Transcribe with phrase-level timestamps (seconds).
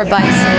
[0.00, 0.49] or bikes.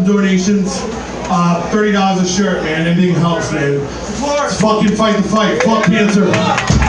[0.00, 0.78] some donations.
[1.32, 2.86] Uh, $30 a shirt, man.
[2.86, 3.78] Anything helps, man.
[4.20, 5.62] Let's fucking fight the fight.
[5.62, 6.79] Fuck cancer.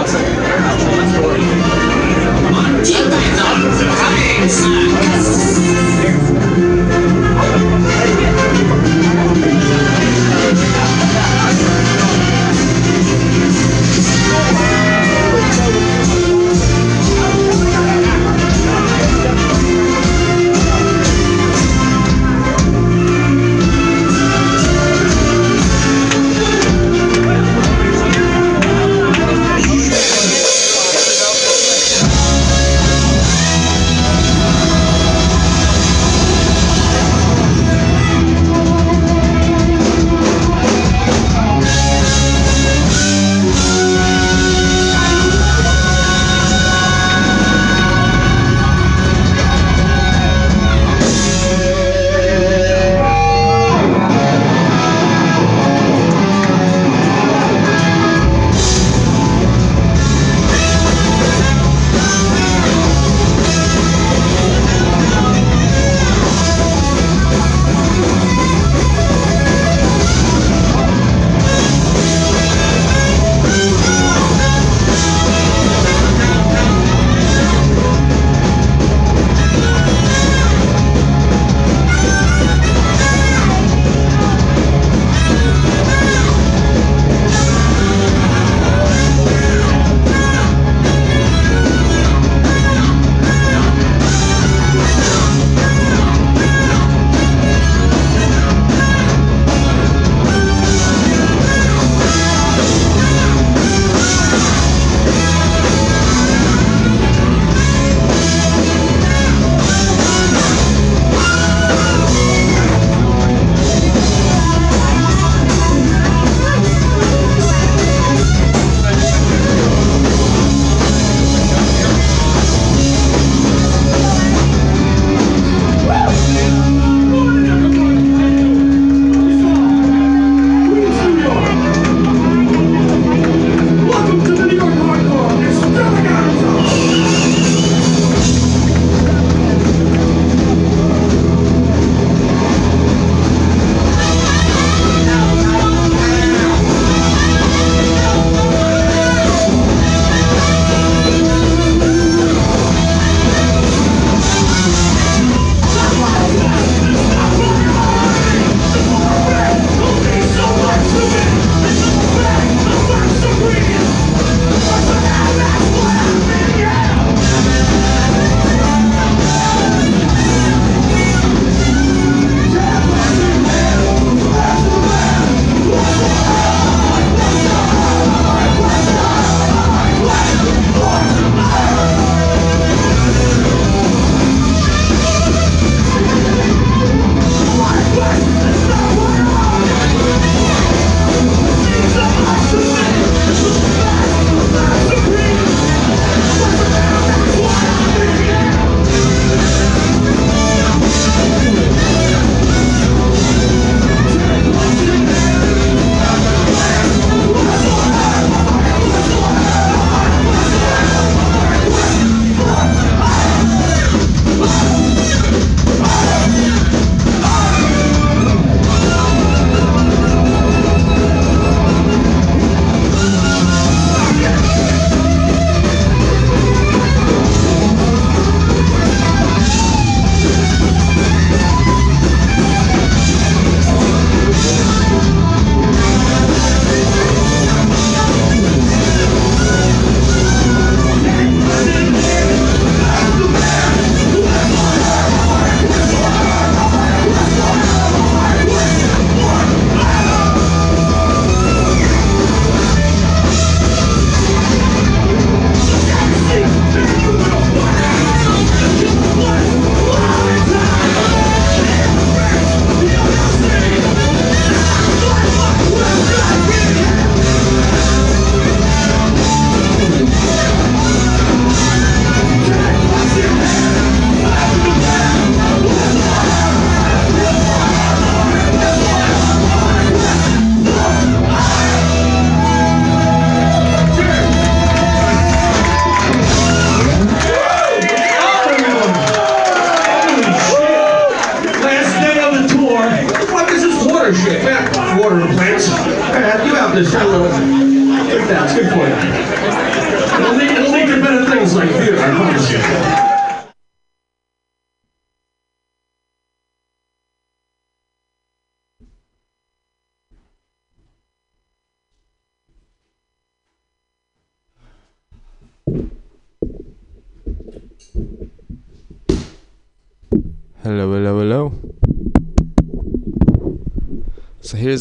[0.00, 0.37] I think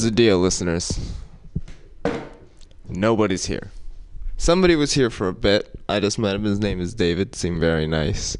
[0.07, 0.97] the deal, listeners.
[2.87, 3.71] Nobody's here.
[4.37, 5.77] Somebody was here for a bit.
[5.89, 6.45] I just met him.
[6.45, 7.35] His name is David.
[7.35, 8.37] Seemed very nice.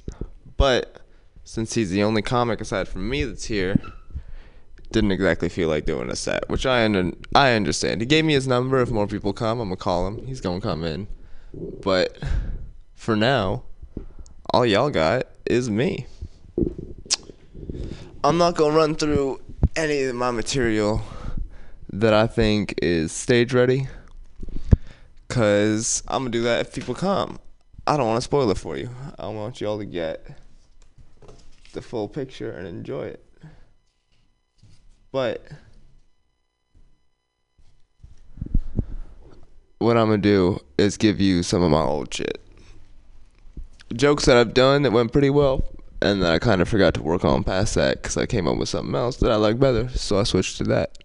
[0.56, 1.02] But
[1.44, 3.82] since he's the only comic aside from me that's here,
[4.94, 8.00] didn't exactly feel like doing a set, which I under- I understand.
[8.00, 8.80] He gave me his number.
[8.80, 10.26] If more people come, I'm gonna call him.
[10.26, 11.10] He's gonna come in.
[11.82, 12.18] But
[12.96, 13.64] for now,
[14.54, 16.06] all y'all got is me.
[18.24, 19.42] I'm not gonna run through
[19.76, 21.02] any of my material
[21.90, 23.88] that I think is stage ready,
[25.28, 27.40] cause I'm gonna do that if people come.
[27.86, 28.90] I don't want to spoil it for you.
[29.18, 30.28] I want y'all to get
[31.74, 33.24] the full picture and enjoy it.
[35.12, 35.48] But
[39.80, 42.42] what I'm gonna do is give you some of my old shit.
[43.96, 45.64] Jokes that I've done that went pretty well,
[46.02, 48.68] and I kind of forgot to work on past that because I came up with
[48.68, 50.98] something else that I like better, so I switched to that.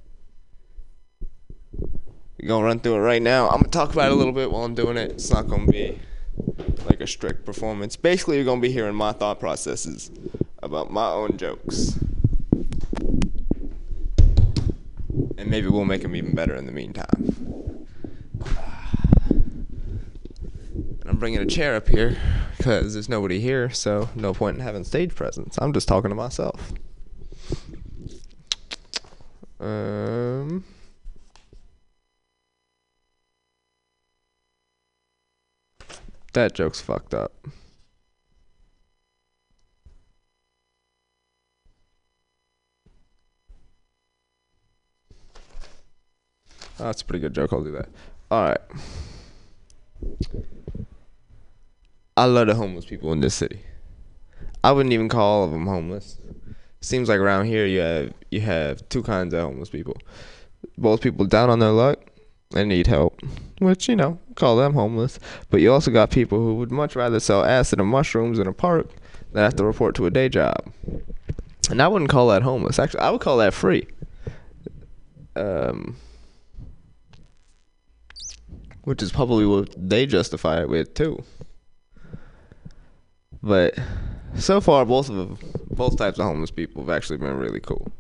[1.78, 3.48] We're gonna run through it right now.
[3.48, 5.12] I'm gonna talk about it a little bit while I'm doing it.
[5.12, 5.98] It's not gonna be
[6.86, 7.94] like a strict performance.
[7.96, 10.10] Basically, you're gonna be hearing my thought processes
[10.62, 11.98] about my own jokes.
[15.38, 17.86] And maybe we'll make them even better in the meantime.
[21.00, 22.16] And I'm bringing a chair up here
[22.56, 25.58] because there's nobody here, so no point in having stage presence.
[25.60, 26.72] I'm just talking to myself.
[29.60, 30.64] Um.
[36.32, 37.32] That joke's fucked up.
[46.82, 47.52] Oh, that's a pretty good joke.
[47.52, 47.88] I'll do that.
[48.30, 48.60] All right.
[52.16, 53.60] I love the homeless people in this city.
[54.64, 56.18] I wouldn't even call all of them homeless.
[56.80, 59.96] Seems like around here you have you have two kinds of homeless people.
[60.76, 62.10] Both people down on their luck
[62.54, 63.20] and need help,
[63.64, 65.18] which you know call them homeless.
[65.50, 68.52] But you also got people who would much rather sell acid and mushrooms in a
[68.52, 68.88] park
[69.32, 70.72] than have to report to a day job.
[71.70, 72.78] And I wouldn't call that homeless.
[72.78, 73.86] Actually, I would call that free.
[75.34, 75.96] Um,
[78.84, 81.22] which is probably what they justify it with too.
[83.42, 83.78] But
[84.36, 85.38] so far, both of them,
[85.70, 87.90] both types of homeless people have actually been really cool.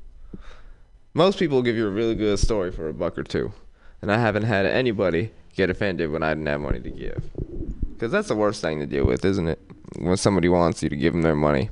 [1.14, 3.52] Most people give you a really good story for a buck or two,
[4.00, 7.22] and I haven't had anybody get offended when I didn't have money to give.
[7.92, 9.60] Because that's the worst thing to deal with, isn't it?
[9.98, 11.70] When somebody wants you to give them their money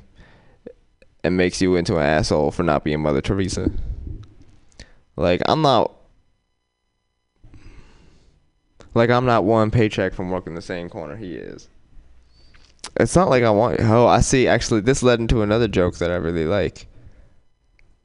[1.23, 3.71] and makes you into an asshole for not being Mother Teresa.
[5.15, 5.93] Like, I'm not.
[8.93, 11.69] Like, I'm not one paycheck from working the same corner he is.
[12.97, 13.79] It's not like I want.
[13.79, 14.47] Oh, I see.
[14.47, 16.87] Actually, this led into another joke that I really like.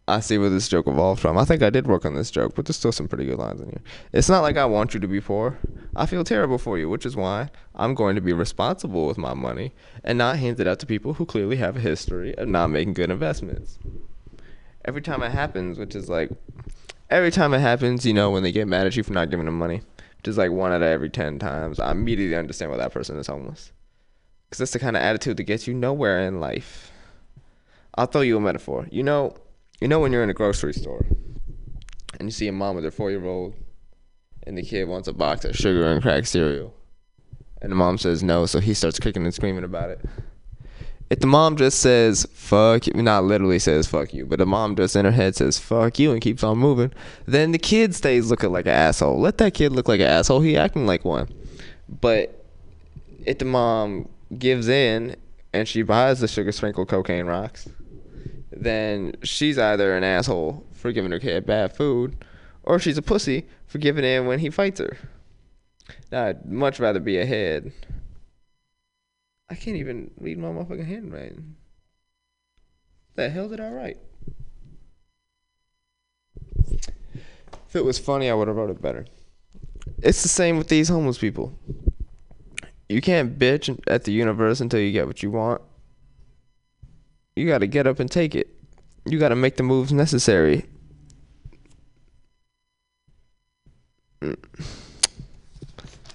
[0.08, 1.36] I see where this joke evolved from.
[1.36, 3.60] I think I did work on this joke, but there's still some pretty good lines
[3.60, 3.82] in here.
[4.12, 5.58] It's not like I want you to be poor.
[5.96, 9.34] I feel terrible for you, which is why I'm going to be responsible with my
[9.34, 9.72] money
[10.04, 12.92] and not hand it out to people who clearly have a history of not making
[12.92, 13.80] good investments.
[14.84, 16.30] Every time it happens, which is like,
[17.10, 19.46] every time it happens, you know, when they get mad at you for not giving
[19.46, 19.82] them money,
[20.18, 23.18] which is like one out of every 10 times, I immediately understand why that person
[23.18, 23.72] is homeless.
[24.44, 26.92] Because that's the kind of attitude that gets you nowhere in life.
[27.96, 28.86] I'll throw you a metaphor.
[28.92, 29.34] You know,
[29.80, 31.04] you know when you're in a grocery store
[32.18, 33.54] and you see a mom with her four year old
[34.46, 36.72] and the kid wants a box of sugar and cracked cereal.
[37.60, 40.00] And the mom says no, so he starts kicking and screaming about it.
[41.08, 44.76] If the mom just says fuck you, not literally says fuck you, but the mom
[44.76, 46.92] just in her head says fuck you and keeps on moving,
[47.26, 49.20] then the kid stays looking like an asshole.
[49.20, 50.40] Let that kid look like an asshole.
[50.40, 51.28] He acting like one.
[51.88, 52.44] But
[53.24, 55.16] if the mom gives in
[55.52, 57.68] and she buys the sugar sprinkled cocaine rocks,
[58.62, 62.24] then she's either an asshole for giving her kid bad food,
[62.62, 64.96] or she's a pussy for giving in when he fights her.
[66.10, 67.72] Now, I'd much rather be ahead.
[69.48, 71.56] I can't even read my motherfucking handwriting.
[73.14, 73.98] The hell did I write?
[77.68, 79.06] If it was funny, I would have wrote it better.
[80.02, 81.58] It's the same with these homeless people.
[82.88, 85.62] You can't bitch at the universe until you get what you want.
[87.36, 88.48] You got to get up and take it.
[89.04, 90.64] You got to make the moves necessary.
[94.22, 94.36] mm.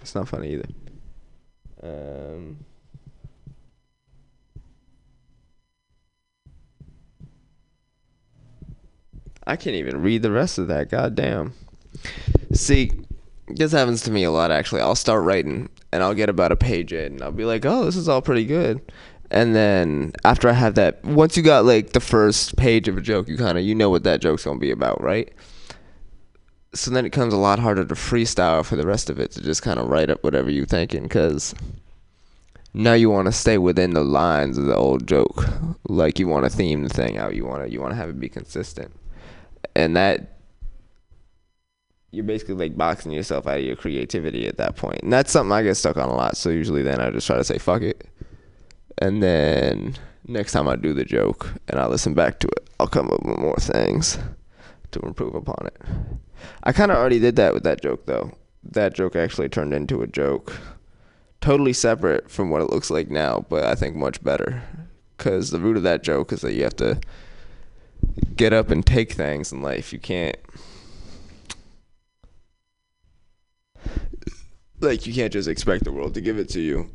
[0.02, 0.68] it's not funny either.
[1.84, 2.58] Um.
[9.46, 10.90] I can't even read the rest of that.
[10.90, 11.54] God damn.
[12.54, 12.92] See,
[13.48, 14.82] this happens to me a lot actually.
[14.82, 17.86] I'll start writing and I'll get about a page in and I'll be like, "Oh,
[17.86, 18.82] this is all pretty good."
[19.32, 23.02] And then after I have that, once you got like the first page of a
[23.02, 25.34] joke, you kind of you know what that joke's to be about, right?
[26.74, 29.42] So then it comes a lot harder to freestyle for the rest of it to
[29.42, 31.54] just kind of write up whatever you're thinking cuz
[32.74, 35.46] now you want to stay within the lines of the old joke.
[35.88, 37.36] Like you want to theme the thing out.
[37.36, 38.92] You want to you want to have it be consistent.
[39.76, 40.40] And that
[42.12, 45.00] you're basically like boxing yourself out of your creativity at that point.
[45.04, 46.36] And that's something I get stuck on a lot.
[46.36, 48.06] So usually then I just try to say fuck it.
[48.98, 49.96] And then
[50.28, 53.24] next time I do the joke and I listen back to it, I'll come up
[53.24, 54.18] with more things
[54.92, 55.82] to improve upon it.
[56.64, 58.32] I kind of already did that with that joke though.
[58.64, 60.60] That joke actually turned into a joke
[61.42, 64.64] totally separate from what it looks like now, but I think much better.
[65.18, 67.00] Cuz the root of that joke is that you have to
[68.36, 69.92] get up and take things in life.
[69.92, 70.38] You can't
[74.80, 76.90] like you can't just expect the world to give it to you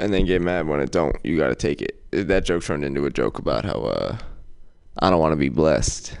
[0.00, 1.14] and then get mad when it don't.
[1.22, 1.96] You got to take it.
[2.10, 4.18] That joke turned into a joke about how uh
[4.98, 6.16] I don't want to be blessed.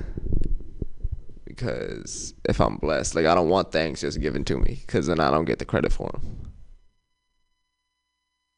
[1.44, 5.18] Because if I'm blessed, like I don't want things just given to me cuz then
[5.18, 6.52] I don't get the credit for them.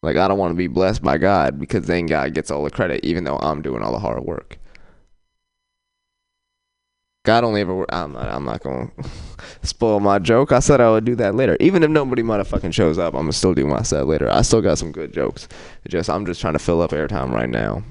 [0.03, 2.71] Like I don't want to be blessed by God because then God gets all the
[2.71, 4.59] credit even though I'm doing all the hard work.
[7.25, 7.87] God only ever.
[7.95, 8.29] I'm not.
[8.29, 8.91] I'm not gonna
[9.63, 10.51] spoil my joke.
[10.51, 11.57] I said I would do that later.
[11.61, 14.29] Even if nobody motherfucking shows up, I'm gonna still do my set later.
[14.29, 15.47] I still got some good jokes.
[15.87, 17.85] Just I'm just trying to fill up airtime right now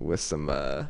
[0.00, 0.84] with some uh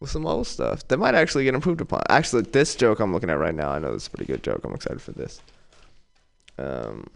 [0.00, 2.02] with some old stuff that might actually get improved upon.
[2.10, 4.60] Actually, this joke I'm looking at right now, I know is a pretty good joke.
[4.64, 5.40] I'm excited for this.
[6.58, 7.06] Um,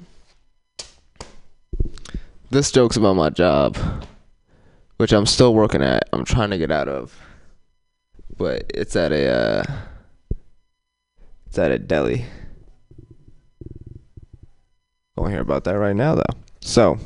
[2.51, 3.77] this joke's about my job,
[4.97, 6.09] which I'm still working at.
[6.13, 7.19] I'm trying to get out of,
[8.41, 9.29] but it's at a.
[9.29, 9.65] Uh,
[11.47, 12.25] it's at a deli.
[15.15, 16.39] Won't hear about that right now, though.
[16.63, 16.99] So,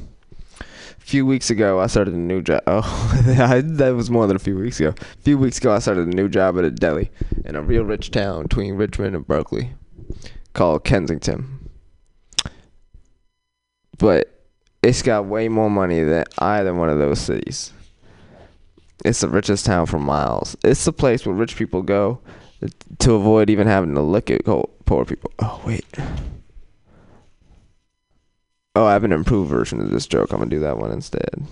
[0.60, 2.62] a few weeks ago, I started a new job.
[2.68, 4.90] Oh, that was more than a few weeks ago.
[4.90, 7.10] A few weeks ago, I started a new job at a deli
[7.44, 9.72] in a real rich town between Richmond and Berkeley
[10.52, 11.68] called Kensington.
[13.98, 14.30] But
[14.84, 17.72] it's got way more money than either one of those cities.
[19.04, 20.56] It's the richest town for miles.
[20.62, 22.20] It's the place where rich people go
[22.98, 25.32] to avoid even having to look at poor people.
[25.38, 25.86] Oh wait.
[28.76, 30.32] Oh, I have an improved version of this joke.
[30.32, 31.46] I'm gonna do that one instead.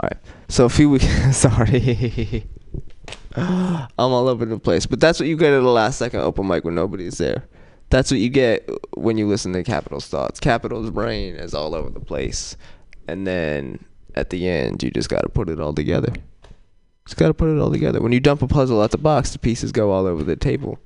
[0.00, 0.18] All right.
[0.48, 1.06] So a few weeks.
[1.36, 2.46] sorry.
[3.36, 6.46] I'm all over the place, but that's what you get at the last second open
[6.46, 7.48] mic when nobody's there.
[7.92, 10.40] That's what you get when you listen to Capital's thoughts.
[10.40, 12.56] Capital's brain is all over the place.
[13.06, 16.10] And then at the end you just got to put it all together.
[17.06, 18.00] Just got to put it all together.
[18.00, 20.78] When you dump a puzzle out the box the pieces go all over the table.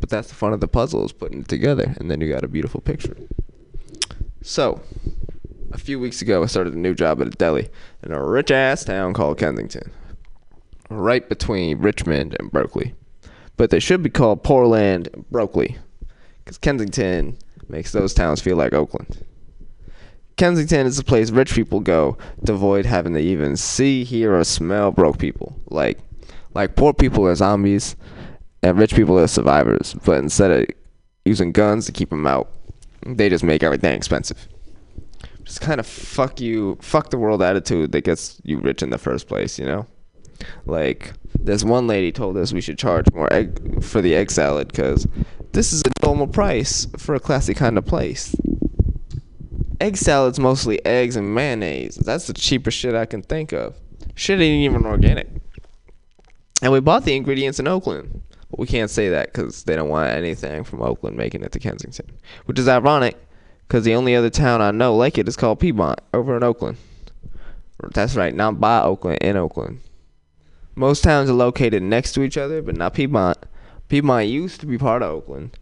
[0.00, 1.94] But that's the fun of the puzzle is putting it together.
[1.96, 3.16] And then you got a beautiful picture.
[4.42, 4.80] So
[5.70, 7.68] a few weeks ago i started a new job at a deli
[8.02, 9.92] in a rich ass town called kensington.
[10.90, 12.96] Right between richmond and berkeley.
[13.56, 15.78] But they should be called portland and berkeley
[16.48, 17.36] because kensington
[17.68, 19.22] makes those towns feel like oakland
[20.38, 24.44] Kensington is a place rich people go to avoid having to even see, hear, or
[24.44, 25.60] smell broke people.
[25.66, 25.98] Like,
[26.54, 27.96] like poor people are zombies,
[28.62, 29.96] and rich people are survivors.
[30.04, 30.66] But instead of
[31.24, 32.52] using guns to keep them out,
[33.04, 34.46] they just make everything expensive.
[35.42, 38.98] Just kind of fuck you, fuck the world attitude that gets you rich in the
[38.98, 39.58] first place.
[39.58, 39.86] You know,
[40.66, 44.68] like this one lady told us we should charge more egg for the egg salad
[44.68, 45.06] because
[45.52, 48.34] this is a normal price for a classy kind of place
[49.80, 51.96] egg salad's mostly eggs and mayonnaise.
[51.96, 53.76] That's the cheapest shit I can think of.
[54.14, 55.28] Shit ain't even organic.
[56.62, 58.22] And we bought the ingredients in Oakland.
[58.50, 61.58] But we can't say that because they don't want anything from Oakland making it to
[61.58, 62.06] Kensington.
[62.46, 63.16] Which is ironic
[63.66, 66.78] because the only other town I know like it is called Piedmont over in Oakland.
[67.94, 69.80] That's right, not by Oakland, in Oakland.
[70.78, 73.36] Most towns are located next to each other, but not Piedmont.
[73.88, 75.58] Piedmont used to be part of Oakland,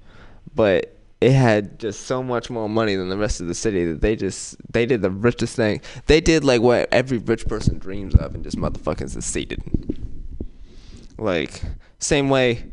[0.54, 4.02] but it had just so much more money than the rest of the city that
[4.02, 5.80] they just they did the richest thing.
[6.04, 9.62] They did like what every rich person dreams of and just motherfucking succeeded.
[11.16, 11.62] Like
[11.98, 12.64] same way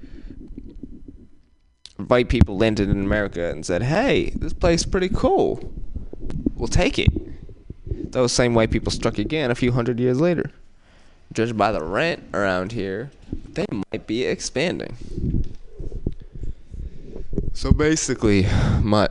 [2.07, 5.71] white people landed in America and said, "Hey, this place is pretty cool.
[6.55, 7.07] We'll take it."
[8.11, 10.51] Those same white people struck again a few hundred years later.
[11.31, 13.11] Judged by the rent around here,
[13.53, 14.97] they might be expanding.
[17.53, 18.47] So basically,
[18.81, 19.07] my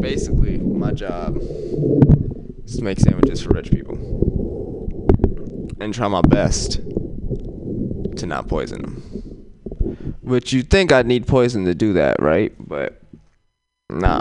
[0.00, 1.36] basically my job
[2.64, 3.96] is to make sandwiches for rich people
[5.80, 6.80] and try my best
[8.16, 8.94] to not poison them.
[10.22, 12.52] Which you think I'd need poison to do that, right?
[12.58, 12.97] But
[13.98, 14.20] nah.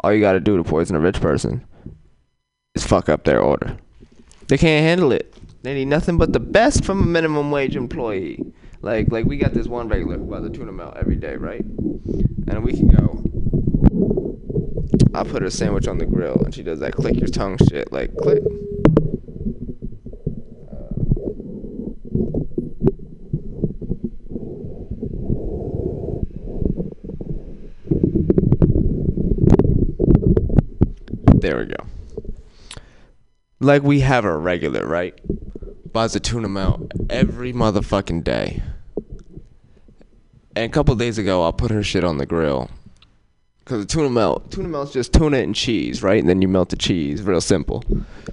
[0.00, 1.64] All you gotta do to poison a rich person
[2.74, 3.76] is fuck up their order.
[4.48, 5.34] They can't handle it.
[5.62, 8.52] They need nothing but the best from a minimum wage employee.
[8.80, 11.60] Like like we got this one regular buys a tuna melt every day, right?
[11.60, 13.24] And a week ago,
[15.14, 17.92] I put her sandwich on the grill and she does that click your tongue shit,
[17.92, 18.42] like click.
[31.68, 32.82] We go.
[33.60, 35.18] Like we have a regular, right?
[35.92, 38.62] Buys a tuna melt every motherfucking day.
[40.54, 42.70] And a couple days ago, I put her shit on the grill.
[43.64, 46.18] Cause the tuna melt, tuna melt's just tuna and cheese, right?
[46.18, 47.84] And then you melt the cheese, real simple.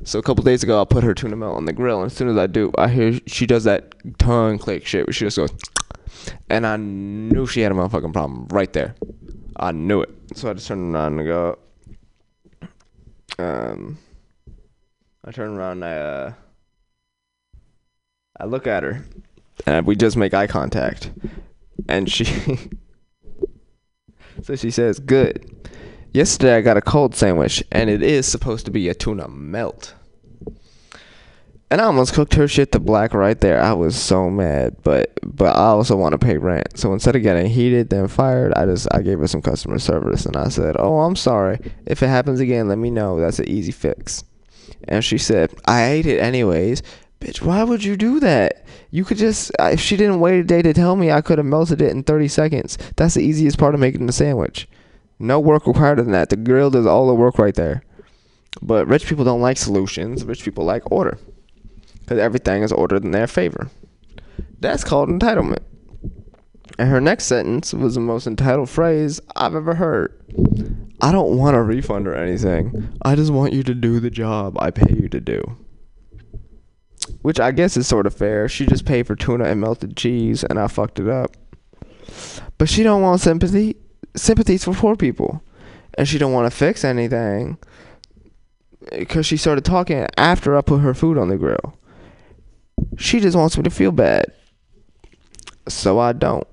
[0.05, 2.15] So a couple days ago, I put her tuna melt on the grill, and as
[2.15, 5.35] soon as I do, I hear she does that tongue click shit, where she just
[5.35, 5.51] goes,
[6.49, 8.95] and I knew she had a motherfucking problem right there.
[9.57, 10.09] I knew it.
[10.35, 11.59] So I just turned around and go,
[13.39, 13.97] um,
[15.23, 16.33] I turn around and I, uh,
[18.39, 19.05] I look at her,
[19.65, 21.11] and we just make eye contact,
[21.87, 22.25] and she,
[24.43, 25.51] so she says, "Good."
[26.13, 29.93] Yesterday I got a cold sandwich, and it is supposed to be a tuna melt.
[31.71, 33.59] And I almost cooked her shit to black right there.
[33.59, 36.77] I was so mad, but but I also want to pay rent.
[36.77, 40.27] So instead of getting heated then fired, I just I gave her some customer service
[40.27, 41.59] and I said, "Oh, I'm sorry.
[41.87, 43.19] If it happens again, let me know.
[43.19, 44.23] That's an easy fix."
[44.87, 46.83] And she said, "I ate it anyways."
[47.19, 48.63] Bitch, why would you do that?
[48.91, 51.47] You could just if she didn't wait a day to tell me, I could have
[51.47, 52.77] melted it in 30 seconds.
[52.95, 54.67] That's the easiest part of making the sandwich.
[55.17, 56.29] No work required in that.
[56.29, 57.81] The grill does all the work right there.
[58.61, 60.23] But rich people don't like solutions.
[60.23, 61.17] Rich people like order
[62.05, 63.69] because everything is ordered in their favor.
[64.59, 65.63] That's called entitlement.
[66.77, 70.13] And her next sentence was the most entitled phrase I've ever heard.
[71.01, 72.95] I don't want a refund or anything.
[73.01, 75.57] I just want you to do the job I pay you to do.
[77.21, 78.47] Which I guess is sort of fair.
[78.47, 81.35] She just paid for tuna and melted cheese and I fucked it up.
[82.57, 83.77] But she don't want sympathy.
[84.15, 85.41] Sympathy's for poor people.
[85.97, 87.57] And she don't want to fix anything.
[88.91, 91.77] Because she started talking after I put her food on the grill.
[92.97, 94.25] She just wants me to feel bad.
[95.67, 96.47] So I don't.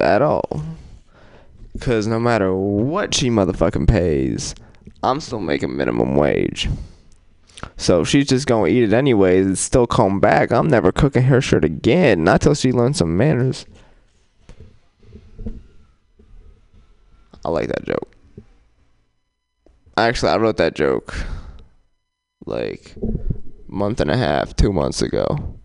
[0.00, 0.62] At all.
[1.72, 4.54] Because no matter what she motherfucking pays,
[5.02, 6.68] I'm still making minimum wage.
[7.76, 11.40] So she's just gonna eat it anyways and still come back, I'm never cooking her
[11.40, 12.24] shit again.
[12.24, 13.66] Not till she learns some manners.
[17.44, 18.14] I like that joke.
[19.96, 21.14] Actually, I wrote that joke
[22.46, 22.94] like
[23.72, 25.58] month and a half, two months ago.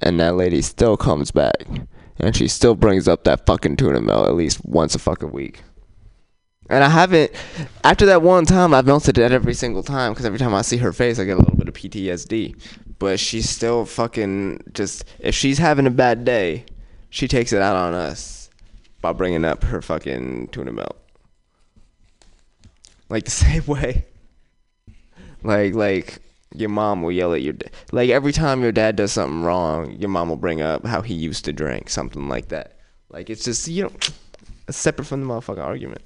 [0.00, 1.66] And that lady still comes back.
[2.18, 5.62] And she still brings up that fucking tuna melt at least once a fucking week.
[6.68, 7.30] And I haven't,
[7.84, 10.78] after that one time, I've melted it every single time because every time I see
[10.78, 12.56] her face, I get a little bit of PTSD.
[12.98, 16.64] But she's still fucking just, if she's having a bad day,
[17.10, 18.50] she takes it out on us
[19.00, 20.96] by bringing up her fucking tuna melt.
[23.08, 24.06] Like the same way.
[25.42, 26.20] Like, like,
[26.54, 27.70] your mom will yell at your dad.
[27.92, 31.14] Like every time your dad does something wrong, your mom will bring up how he
[31.14, 32.78] used to drink, something like that.
[33.08, 33.92] Like it's just you know,
[34.70, 36.02] separate from the motherfucking argument.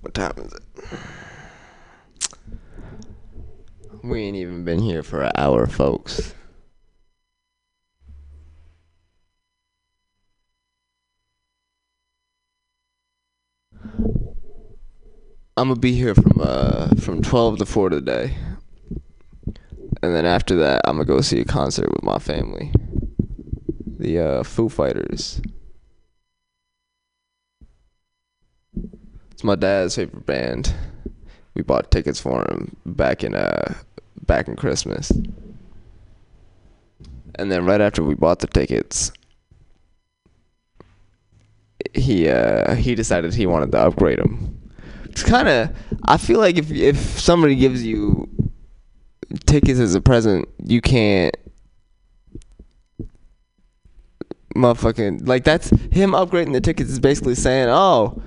[0.00, 0.62] What time is it?
[4.02, 6.34] We ain't even been here for an hour, folks.
[15.62, 18.36] I'm gonna be here from uh from twelve to four today,
[20.02, 22.72] and then after that I'm gonna go see a concert with my family.
[23.86, 25.40] The uh, Foo Fighters.
[29.30, 30.74] It's my dad's favorite band.
[31.54, 33.74] We bought tickets for him back in uh
[34.26, 35.12] back in Christmas.
[37.36, 39.12] And then right after we bought the tickets,
[41.94, 44.58] he uh he decided he wanted to upgrade them
[45.12, 48.28] it's kind of I feel like if if somebody gives you
[49.46, 51.36] tickets as a present, you can't
[54.56, 58.22] motherfucking like that's him upgrading the tickets is basically saying, "Oh,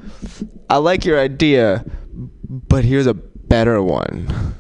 [0.69, 1.83] I like your idea,
[2.47, 4.55] but here's a better one."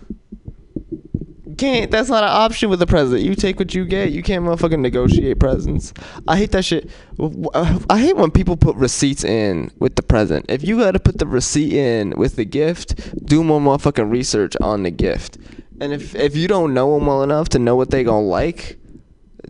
[1.57, 1.91] Can't.
[1.91, 3.23] That's not an option with the president.
[3.23, 4.11] You take what you get.
[4.11, 5.93] You can't motherfucking negotiate presents.
[6.27, 6.89] I hate that shit.
[7.19, 10.45] Uh, I hate when people put receipts in with the present.
[10.49, 14.83] If you gotta put the receipt in with the gift, do more motherfucking research on
[14.83, 15.37] the gift.
[15.79, 18.77] And if if you don't know them well enough to know what they gonna like,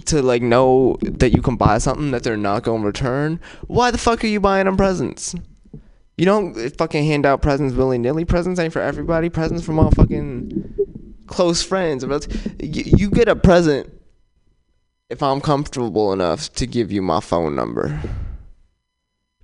[0.06, 3.97] to like know that you can buy something that they're not gonna return, why the
[3.97, 5.36] fuck are you buying them presents?
[6.18, 8.26] You don't uh, fucking hand out presents willy nilly.
[8.26, 9.30] Presents ain't for everybody.
[9.30, 10.85] Presents for motherfucking
[11.28, 12.03] close friends.
[12.59, 13.91] You, you get a present
[15.09, 18.01] if I'm comfortable enough to give you my phone number.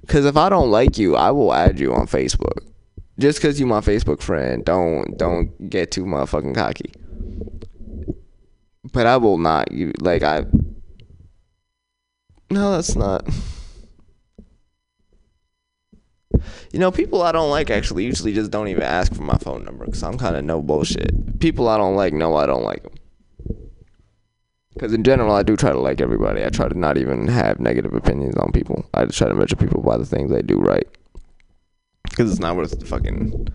[0.08, 2.66] Cause if I don't like you, I will add you on Facebook.
[3.20, 6.92] Just cause you my Facebook friend, don't don't get too motherfucking cocky.
[8.92, 10.46] But I will not you like I.
[12.50, 13.28] No, that's not.
[16.72, 19.66] You know, people I don't like actually usually just don't even ask for my phone
[19.66, 21.40] number because I'm kind of no bullshit.
[21.40, 22.94] People I don't like know I don't like them.
[24.74, 26.46] Because in general, I do try to like everybody.
[26.46, 28.86] I try to not even have negative opinions on people.
[28.94, 30.88] I just try to measure people by the things they do right.
[32.04, 33.48] Because it's not worth fucking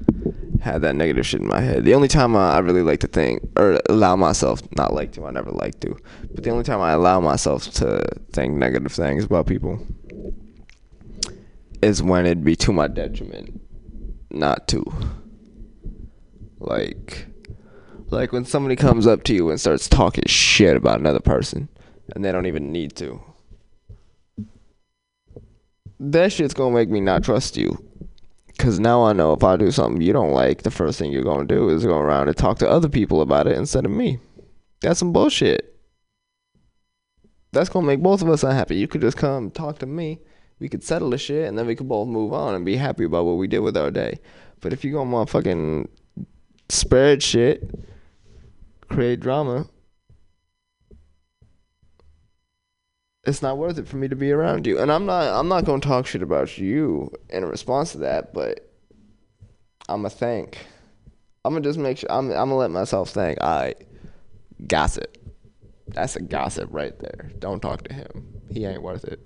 [0.60, 1.84] have that negative shit in my head.
[1.84, 5.30] The only time I really like to think, or allow myself, not like to, I
[5.30, 5.96] never like to,
[6.34, 8.02] but the only time I allow myself to
[8.32, 9.80] think negative things about people
[11.82, 13.60] is when it'd be to my detriment
[14.30, 14.84] not to.
[16.58, 17.26] Like,
[18.10, 21.68] like when somebody comes up to you and starts talking shit about another person,
[22.14, 23.20] and they don't even need to.
[25.98, 27.82] That shit's gonna make me not trust you.
[28.58, 31.22] Cause now I know if I do something you don't like, the first thing you're
[31.22, 34.18] gonna do is go around and talk to other people about it instead of me.
[34.80, 35.74] That's some bullshit.
[37.52, 38.76] That's gonna make both of us unhappy.
[38.76, 40.20] You could just come talk to me
[40.58, 43.04] we could settle the shit and then we could both move on and be happy
[43.04, 44.18] about what we did with our day.
[44.60, 45.88] But if you go motherfucking
[46.68, 47.70] spread shit,
[48.88, 49.68] create drama,
[53.24, 54.78] it's not worth it for me to be around you.
[54.78, 58.72] And I'm not I'm not gonna talk shit about you in response to that, but
[59.88, 60.58] I'ma think.
[61.44, 63.74] I'm gonna just make sure I'm I'm gonna let myself think, I
[64.66, 65.18] gossip.
[65.88, 67.30] That's a gossip right there.
[67.38, 68.26] Don't talk to him.
[68.50, 69.25] He ain't worth it.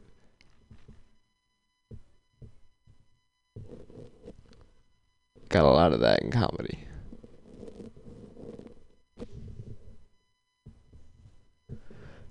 [5.50, 6.78] Got a lot of that in comedy.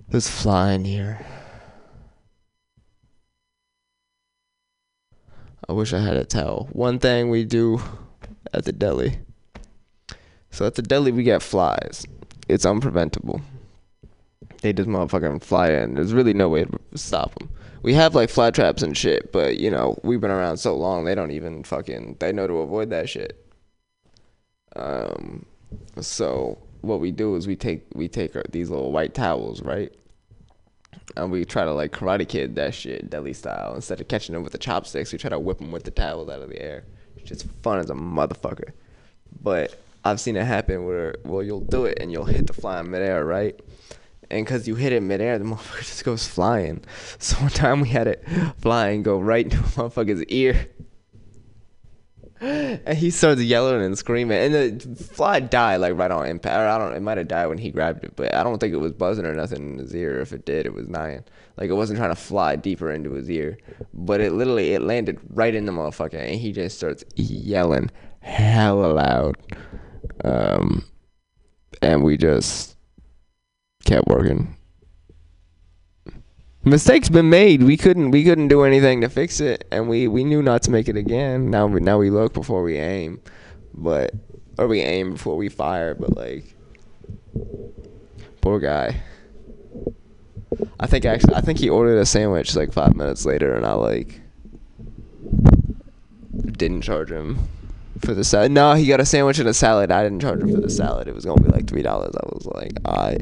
[0.07, 1.23] There's flying here.
[5.67, 6.67] I wish I had a towel.
[6.71, 7.79] One thing we do
[8.53, 9.19] at the deli.
[10.49, 12.07] So at the deli we get flies.
[12.47, 13.41] It's unpreventable.
[14.61, 15.93] They just motherfucking fly in.
[15.93, 17.49] There's really no way to stop them
[17.81, 21.05] we have like fly traps and shit, but you know, we've been around so long,
[21.05, 23.45] they don't even fucking they know to avoid that shit.
[24.75, 25.45] Um,
[25.99, 29.93] so what we do is we take we take our, these little white towels, right?
[31.15, 33.75] And we try to like karate kid that shit, deli style.
[33.75, 36.29] Instead of catching them with the chopsticks, we try to whip them with the towels
[36.29, 36.83] out of the air.
[37.17, 38.71] It's just fun as a motherfucker.
[39.41, 42.79] But I've seen it happen where well you'll do it and you'll hit the fly
[42.79, 43.59] in midair, right?
[44.31, 46.83] And because you hit it midair, the motherfucker just goes flying.
[47.17, 48.23] So one time we had it
[48.59, 50.67] flying go right into a motherfucker's ear.
[52.41, 56.55] And he starts yelling and screaming, and the fly died like right on impact.
[56.55, 56.95] Or I don't.
[56.95, 59.25] It might have died when he grabbed it, but I don't think it was buzzing
[59.25, 60.21] or nothing in his ear.
[60.21, 61.25] If it did, it was dying.
[61.57, 63.57] Like it wasn't trying to fly deeper into his ear,
[63.93, 68.93] but it literally it landed right in the motherfucker, and he just starts yelling hella
[68.93, 69.35] loud.
[70.23, 70.85] Um,
[71.81, 72.77] and we just
[73.89, 74.55] kept working.
[76.63, 77.63] Mistakes been made.
[77.63, 80.71] We couldn't we couldn't do anything to fix it, and we we knew not to
[80.71, 81.49] make it again.
[81.49, 83.21] Now we now we look before we aim,
[83.73, 84.13] but
[84.57, 85.95] or we aim before we fire.
[85.95, 86.55] But like,
[88.41, 89.01] poor guy.
[90.79, 93.73] I think actually I think he ordered a sandwich like five minutes later, and I
[93.73, 94.21] like
[96.57, 97.39] didn't charge him
[97.99, 98.51] for the salad.
[98.51, 99.91] No, he got a sandwich and a salad.
[99.91, 101.07] I didn't charge him for the salad.
[101.07, 102.15] It was gonna be like three dollars.
[102.15, 103.17] I was like, I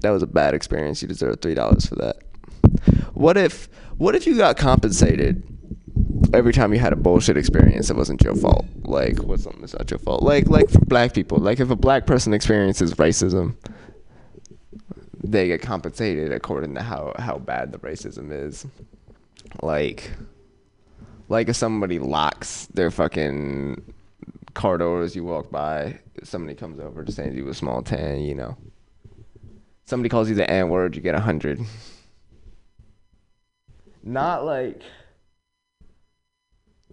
[0.00, 1.02] that was a bad experience.
[1.02, 2.16] You deserve three dollars for that.
[3.14, 5.42] What if what if you got compensated
[6.34, 8.66] every time you had a bullshit experience that wasn't your fault?
[8.82, 10.22] Like what's something that's not your fault?
[10.22, 11.38] Like like for black people.
[11.38, 13.56] Like if a black person experiences racism,
[15.22, 18.66] they get compensated according to how, how bad the racism is.
[19.62, 20.10] Like
[21.28, 23.94] like if somebody locks their fucking
[24.54, 28.34] car doors, you walk by, somebody comes over to send you a small tan, you
[28.34, 28.56] know.
[29.84, 31.60] Somebody calls you the N word, you get a hundred.
[34.02, 34.82] not like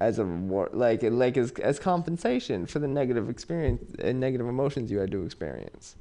[0.02, 4.92] as a reward, like like as as compensation for the negative experience and negative emotions
[4.92, 5.96] you had to experience.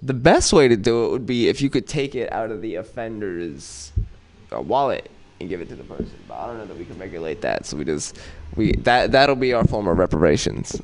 [0.00, 2.60] The best way to do it would be if you could take it out of
[2.62, 3.92] the offender's
[4.52, 5.08] uh, wallet
[5.42, 6.16] and give it to the person.
[6.26, 8.18] But I don't know that we can regulate that, so we just
[8.56, 10.80] we that that'll be our form of reparations,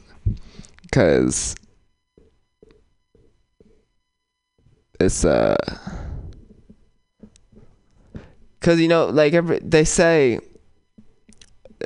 [0.83, 1.57] because
[5.01, 5.57] it's uh
[8.59, 10.41] because you know like every they say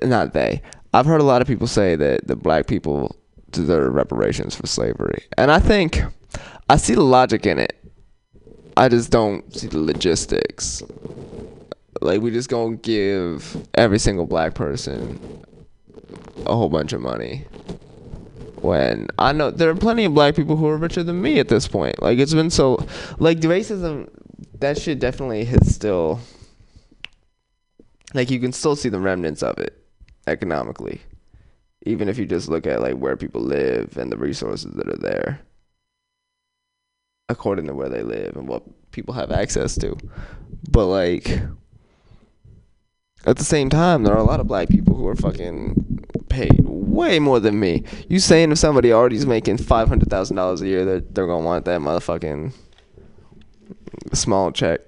[0.03, 0.62] not they
[0.95, 3.14] i've heard a lot of people say that the black people
[3.51, 5.23] deserve reparations for slavery.
[5.37, 6.03] And i think
[6.70, 7.79] i see the logic in it.
[8.79, 10.83] I just don't see the logistics
[12.03, 15.18] like we just gonna give every single black person
[16.46, 17.44] a whole bunch of money
[18.62, 21.48] when I know there are plenty of black people who are richer than me at
[21.48, 22.00] this point.
[22.00, 22.84] Like it's been so
[23.18, 24.09] like the racism
[24.61, 26.20] that shit definitely has still
[28.14, 29.84] like you can still see the remnants of it
[30.26, 31.00] economically.
[31.84, 34.96] Even if you just look at like where people live and the resources that are
[34.96, 35.40] there
[37.28, 39.96] according to where they live and what people have access to.
[40.70, 41.40] But like
[43.27, 46.61] at the same time, there are a lot of black people who are fucking paid
[46.64, 47.85] way more than me.
[48.09, 51.27] You saying if somebody already is making five hundred thousand dollars a year, that they're
[51.27, 52.53] gonna want that motherfucking
[54.12, 54.81] small check.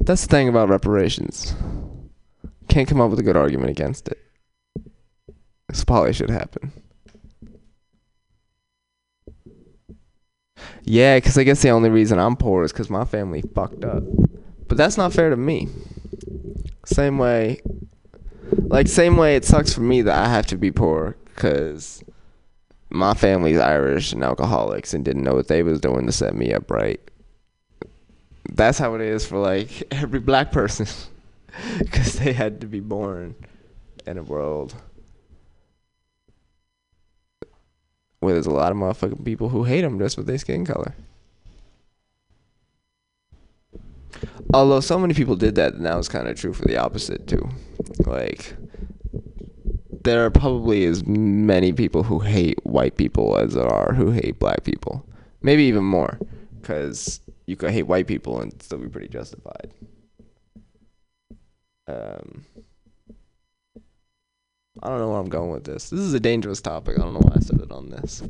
[0.00, 1.54] That's the thing about reparations.
[2.68, 4.18] Can't come up with a good argument against it.
[5.68, 6.72] This probably should happen.
[10.84, 14.02] Yeah, because I guess the only reason I'm poor is because my family fucked up.
[14.68, 15.68] But that's not fair to me.
[16.84, 17.60] Same way,
[18.52, 22.02] like, same way it sucks for me that I have to be poor because
[22.90, 26.52] my family's Irish and alcoholics and didn't know what they was doing to set me
[26.52, 27.00] up right.
[28.50, 30.86] That's how it is for, like, every black person
[31.78, 33.34] because they had to be born
[34.06, 34.74] in a world
[38.20, 40.94] where there's a lot of motherfucking people who hate them just with their skin color.
[44.52, 47.48] Although so many people did that, now it's kind of true for the opposite too.
[48.06, 48.56] Like,
[50.04, 54.38] there are probably as many people who hate white people as there are who hate
[54.38, 55.06] black people.
[55.42, 56.18] Maybe even more,
[56.60, 59.72] because you could hate white people and still be pretty justified.
[61.86, 62.44] Um,
[64.82, 65.90] I don't know where I'm going with this.
[65.90, 66.98] This is a dangerous topic.
[66.98, 68.22] I don't know why I started on this.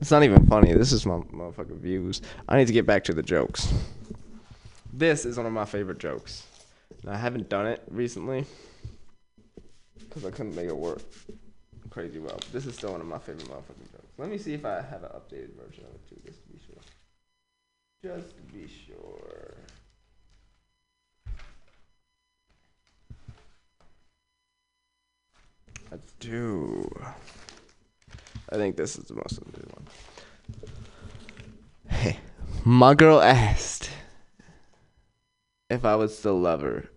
[0.00, 0.72] It's not even funny.
[0.72, 2.22] This is my motherfucking views.
[2.48, 3.72] I need to get back to the jokes.
[4.92, 6.46] This is one of my favorite jokes.
[7.02, 8.44] And I haven't done it recently
[9.98, 11.00] because I couldn't make it work
[11.90, 12.36] crazy well.
[12.36, 14.12] But this is still one of my favorite motherfucking jokes.
[14.18, 16.58] Let me see if I have an updated version of it too, just to be
[16.66, 16.82] sure.
[18.02, 19.51] Just to be sure.
[25.92, 26.90] I do.
[28.48, 29.86] I think this is the most updated one.
[31.86, 32.18] Hey,
[32.64, 33.90] my girl asked
[35.68, 36.88] if I would still love her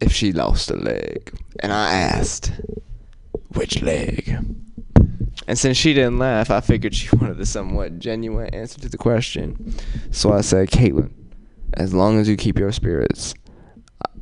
[0.00, 1.30] if she lost a leg.
[1.60, 2.52] And I asked,
[3.48, 4.38] which leg?
[5.46, 8.96] And since she didn't laugh, I figured she wanted a somewhat genuine answer to the
[8.96, 9.74] question.
[10.10, 11.12] So I said, Caitlin,
[11.74, 13.34] as long as you keep your spirits,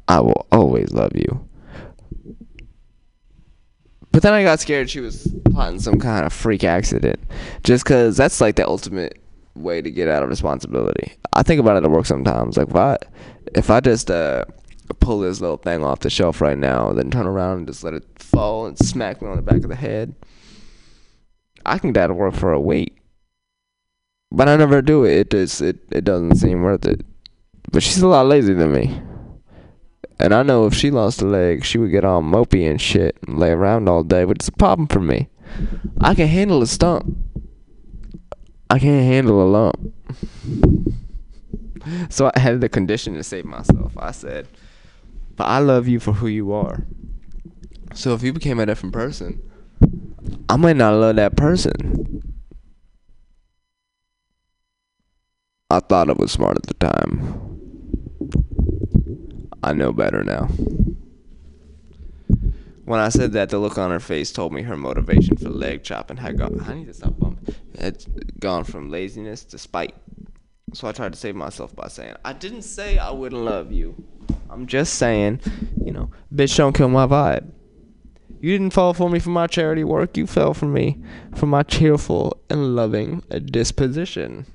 [0.08, 1.48] I will always love you.
[4.12, 7.18] But then I got scared she was plotting some kind of freak accident.
[7.64, 9.18] Just because that's like the ultimate
[9.54, 11.14] way to get out of responsibility.
[11.32, 12.56] I think about it at work sometimes.
[12.56, 12.98] Like, if I,
[13.54, 14.44] if I just uh,
[15.00, 17.94] pull this little thing off the shelf right now, then turn around and just let
[17.94, 20.14] it fall and smack me on the back of the head,
[21.64, 22.98] I can get out of work for a week.
[24.30, 25.12] But I never do it.
[25.12, 27.04] It just it, it doesn't seem worth it.
[27.70, 29.00] But she's a lot lazier than me.
[30.22, 33.18] And I know if she lost a leg, she would get all mopey and shit
[33.26, 35.28] and lay around all day, but it's a problem for me.
[36.00, 37.16] I can handle a stump.
[38.70, 39.94] I can't handle a lump.
[42.10, 43.92] So I had the condition to save myself.
[43.98, 44.46] I said,
[45.34, 46.86] but I love you for who you are.
[47.92, 49.42] So if you became a different person,
[50.48, 52.22] I might not love that person.
[55.68, 57.61] I thought it was smart at the time.
[59.62, 60.48] I know better now.
[62.84, 65.84] When I said that, the look on her face told me her motivation for leg
[65.84, 66.60] chopping had gone.
[66.66, 67.54] I need to stop bumping.
[67.78, 68.04] Had
[68.40, 69.94] gone from laziness to spite.
[70.74, 73.94] So I tried to save myself by saying, I didn't say I wouldn't love you.
[74.50, 75.40] I'm just saying,
[75.84, 77.50] you know, bitch, don't kill my vibe.
[78.40, 80.16] You didn't fall for me for my charity work.
[80.16, 81.00] You fell for me
[81.36, 84.46] for my cheerful and loving disposition.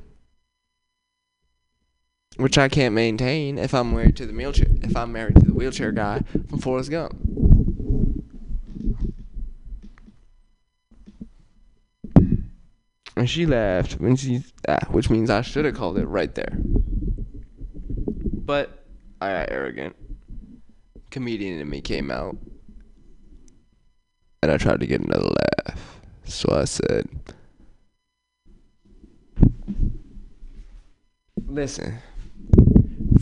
[2.38, 5.54] Which I can't maintain if I'm married to the wheelchair if I'm married to the
[5.54, 7.16] wheelchair guy from Forrest Gump.
[13.16, 16.60] And she laughed when she, ah, which means I should have called it right there.
[18.48, 18.86] But
[19.20, 19.96] I got arrogant.
[21.10, 22.38] Comedian in me came out,
[24.44, 25.30] and I tried to get another
[25.68, 26.00] laugh.
[26.26, 27.10] So I said,
[31.48, 31.98] "Listen,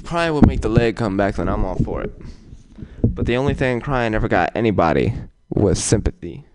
[0.05, 2.13] crying would make the leg come back, then I'm all for it.
[3.03, 5.13] But the only thing crying ever got anybody
[5.49, 6.45] was sympathy,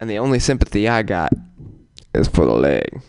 [0.00, 1.32] and the only sympathy I got."
[2.14, 3.00] is for the leg.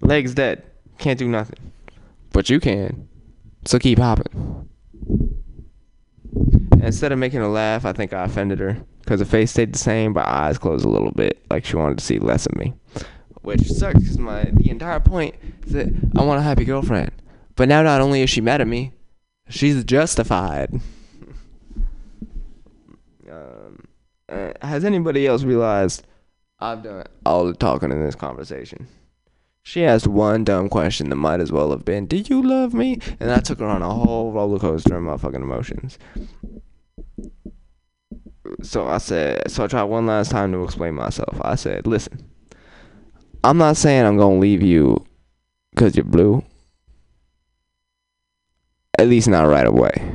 [0.00, 0.62] Leg's dead.
[0.98, 1.58] Can't do nothing.
[2.32, 3.08] But you can.
[3.64, 4.68] So keep hopping.
[6.80, 8.78] Instead of making her laugh, I think I offended her.
[9.00, 11.38] Because her face stayed the same, but eyes closed a little bit.
[11.50, 12.74] Like she wanted to see less of me.
[13.42, 15.34] Which sucks because my the entire point
[15.66, 17.10] is that I want a happy girlfriend.
[17.58, 18.92] But now not only is she mad at me,
[19.48, 20.72] she's justified.
[23.28, 23.84] um,
[24.28, 26.06] uh, has anybody else realized
[26.60, 28.86] I've done all the talking in this conversation.
[29.64, 33.00] She asked one dumb question that might as well have been, Do you love me?
[33.18, 35.98] And I took her on a whole roller coaster of my fucking emotions.
[38.62, 41.36] So I said, so I tried one last time to explain myself.
[41.42, 42.24] I said, Listen,
[43.42, 45.04] I'm not saying I'm going to leave you
[45.70, 46.44] because you're blue.
[48.98, 50.14] At least not right away.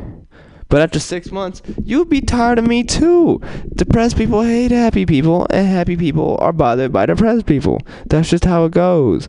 [0.69, 3.39] But after six months, you'll be tired of me too.
[3.75, 7.79] Depressed people hate happy people, and happy people are bothered by depressed people.
[8.07, 9.27] That's just how it goes.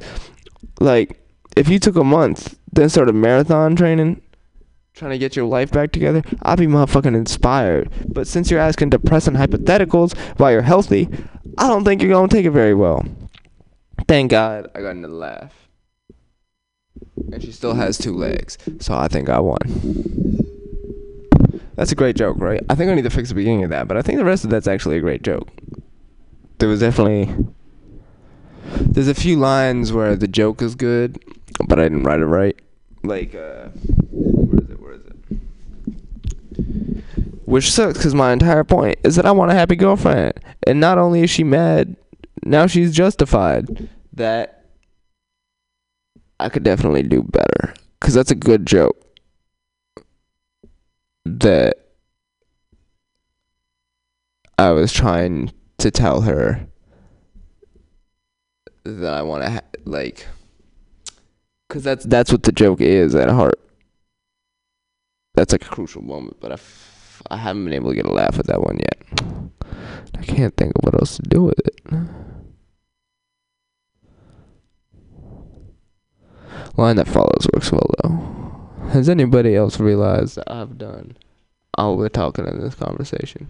[0.81, 1.23] Like,
[1.57, 4.21] if you took a month, then started marathon training,
[4.95, 7.91] trying to get your life back together, I'd be motherfucking inspired.
[8.09, 11.09] But since you're asking depressing hypotheticals while you're healthy,
[11.59, 13.05] I don't think you're gonna take it very well.
[14.09, 15.64] Thank God I got another laugh.
[17.33, 19.59] And she still has two legs, so I think I won.
[21.77, 22.61] That's a great joke, right?
[22.69, 24.45] I think I need to fix the beginning of that, but I think the rest
[24.45, 25.49] of that's actually a great joke.
[26.59, 27.35] There was definitely
[28.81, 31.23] there's a few lines where the joke is good,
[31.67, 32.57] but I didn't write it right.
[33.03, 33.69] Like uh
[34.11, 34.81] where is it?
[34.81, 35.17] Where is it?
[37.45, 40.35] Which sucks cuz my entire point is that I want a happy girlfriend.
[40.67, 41.97] And not only is she mad,
[42.45, 44.54] now she's justified that
[46.41, 49.01] I could definitely do better cuz that's a good joke
[51.25, 51.77] that
[54.59, 56.67] I was trying to tell her
[58.85, 60.27] that I want to ha- like
[61.69, 63.61] cuz that's that's what the joke is at heart.
[65.35, 68.13] That's like a crucial moment, but I f- I haven't been able to get a
[68.13, 69.51] laugh at that one yet.
[70.17, 71.81] I can't think of what else to do with it.
[76.77, 78.89] Line that follows works well though.
[78.91, 81.17] Has anybody else realized that I've done
[81.77, 83.47] all the talking in this conversation?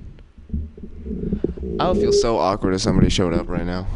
[1.81, 3.87] I would feel so awkward if somebody showed up right now.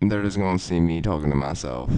[0.00, 1.90] They're just gonna see me talking to myself.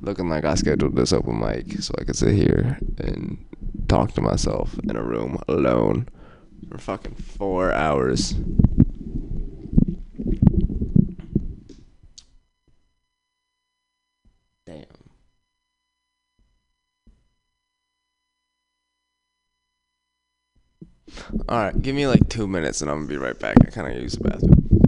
[0.00, 3.44] Looking like I scheduled this open mic so I could sit here and
[3.88, 6.08] talk to myself in a room alone
[6.68, 8.34] for fucking four hours.
[14.64, 14.84] Damn.
[21.48, 23.56] Alright, give me like two minutes and I'm gonna be right back.
[23.66, 24.79] I kinda use the bathroom.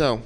[0.00, 0.22] So,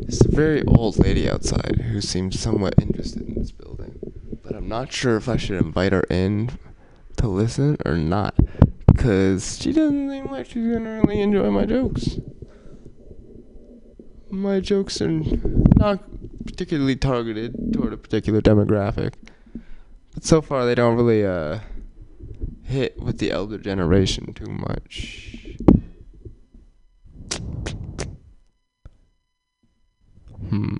[0.00, 3.98] it's a very old lady outside who seems somewhat interested in this building.
[4.42, 6.50] But I'm not sure if I should invite her in
[7.16, 8.34] to listen or not.
[8.86, 12.18] Because she doesn't seem like she's gonna really enjoy my jokes.
[14.28, 15.22] My jokes are
[15.78, 16.00] not
[16.44, 19.14] particularly targeted toward a particular demographic.
[20.12, 21.60] But so far, they don't really uh,
[22.62, 25.56] hit with the elder generation too much.
[30.48, 30.76] Hmm.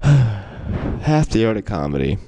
[1.00, 2.18] Half the art of comedy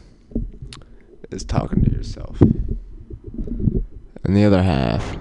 [1.31, 2.41] is talking to yourself.
[2.41, 5.17] And the other half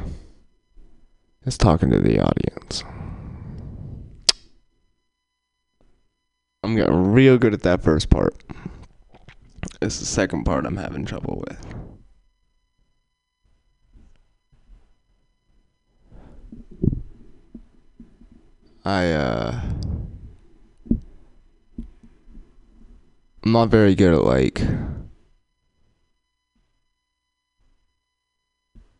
[1.45, 2.83] is talking to the audience.
[6.67, 8.35] I'm getting real good at that first part.
[9.81, 11.65] It's the second part I'm having trouble with.
[18.83, 19.61] I uh
[23.45, 24.61] I'm not very good at like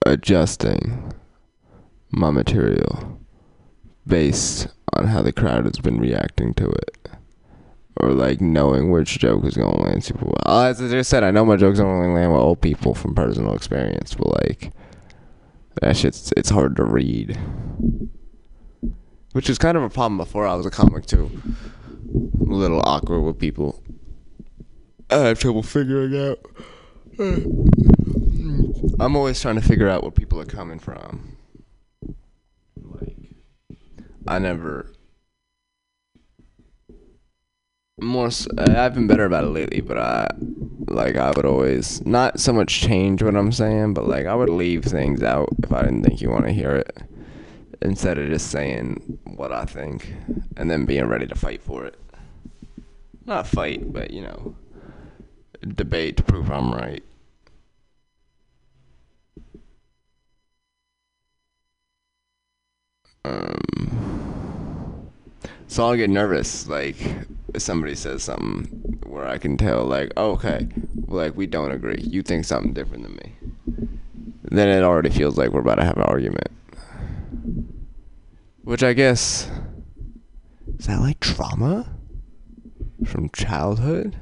[0.05, 1.11] adjusting
[2.11, 3.19] my material
[4.07, 7.16] based on how the crowd has been reacting to it.
[7.99, 10.43] Or like knowing which joke is gonna land super well.
[10.45, 13.15] Oh, as I just said, I know my jokes really land with old people from
[13.15, 14.71] personal experience, but like
[15.81, 17.37] that shit's it's hard to read.
[19.33, 21.31] Which is kind of a problem before I was a comic too.
[22.13, 23.81] I'm a little awkward with people.
[25.09, 26.39] I have trouble figuring out.
[28.99, 31.37] I'm always trying to figure out where people are coming from.
[32.75, 33.17] Like,
[34.27, 34.91] I never.
[37.99, 40.29] More, s- I've been better about it lately, but I,
[40.87, 44.49] like, I would always not so much change what I'm saying, but like, I would
[44.49, 46.95] leave things out if I didn't think you want to hear it,
[47.81, 50.13] instead of just saying what I think
[50.57, 51.95] and then being ready to fight for it.
[53.25, 54.55] Not fight, but you know,
[55.75, 57.03] debate to prove I'm right.
[63.25, 65.09] Um,
[65.67, 66.97] so I'll get nervous, like
[67.57, 70.67] somebody says something where I can tell, like, okay,
[71.07, 72.01] like we don't agree.
[72.01, 73.33] You think something different than me.
[74.43, 76.51] Then it already feels like we're about to have an argument.
[78.63, 79.49] Which I guess
[80.77, 81.97] is that like trauma
[83.05, 84.15] from childhood?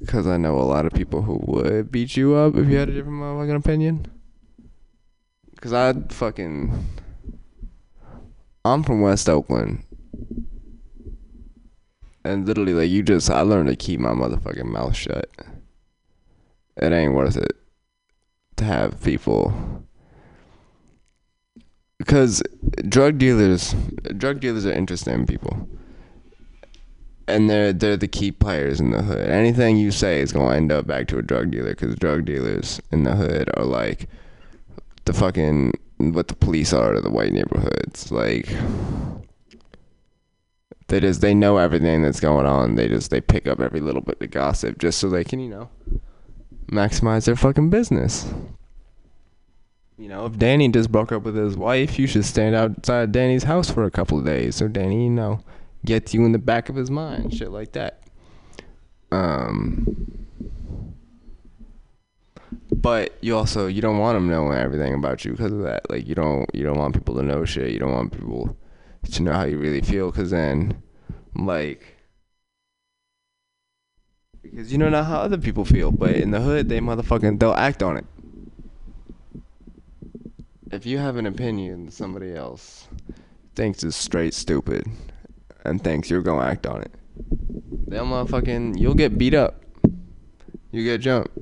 [0.00, 2.88] Because I know a lot of people who would beat you up if you had
[2.88, 4.06] a different motherfucking opinion.
[5.54, 6.86] Because I'd fucking.
[8.64, 9.84] I'm from West Oakland.
[12.24, 13.30] And literally, like, you just.
[13.30, 15.30] I learned to keep my motherfucking mouth shut.
[16.76, 17.56] It ain't worth it
[18.56, 19.84] to have people.
[21.98, 22.42] Because
[22.88, 23.74] drug dealers.
[24.16, 25.68] Drug dealers are interesting people
[27.28, 29.28] and they're they're the key players in the hood.
[29.28, 32.80] Anything you say is gonna end up back to a drug dealer because drug dealers
[32.90, 34.08] in the hood are like
[35.04, 38.10] the fucking what the police are to the white neighborhoods.
[38.10, 38.48] Like
[40.88, 42.74] they just they know everything that's going on.
[42.74, 45.48] They just they pick up every little bit of gossip just so they can you
[45.48, 45.70] know
[46.70, 48.32] maximize their fucking business.
[49.98, 53.42] You know, if Danny just broke up with his wife, you should stand outside Danny's
[53.42, 55.40] house for a couple of days so Danny, you know,
[55.84, 58.00] gets you in the back of his mind, shit like that.
[59.10, 60.26] Um,
[62.72, 65.90] but you also you don't want them knowing everything about you because of that.
[65.90, 67.72] Like you don't you don't want people to know shit.
[67.72, 68.56] You don't want people
[69.12, 70.82] to know how you really feel because then,
[71.34, 71.98] like,
[74.42, 75.90] because you don't know how other people feel.
[75.90, 78.06] But in the hood, they motherfucking they'll act on it.
[80.70, 82.88] If you have an opinion somebody else
[83.54, 84.86] thinks is straight stupid
[85.64, 86.92] and thinks you're gonna act on it,
[87.86, 89.62] they'll motherfucking you'll get beat up.
[90.70, 91.36] You get jumped.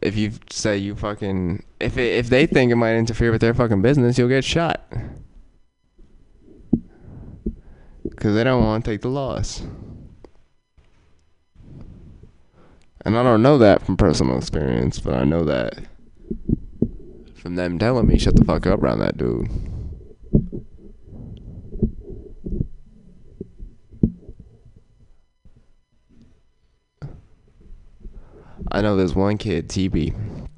[0.00, 3.54] If you say you fucking if it, if they think it might interfere with their
[3.54, 4.82] fucking business, you'll get shot.
[8.14, 9.62] Because they don't want to take the loss.
[13.04, 15.78] And I don't know that from personal experience, but I know that
[17.34, 19.50] from them telling me shut the fuck up around that dude.
[28.72, 30.48] I know there's one kid, TB.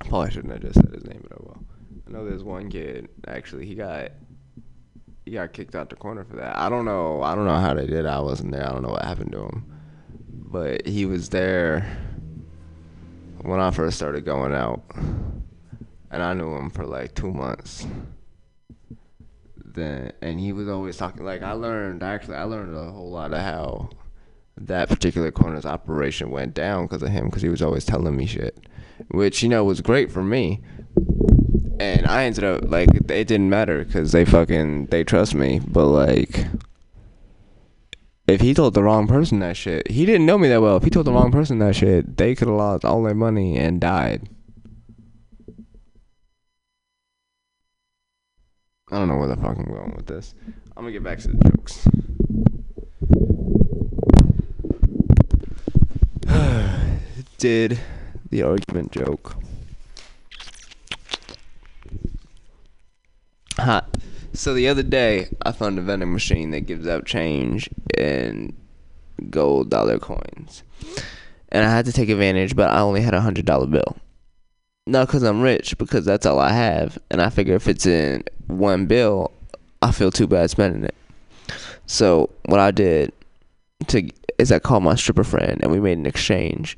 [0.00, 1.64] Probably shouldn't have just said his name, but oh I will.
[2.06, 3.08] I know there's one kid.
[3.26, 4.10] Actually, he got
[5.26, 6.56] he got kicked out the corner for that.
[6.56, 7.20] I don't know.
[7.22, 8.06] I don't know how they did.
[8.06, 8.64] I wasn't there.
[8.64, 9.66] I don't know what happened to him.
[10.30, 11.98] But he was there
[13.42, 17.86] when I first started going out, and I knew him for like two months.
[19.56, 22.04] Then and he was always talking like I learned.
[22.04, 23.90] Actually, I learned a whole lot of how
[24.58, 28.24] that particular corner's operation went down because of him because he was always telling me
[28.24, 28.58] shit
[29.08, 30.62] which you know was great for me
[31.78, 35.86] and i ended up like it didn't matter because they fucking they trust me but
[35.86, 36.46] like
[38.26, 40.76] if he told the wrong person that shit he didn't know me that well.
[40.76, 43.56] If he told the wrong person that shit they could have lost all their money
[43.56, 44.28] and died.
[48.90, 50.34] I don't know where the fuck i'm going with this.
[50.76, 51.88] I'm gonna get back to the jokes.
[57.38, 57.78] Did
[58.30, 59.36] the argument joke.
[63.58, 63.84] Ha.
[64.32, 68.54] So the other day, I found a vending machine that gives out change in
[69.30, 70.62] gold dollar coins.
[71.48, 73.96] And I had to take advantage, but I only had a hundred dollar bill.
[74.86, 76.98] Not because I'm rich, because that's all I have.
[77.10, 79.32] And I figure if it's in one bill,
[79.82, 80.94] I feel too bad spending it.
[81.86, 83.12] So what I did
[83.88, 86.76] to is I called my stripper friend and we made an exchange.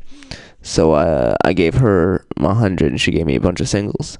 [0.63, 4.19] So uh, I gave her my hundred and she gave me a bunch of singles,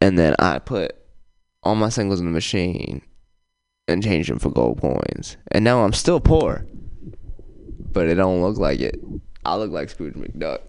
[0.00, 0.96] and then I put
[1.66, 3.02] all my singles in the machine
[3.88, 5.36] and changed them for gold coins.
[5.50, 6.64] And now I'm still poor,
[7.92, 9.00] but it don't look like it.
[9.44, 10.60] I look like Scrooge McDuck.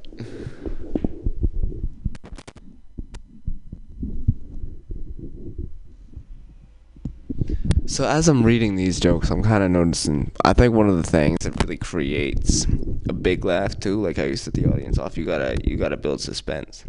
[7.86, 10.32] So as I'm reading these jokes, I'm kind of noticing.
[10.44, 12.66] I think one of the things that really creates
[13.08, 15.96] a big laugh too, like how you set the audience off, you gotta you gotta
[15.96, 16.86] build suspense.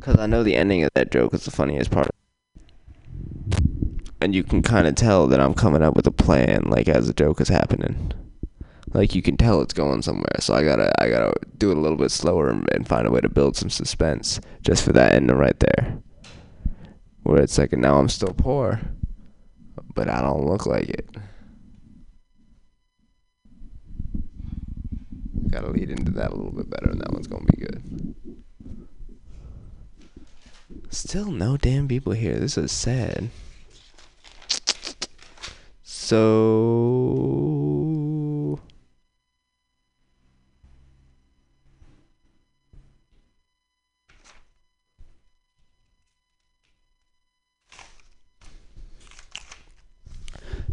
[0.00, 2.10] Cause I know the ending of that joke is the funniest part,
[4.20, 7.06] and you can kind of tell that I'm coming up with a plan, like as
[7.06, 8.12] the joke is happening.
[8.92, 11.80] Like you can tell it's going somewhere, so I gotta I gotta do it a
[11.80, 15.14] little bit slower and, and find a way to build some suspense just for that
[15.14, 15.98] ending right there.
[17.22, 18.80] Where it's like, now I'm still poor
[19.94, 21.08] but I don't look like it.
[25.50, 28.14] Gotta lead into that a little bit better, and that one's gonna be good.
[30.90, 32.38] Still no damn people here.
[32.38, 33.30] This is sad.
[36.10, 36.18] So.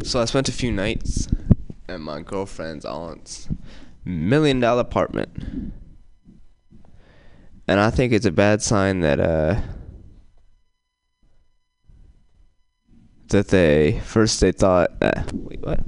[0.02, 1.28] So I spent a few nights
[1.88, 3.48] at my girlfriend's aunt's
[4.04, 5.72] million dollar apartment.
[7.68, 9.60] And I think it's a bad sign that uh
[13.28, 15.80] that they first they thought uh, wait what?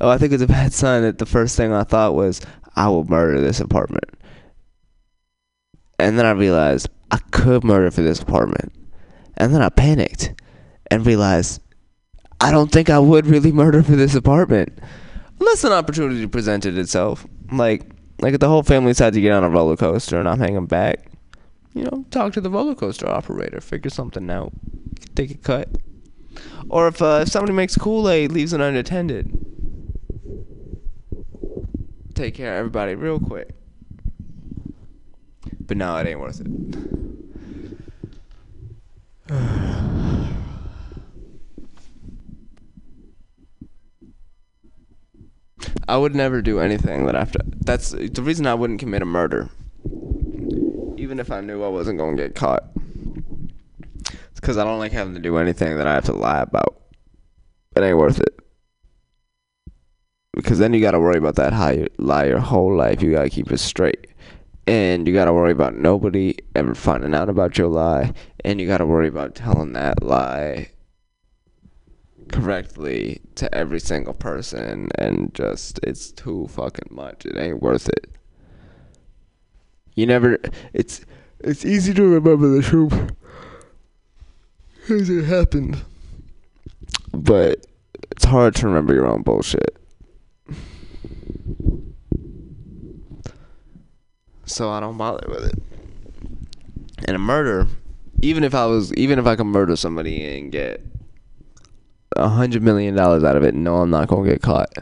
[0.00, 2.40] Oh, I think it's a bad sign that the first thing I thought was
[2.76, 4.04] I will murder this apartment.
[5.98, 8.72] And then I realized I could murder for this apartment.
[9.36, 10.34] And then I panicked
[10.90, 11.60] and realized
[12.40, 14.78] I don't think I would really murder for this apartment.
[15.40, 17.26] Unless an opportunity presented itself.
[17.50, 17.82] Like
[18.20, 20.66] like if the whole family decided to get on a roller coaster and I'm hanging
[20.66, 21.10] back.
[21.74, 24.52] You know, talk to the roller coaster operator, figure something out,
[25.14, 25.68] take a cut.
[26.68, 29.32] Or if uh, if somebody makes Kool Aid, leaves it unattended,
[32.14, 33.50] take care everybody real quick.
[35.60, 36.46] But no, it ain't worth it.
[45.88, 47.40] I would never do anything that after.
[47.44, 49.48] That's the reason I wouldn't commit a murder,
[50.96, 52.64] even if I knew I wasn't going to get caught.
[54.38, 56.80] It's because I don't like having to do anything that I have to lie about.
[57.74, 58.38] It ain't worth it.
[60.32, 63.02] Because then you got to worry about that high, lie your whole life.
[63.02, 64.06] You got to keep it straight.
[64.68, 68.12] And you got to worry about nobody ever finding out about your lie.
[68.44, 70.70] And you got to worry about telling that lie
[72.30, 77.26] correctly to every single person and just it's too fucking much.
[77.26, 78.06] It ain't worth it.
[79.96, 80.38] You never
[80.72, 81.04] it's
[81.40, 83.16] it's easy to remember the truth.
[84.88, 85.82] Cause it happened.
[87.12, 87.66] But
[88.10, 89.76] it's hard to remember your own bullshit.
[94.46, 95.62] So I don't bother with it.
[97.06, 97.66] And a murder,
[98.22, 100.82] even if I was, even if I could murder somebody and get
[102.16, 104.72] a hundred million dollars out of it, no, I'm not gonna get caught.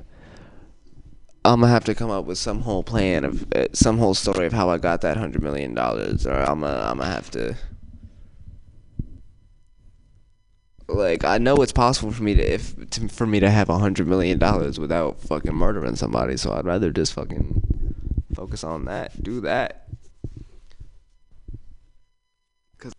[1.45, 4.47] I'm gonna have to come up with some whole plan of uh, some whole story
[4.47, 7.57] of how I got that hundred million dollars, or I'm gonna I'm gonna have to.
[10.89, 13.79] Like I know it's possible for me to if to, for me to have a
[13.79, 17.63] hundred million dollars without fucking murdering somebody, so I'd rather just fucking
[18.35, 19.89] focus on that, do that.
[22.79, 22.93] Cause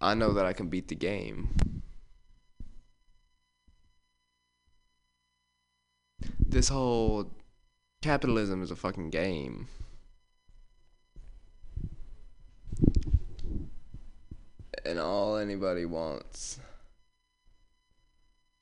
[0.00, 1.81] I know that I can beat the game.
[6.52, 7.30] This whole
[8.02, 9.68] capitalism is a fucking game.
[14.84, 16.60] And all anybody wants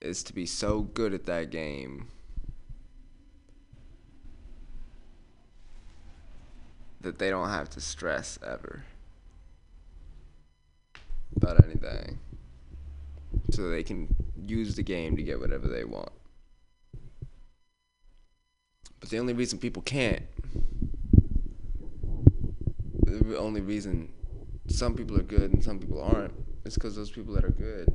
[0.00, 2.06] is to be so good at that game
[7.00, 8.84] that they don't have to stress ever
[11.34, 12.20] about anything.
[13.50, 14.14] So they can
[14.46, 16.12] use the game to get whatever they want.
[19.00, 20.22] But the only reason people can't,
[23.02, 24.12] the only reason
[24.68, 26.34] some people are good and some people aren't,
[26.64, 27.88] is because those people that are good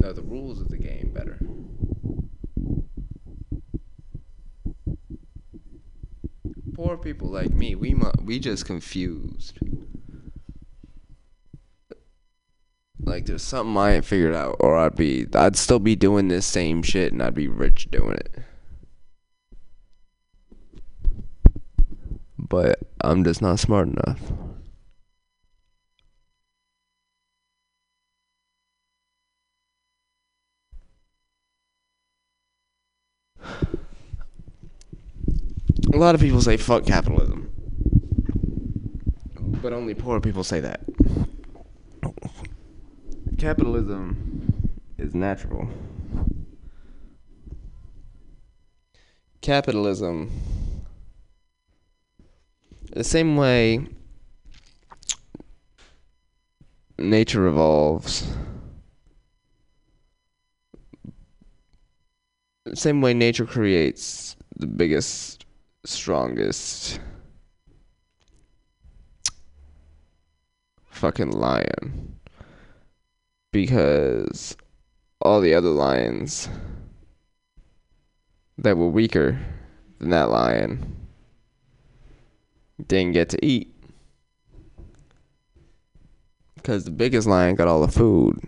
[0.00, 1.38] know the rules of the game better.
[6.74, 9.58] Poor people like me, we mu- we just confused.
[13.00, 16.46] Like there's something I ain't figured out, or I'd be I'd still be doing this
[16.46, 18.43] same shit and I'd be rich doing it.
[22.48, 24.20] But I'm just not smart enough.
[35.92, 37.50] A lot of people say fuck capitalism.
[39.62, 40.80] But only poor people say that.
[43.38, 45.68] Capitalism is natural.
[49.40, 50.30] Capitalism,
[52.94, 53.84] the same way
[56.96, 58.32] nature evolves,
[62.64, 65.44] the same way nature creates the biggest,
[65.84, 67.00] strongest
[70.86, 72.20] fucking lion.
[73.50, 74.56] Because
[75.20, 76.48] all the other lions
[78.56, 79.40] that were weaker
[79.98, 81.03] than that lion
[82.86, 83.74] didn't get to eat.
[86.56, 88.40] Because the biggest lion got all the food,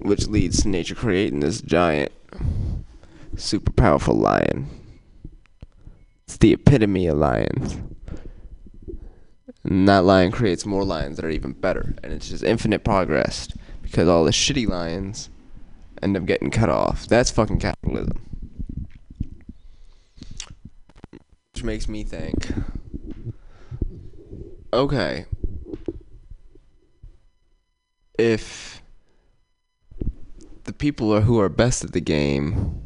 [0.00, 2.12] which leads to nature creating this giant,
[3.36, 4.68] super powerful lion.
[6.26, 7.78] It's the epitome of lions.
[9.64, 11.94] And that lion creates more lions that are even better.
[12.02, 13.48] And it's just infinite progress
[13.82, 15.30] because all the shitty lions
[16.02, 17.06] end up getting cut off.
[17.06, 18.20] That's fucking capitalism.
[21.52, 22.52] Which makes me think
[24.72, 25.26] okay,
[28.18, 28.82] if
[30.64, 32.82] the people are who are best at the game,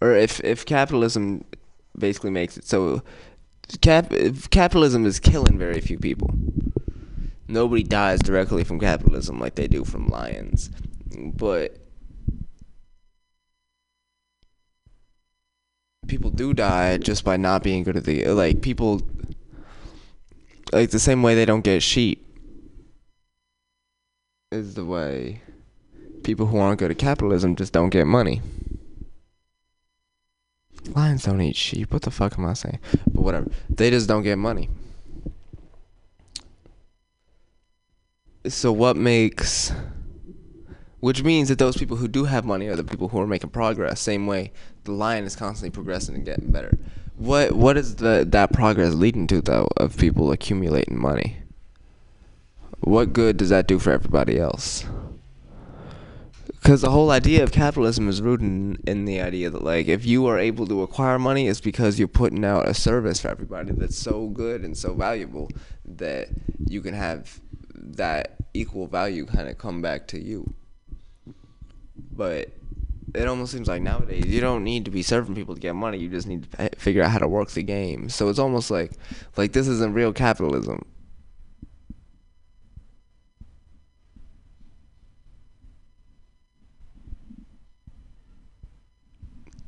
[0.00, 1.44] or if, if capitalism
[1.98, 3.02] basically makes it so
[3.80, 4.12] cap-
[4.50, 6.30] capitalism is killing very few people
[7.48, 10.70] nobody dies directly from capitalism like they do from lions.
[11.16, 11.78] But
[16.06, 19.02] people do die just by not being good at the like people
[20.72, 22.24] like the same way they don't get sheep
[24.50, 25.42] is the way
[26.22, 28.40] people who aren't good at capitalism just don't get money.
[30.94, 31.92] Lions don't eat sheep.
[31.92, 32.78] What the fuck am I saying?
[33.06, 33.50] But whatever.
[33.68, 34.70] They just don't get money.
[38.46, 39.72] So what makes
[41.00, 43.50] which means that those people who do have money are the people who are making
[43.50, 44.00] progress.
[44.00, 44.52] Same way
[44.84, 46.76] the lion is constantly progressing and getting better.
[47.18, 51.38] What what is the that progress leading to though of people accumulating money?
[52.78, 54.86] What good does that do for everybody else?
[56.46, 60.06] Because the whole idea of capitalism is rooted in, in the idea that like if
[60.06, 63.72] you are able to acquire money, it's because you're putting out a service for everybody
[63.72, 65.50] that's so good and so valuable
[65.84, 66.28] that
[66.68, 67.40] you can have
[67.74, 70.54] that equal value kind of come back to you.
[72.12, 72.52] But
[73.14, 75.98] it almost seems like nowadays you don't need to be serving people to get money.
[75.98, 78.08] You just need to figure out how to work the game.
[78.08, 78.92] So it's almost like
[79.36, 80.84] like this isn't real capitalism.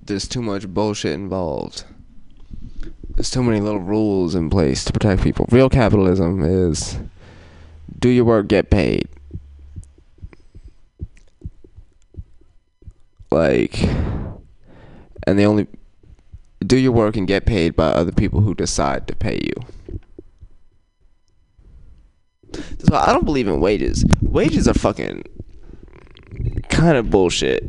[0.02, 1.84] There's too much bullshit involved.
[3.14, 5.46] There's too many little rules in place to protect people.
[5.50, 6.98] Real capitalism is
[7.98, 9.08] do your work, get paid.
[13.31, 13.82] Like,
[15.27, 15.66] and the only
[16.66, 19.55] do your work and get paid by other people who decide to pay you.
[22.86, 24.05] So I don't believe in wages.
[24.20, 25.24] Wages are fucking
[26.69, 27.65] kind of bullshit.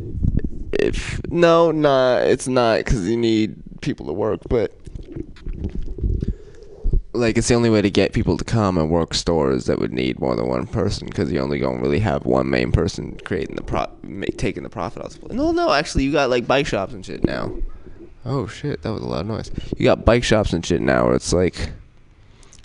[0.73, 4.73] If no, nah, it's not because you need people to work, but
[7.13, 9.91] like it's the only way to get people to come and work stores that would
[9.91, 13.55] need more than one person because you only gonna really have one main person creating
[13.55, 13.85] the pro
[14.37, 15.31] taking the profit out.
[15.31, 17.53] No, no, actually, you got like bike shops and shit now.
[18.23, 19.51] Oh shit, that was a loud noise.
[19.77, 21.71] You got bike shops and shit now where it's like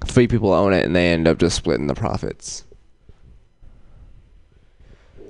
[0.04, 2.64] three people own it and they end up just splitting the profits.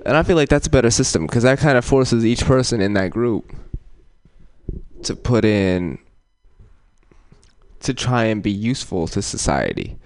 [0.05, 2.81] And I feel like that's a better system because that kind of forces each person
[2.81, 3.53] in that group
[5.03, 5.99] to put in
[7.81, 9.97] to try and be useful to society.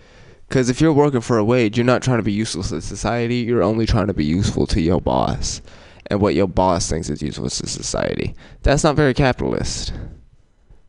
[0.48, 3.38] Because if you're working for a wage, you're not trying to be useful to society.
[3.38, 5.61] You're only trying to be useful to your boss
[6.07, 8.35] and what your boss thinks is useful to society.
[8.64, 9.93] That's not very capitalist.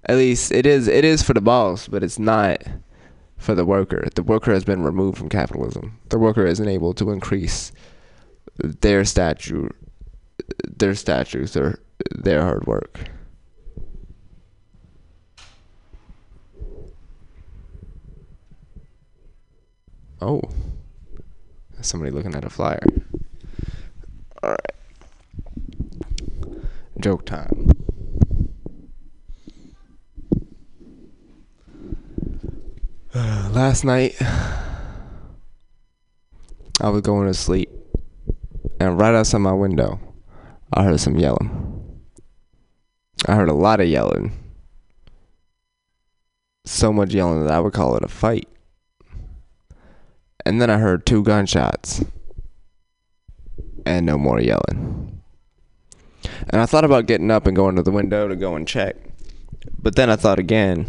[0.07, 0.89] At least it is.
[0.89, 2.65] It is for the boss, but it's not
[3.37, 4.09] for the worker.
[4.15, 5.97] The worker has been removed from capitalism.
[6.09, 7.71] The worker isn't able to increase
[8.57, 9.69] their statue,
[10.67, 11.81] their statues, or
[12.11, 13.09] their hard work.
[20.25, 20.41] Oh.
[21.81, 22.79] Somebody looking at a flyer.
[24.41, 24.73] Alright.
[27.01, 27.73] Joke time.
[33.15, 34.15] last night,
[36.81, 37.71] I was going to sleep,
[38.79, 39.99] and right outside my window,
[40.73, 42.01] I heard some yelling.
[43.27, 44.31] I heard a lot of yelling.
[46.65, 48.49] So much yelling that I would call it a fight.
[50.45, 52.05] And then I heard two gunshots.
[53.85, 55.23] And no more yelling.
[56.49, 58.97] And I thought about getting up and going to the window to go and check.
[59.81, 60.87] But then I thought again.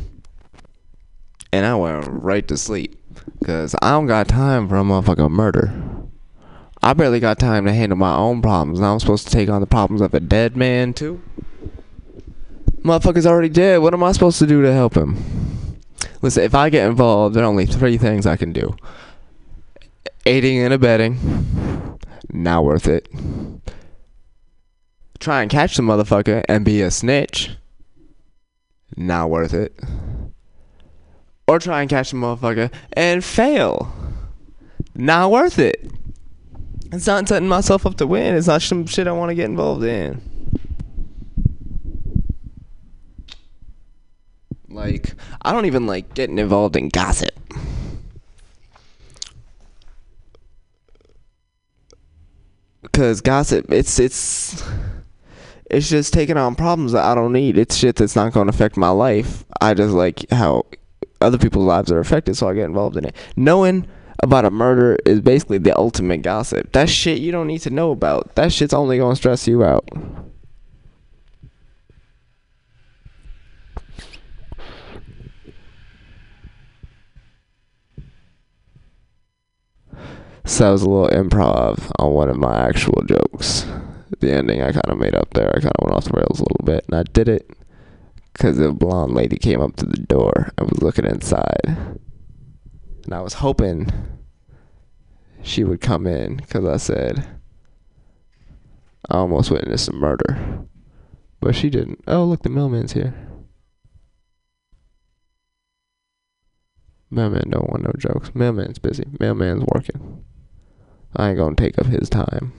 [1.51, 2.99] And I went right to sleep.
[3.39, 5.73] Because I don't got time for a motherfucking murder.
[6.81, 8.79] I barely got time to handle my own problems.
[8.79, 11.21] Now I'm supposed to take on the problems of a dead man, too?
[12.81, 13.81] Motherfucker's already dead.
[13.81, 15.23] What am I supposed to do to help him?
[16.21, 18.75] Listen, if I get involved, there are only three things I can do
[20.25, 21.99] aiding and abetting,
[22.31, 23.07] not worth it.
[25.19, 27.51] Try and catch the motherfucker and be a snitch,
[28.95, 29.77] not worth it.
[31.47, 33.93] Or try and catch the motherfucker and fail,
[34.95, 35.91] not worth it.
[36.91, 38.35] It's not setting myself up to win.
[38.35, 40.21] It's not some shit I want to get involved in.
[44.69, 47.31] Like, I don't even like getting involved in gossip.
[52.93, 54.63] Cause gossip, it's it's
[55.69, 57.57] it's just taking on problems that I don't need.
[57.57, 59.43] It's shit that's not going to affect my life.
[59.59, 60.67] I just like how
[61.19, 63.15] other people's lives are affected, so I get involved in it.
[63.35, 63.87] Knowing
[64.21, 66.71] about a murder is basically the ultimate gossip.
[66.73, 68.35] That shit you don't need to know about.
[68.35, 69.89] That shit's only going to stress you out.
[80.45, 83.65] So that was a little improv on one of my actual jokes.
[84.19, 85.49] The ending I kind of made up there.
[85.49, 87.49] I kind of went off the rails a little bit, and I did it
[88.33, 93.21] because a blonde lady came up to the door and was looking inside, and I
[93.21, 93.89] was hoping
[95.41, 97.27] she would come in because I said
[99.09, 100.65] I almost witnessed a murder,
[101.39, 102.03] but she didn't.
[102.07, 103.13] Oh, look, the mailman's here.
[107.09, 108.33] Mailman don't want no jokes.
[108.33, 109.05] Mailman's busy.
[109.19, 110.25] Mailman's working.
[111.15, 112.51] I ain't gonna take up his time.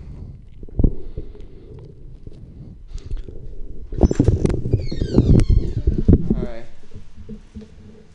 [6.36, 6.64] Alright.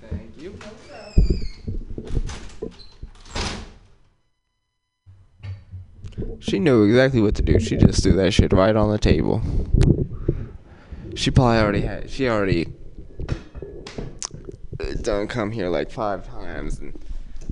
[0.10, 0.58] Thank you.
[6.40, 7.60] She knew exactly what to do.
[7.60, 9.42] She just threw that shit right on the table.
[11.16, 12.10] She probably already had.
[12.10, 12.68] She already
[15.02, 16.98] done come here like five times and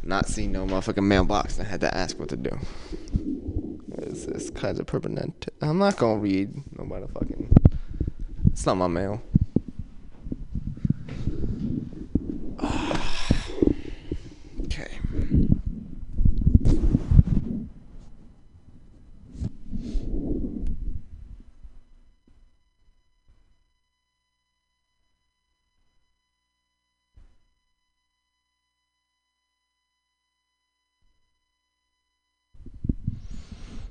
[0.07, 2.57] not seen no motherfucking mailbox and I had to ask what to do.
[3.97, 5.47] It's, it's kind of permanent.
[5.61, 7.51] I'm not gonna read no motherfucking
[8.51, 9.21] It's not my mail.
[14.65, 14.99] okay.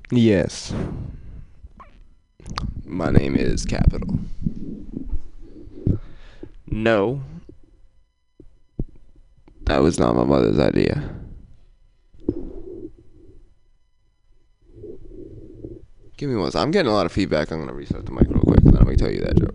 [0.09, 0.73] Yes.
[2.85, 4.19] My name is Capital.
[6.65, 7.21] No.
[9.63, 11.03] That was not my mother's idea.
[16.15, 16.51] Give me one.
[16.55, 17.51] I'm getting a lot of feedback.
[17.51, 19.53] I'm gonna restart the mic real quick, I'm gonna tell you that joke.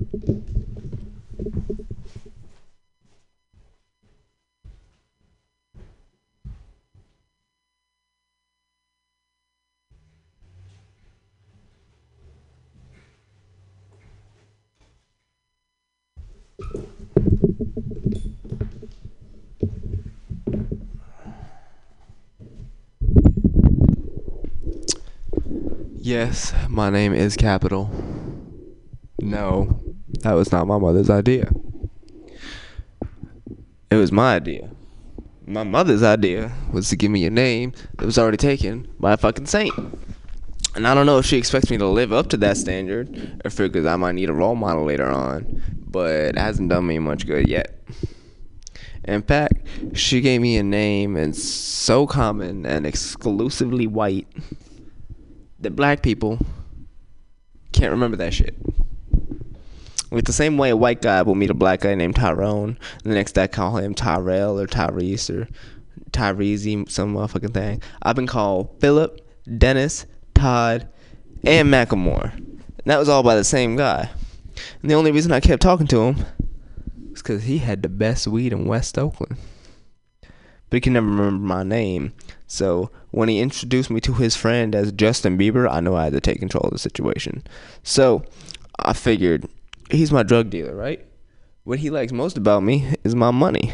[26.05, 27.89] Yes, my name is Capital.
[29.21, 29.81] No,
[30.23, 31.53] that was not my mother's idea.
[33.89, 34.69] It was my idea.
[35.47, 39.17] My mother's idea was to give me a name that was already taken by a
[39.17, 39.73] fucking saint.
[40.75, 43.51] And I don't know if she expects me to live up to that standard or
[43.51, 47.29] figures I might need a role model later on, but it hasn't done me much
[47.29, 47.81] good yet.
[49.05, 49.55] In fact,
[49.93, 54.27] she gave me a name and so common and exclusively white
[55.63, 56.39] that black people
[57.73, 58.55] can't remember that shit.
[60.11, 63.13] Like the same way a white guy will meet a black guy named Tyrone, and
[63.13, 65.49] the next day call him Tyrell or Tyrese or
[66.11, 67.83] Tyrese, some motherfucking thing.
[68.03, 69.21] I've been called Philip,
[69.59, 70.87] Dennis, Todd,
[71.45, 72.35] and Macklemore.
[72.35, 74.11] And that was all by the same guy.
[74.83, 76.17] And the only reason I kept talking to him
[77.11, 79.39] was because he had the best weed in West Oakland.
[80.21, 82.13] But he can never remember my name.
[82.53, 86.13] So when he introduced me to his friend as Justin Bieber, I knew I had
[86.13, 87.43] to take control of the situation.
[87.83, 88.25] So
[88.79, 89.49] I figured
[89.91, 91.03] he's my drug dealer, right?
[91.65, 93.73] What he likes most about me is my money.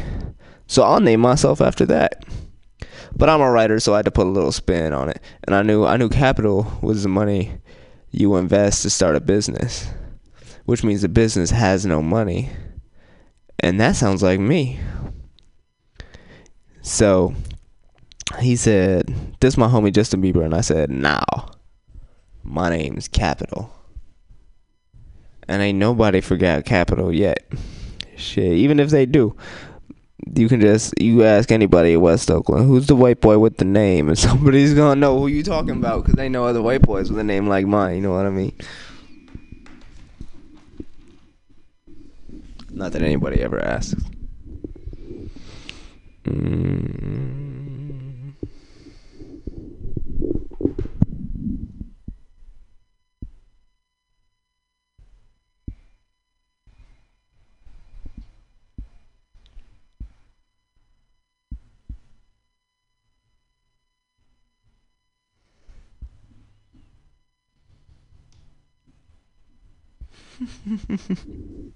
[0.67, 2.23] So I'll name myself after that.
[3.13, 5.21] But I'm a writer, so I had to put a little spin on it.
[5.43, 7.57] And I knew I knew capital was the money
[8.11, 9.89] you invest to start a business,
[10.63, 12.49] which means the business has no money.
[13.59, 14.79] And that sounds like me.
[16.81, 17.35] So
[18.37, 20.45] he said, This my homie Justin Bieber.
[20.45, 21.23] And I said, Now,
[22.43, 23.73] my name's Capital.
[25.47, 27.51] And ain't nobody forgot Capital yet.
[28.15, 29.35] Shit, even if they do,
[30.35, 33.65] you can just you ask anybody at West Oakland, who's the white boy with the
[33.65, 37.09] name, and somebody's gonna know who you talking about because they know other white boys
[37.09, 37.95] with a name like mine.
[37.95, 38.53] You know what I mean?
[42.69, 43.95] Not that anybody ever asks.
[46.25, 47.38] Mm.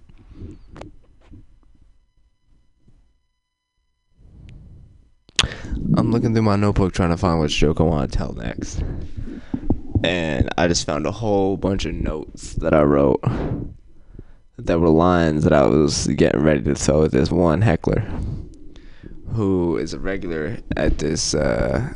[5.98, 8.82] I'm looking through my notebook trying to find which joke I want to tell next.
[10.04, 13.22] And I just found a whole bunch of notes that I wrote
[14.58, 18.00] that were lines that I was getting ready to tell this one heckler
[19.34, 21.94] who is a regular at this uh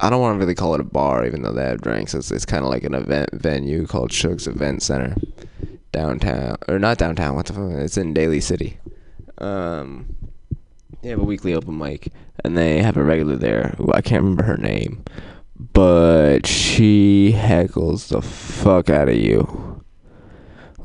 [0.00, 2.14] I don't want to really call it a bar even though they have drinks.
[2.14, 5.16] It's, it's kind of like an event venue called Shook's Event Center
[5.92, 7.70] downtown or not downtown, what the fuck?
[7.72, 8.78] It's in Daly City.
[9.38, 10.14] Um
[11.02, 12.12] they have a weekly open mic
[12.44, 15.04] and they have a regular there who I can't remember her name,
[15.72, 19.84] but she heckles the fuck out of you.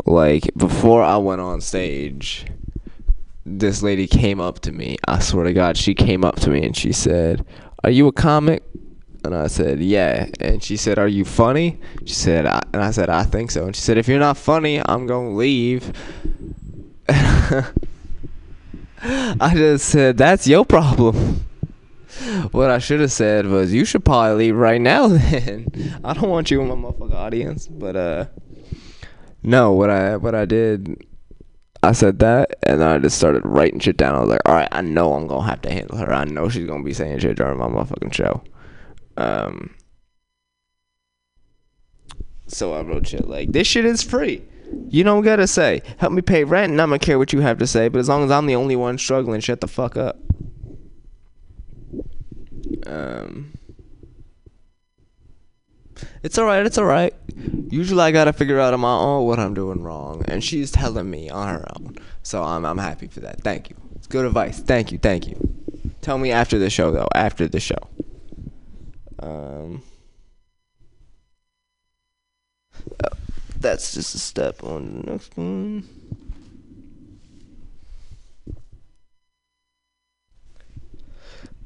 [0.05, 2.45] Like before I went on stage,
[3.45, 4.97] this lady came up to me.
[5.07, 7.45] I swear to God, she came up to me and she said,
[7.83, 8.63] "Are you a comic?"
[9.23, 12.91] And I said, "Yeah." And she said, "Are you funny?" She said, I, and I
[12.91, 15.93] said, "I think so." And she said, "If you're not funny, I'm gonna leave."
[17.09, 17.63] I
[19.53, 21.45] just said, "That's your problem."
[22.51, 25.67] What I should have said was, "You should probably leave right now." Then
[26.03, 27.67] I don't want you in my motherfucking audience.
[27.67, 28.25] But uh,
[29.41, 31.05] no, what I what I did,
[31.81, 34.15] I said that, and then I just started writing shit down.
[34.15, 36.13] I was like, "All right, I know I'm gonna have to handle her.
[36.13, 38.43] I know she's gonna be saying shit during my motherfucking show."
[39.17, 39.75] Um.
[42.47, 44.43] So I wrote shit like, "This shit is free."
[44.89, 45.81] You don't gotta say.
[45.97, 47.87] Help me pay rent, and I'm gonna care what you have to say.
[47.87, 50.17] But as long as I'm the only one struggling, shut the fuck up.
[52.85, 53.53] Um,
[56.21, 56.65] it's alright.
[56.65, 57.13] It's alright.
[57.69, 61.09] Usually, I gotta figure out on my own what I'm doing wrong, and she's telling
[61.09, 61.95] me on her own.
[62.23, 63.41] So I'm I'm happy for that.
[63.41, 63.75] Thank you.
[63.95, 64.59] It's good advice.
[64.59, 64.97] Thank you.
[64.97, 65.37] Thank you.
[66.01, 67.07] Tell me after the show, though.
[67.15, 67.77] After the show.
[69.23, 69.81] Um.
[73.59, 75.87] that's just a step on the next one.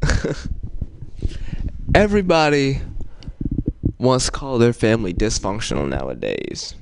[1.96, 2.82] Everybody
[3.98, 6.76] wants to call their family dysfunctional nowadays.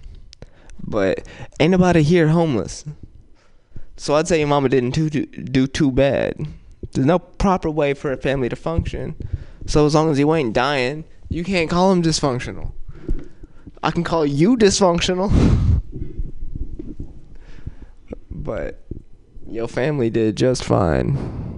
[0.83, 1.25] But
[1.61, 2.83] ain't nobody here homeless.
[3.95, 6.45] So I'd say your mama didn't do, do too bad.
[6.91, 9.15] There's no proper way for a family to function.
[9.65, 12.73] So as long as you ain't dying, you can't call him dysfunctional.
[13.81, 15.31] I can call you dysfunctional.
[18.31, 18.85] but
[19.47, 21.54] your family did just fine.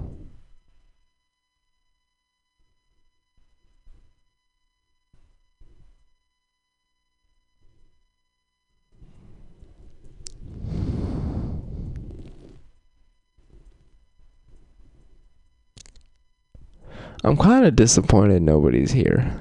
[17.28, 19.38] I'm kind of disappointed nobody's here.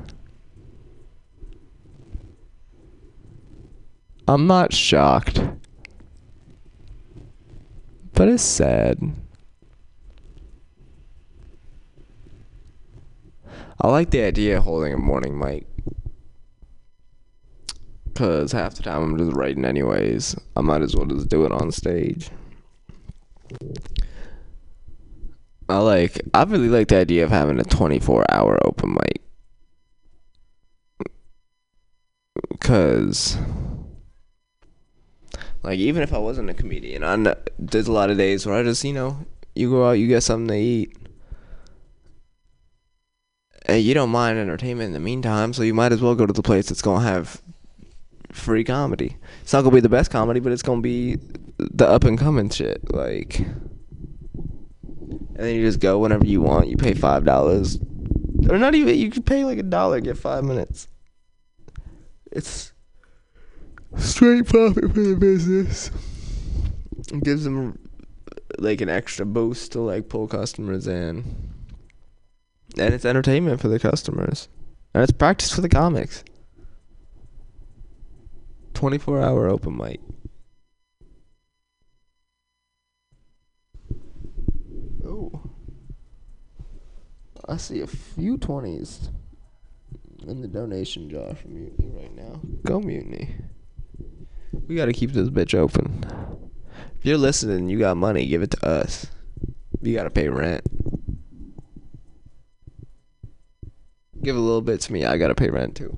[4.26, 5.40] I'm not shocked.
[8.12, 8.98] But it's sad.
[13.80, 15.68] I like the idea of holding a morning mic.
[18.16, 20.34] Cause half the time I'm just writing anyways.
[20.56, 22.30] I might as well just do it on stage.
[25.68, 29.22] I like I really like the idea of having a 24 hour open mic.
[32.60, 33.36] Cause
[35.62, 38.62] like even if I wasn't a comedian, I there's a lot of days where I
[38.62, 39.26] just, you know,
[39.56, 40.96] you go out, you get something to eat.
[43.68, 46.32] And you don't mind entertainment in the meantime, so you might as well go to
[46.32, 47.42] the place that's to have
[48.30, 49.16] free comedy.
[49.42, 51.18] It's not to be the best comedy, but it's to be
[51.58, 53.44] the up and coming shit like
[55.36, 56.68] and then you just go whenever you want.
[56.68, 57.78] You pay five dollars,
[58.48, 58.98] or not even.
[58.98, 60.88] You can pay like a dollar, get five minutes.
[62.32, 62.72] It's
[63.98, 65.90] straight profit for the business.
[67.12, 67.78] It gives them
[68.58, 71.52] like an extra boost to like pull customers in,
[72.78, 74.48] and it's entertainment for the customers,
[74.94, 76.24] and it's practice for the comics.
[78.72, 80.00] Twenty-four hour open mic.
[85.04, 85.30] Oh.
[87.48, 89.10] I see a few 20s
[90.26, 92.40] in the donation jar for Mutiny right now.
[92.64, 93.36] Go Mutiny.
[94.66, 96.04] We gotta keep this bitch open.
[96.98, 99.06] If you're listening you got money, give it to us.
[99.80, 100.62] You gotta pay rent.
[104.22, 105.96] Give a little bit to me, I gotta pay rent too.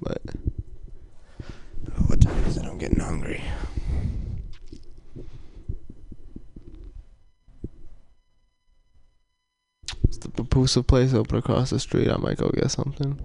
[0.00, 0.22] But.
[2.06, 2.64] What time is it?
[2.64, 3.42] I'm getting hungry.
[10.24, 12.10] The Papusa place open across the street.
[12.10, 13.20] I might go get something.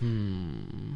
[0.00, 0.94] Hmm.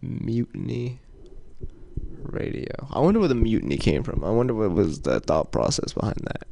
[0.00, 0.98] Mutiny
[2.22, 2.88] radio.
[2.90, 4.24] I wonder where the mutiny came from.
[4.24, 6.46] I wonder what was the thought process behind that.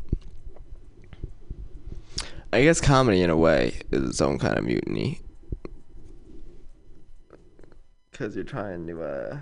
[2.53, 5.21] I guess comedy, in a way, is its own kind of mutiny.
[8.11, 9.41] Because you're trying to, uh.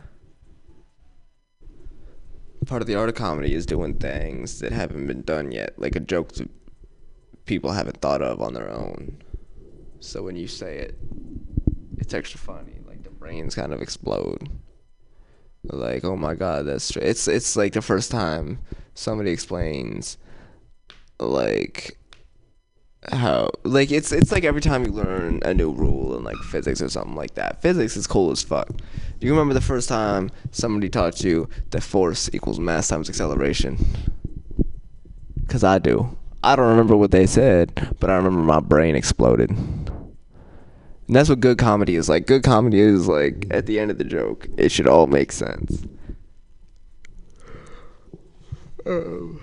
[2.66, 5.96] Part of the art of comedy is doing things that haven't been done yet, like
[5.96, 6.48] a joke that
[7.46, 9.20] people haven't thought of on their own.
[9.98, 10.96] So when you say it,
[11.98, 12.78] it's extra funny.
[12.86, 14.48] Like the brains kind of explode.
[15.64, 17.00] Like, oh my god, that's tr-.
[17.00, 18.60] it's it's like the first time
[18.94, 20.16] somebody explains,
[21.18, 21.98] like
[23.08, 26.82] how like it's it's like every time you learn a new rule in like physics
[26.82, 27.62] or something like that.
[27.62, 28.68] Physics is cool as fuck.
[28.68, 33.78] Do you remember the first time somebody taught you that force equals mass times acceleration?
[35.48, 36.16] Cause I do.
[36.42, 39.50] I don't remember what they said, but I remember my brain exploded.
[39.50, 39.96] And
[41.08, 42.26] that's what good comedy is like.
[42.26, 45.84] Good comedy is like at the end of the joke, it should all make sense.
[48.86, 49.40] Um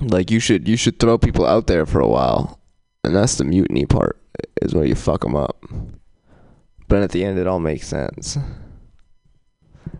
[0.00, 2.58] like you should you should throw people out there for a while
[3.04, 4.18] and that's the mutiny part
[4.60, 5.64] is where you fuck them up
[6.88, 8.36] but at the end it all makes sense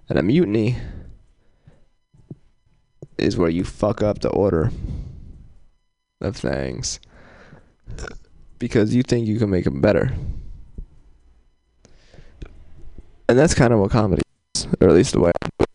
[0.08, 0.76] and a mutiny
[3.18, 4.70] is where you fuck up the order
[6.20, 7.00] of things
[8.58, 10.12] because you think you can make them better.
[13.28, 14.22] And that's kind of what comedy
[14.54, 15.71] is, or at least the way I do it.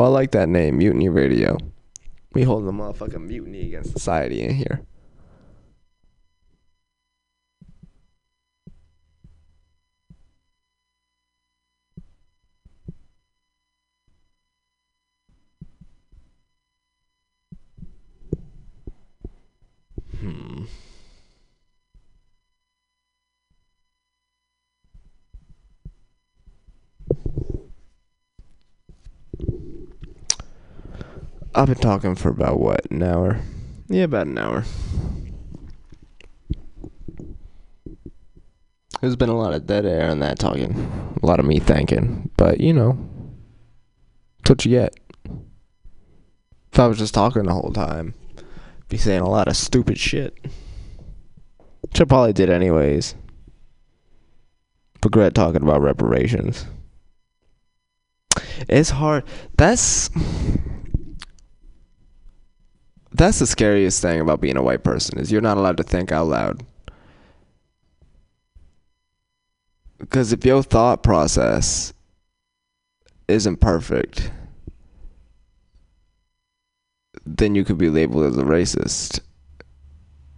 [0.00, 1.58] Oh, I like that name, Mutiny Radio.
[2.32, 4.80] We holding a motherfucking mutiny against society in here.
[31.52, 33.40] I've been talking for about what, an hour?
[33.88, 34.64] Yeah, about an hour.
[39.00, 41.16] There's been a lot of dead air in that talking.
[41.20, 42.30] A lot of me thinking.
[42.36, 42.98] But, you know,
[44.38, 44.94] that's what you get.
[46.72, 49.98] If I was just talking the whole time, I'd be saying a lot of stupid
[49.98, 50.38] shit.
[51.80, 53.16] Which I probably did anyways.
[55.02, 56.66] Regret talking about reparations.
[58.68, 59.24] It's hard.
[59.56, 60.10] That's
[63.20, 66.10] that's the scariest thing about being a white person is you're not allowed to think
[66.10, 66.62] out loud.
[69.98, 71.92] Because if your thought process
[73.28, 74.32] isn't perfect,
[77.26, 79.20] then you could be labeled as a racist,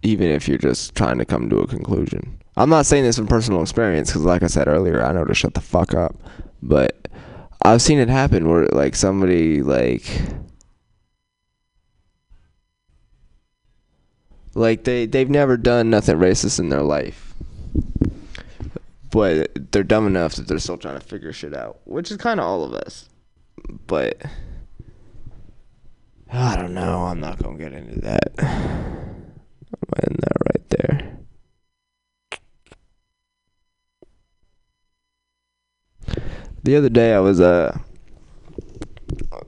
[0.01, 2.37] even if you're just trying to come to a conclusion.
[2.57, 5.33] I'm not saying this from personal experience because, like I said earlier, I know to
[5.33, 6.15] shut the fuck up,
[6.61, 7.07] but
[7.63, 10.05] I've seen it happen where like somebody like
[14.55, 17.33] like they they've never done nothing racist in their life.
[19.11, 22.39] But they're dumb enough that they're still trying to figure shit out which is kind
[22.39, 23.09] of all of us.
[23.87, 24.21] But
[26.31, 27.03] i don't know.
[27.03, 28.33] I'm not gonna get into that.
[28.39, 31.17] I'm in that right there.
[36.63, 37.77] The other day i was uh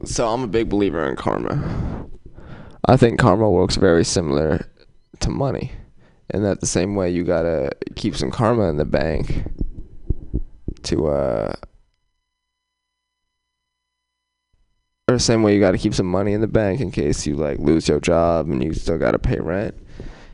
[0.03, 2.07] so i'm a big believer in karma.
[2.87, 4.67] I think karma works very similar
[5.25, 5.71] to money.
[6.29, 9.43] And that the same way you gotta keep some karma in the bank
[10.83, 11.53] to uh
[15.07, 17.35] or the same way you gotta keep some money in the bank in case you
[17.35, 19.75] like lose your job and you still gotta pay rent.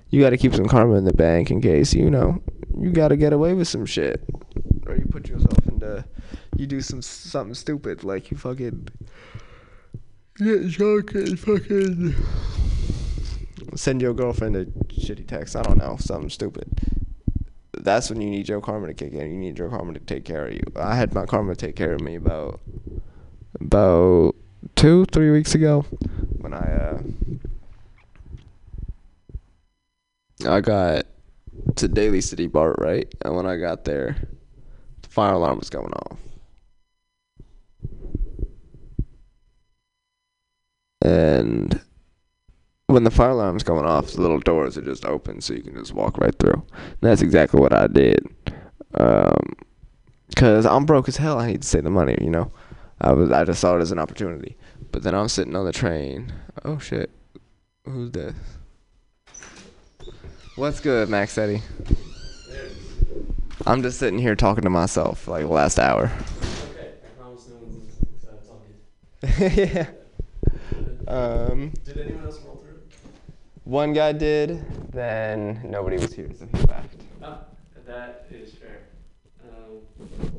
[0.09, 2.41] You gotta keep some karma in the bank in case, you know,
[2.77, 4.23] you gotta get away with some shit.
[4.88, 6.05] Or you put yourself into
[6.55, 8.88] you do some something stupid like you fucking
[10.38, 12.15] get drunk and fucking
[13.76, 15.56] send your girlfriend a shitty text.
[15.56, 16.69] I don't know, something stupid.
[17.73, 19.31] That's when you need your karma to kick in.
[19.31, 20.64] You need your karma to take care of you.
[20.76, 22.60] I had my karma take care of me about
[23.60, 24.35] about
[24.76, 25.81] two, three weeks ago
[26.39, 27.02] when I uh
[30.48, 31.06] I got
[31.76, 33.14] to Daly City BART, right?
[33.23, 34.27] And when I got there,
[35.02, 36.18] the fire alarm was going off.
[41.03, 41.81] And
[42.91, 45.76] when the fire alarm's going off, the little doors are just open, so you can
[45.76, 46.63] just walk right through.
[46.73, 48.27] And that's exactly what I did.
[48.95, 49.55] Um,
[50.35, 51.39] cause I'm broke as hell.
[51.39, 52.18] I need to save the money.
[52.22, 52.51] You know,
[52.99, 54.57] I was I just saw it as an opportunity.
[54.91, 56.34] But then I'm sitting on the train.
[56.65, 57.09] Oh shit,
[57.85, 58.35] who's this?
[60.55, 61.61] What's good, Max Eddie?
[63.65, 66.11] I'm just sitting here talking to myself for like the last hour.
[66.72, 69.57] Okay, I promise no one's talking.
[69.68, 69.88] yeah.
[71.07, 72.39] Um, Did anyone else?
[73.63, 76.95] One guy did, then nobody was here, so he left.
[77.23, 77.39] Oh,
[77.85, 78.79] that is fair.
[79.43, 79.79] Um,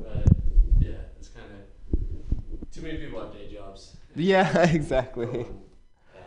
[0.03, 0.27] but
[0.81, 3.97] yeah, it's kind of too many people have day jobs.
[4.17, 5.27] Yeah, exactly.
[5.27, 5.59] Um,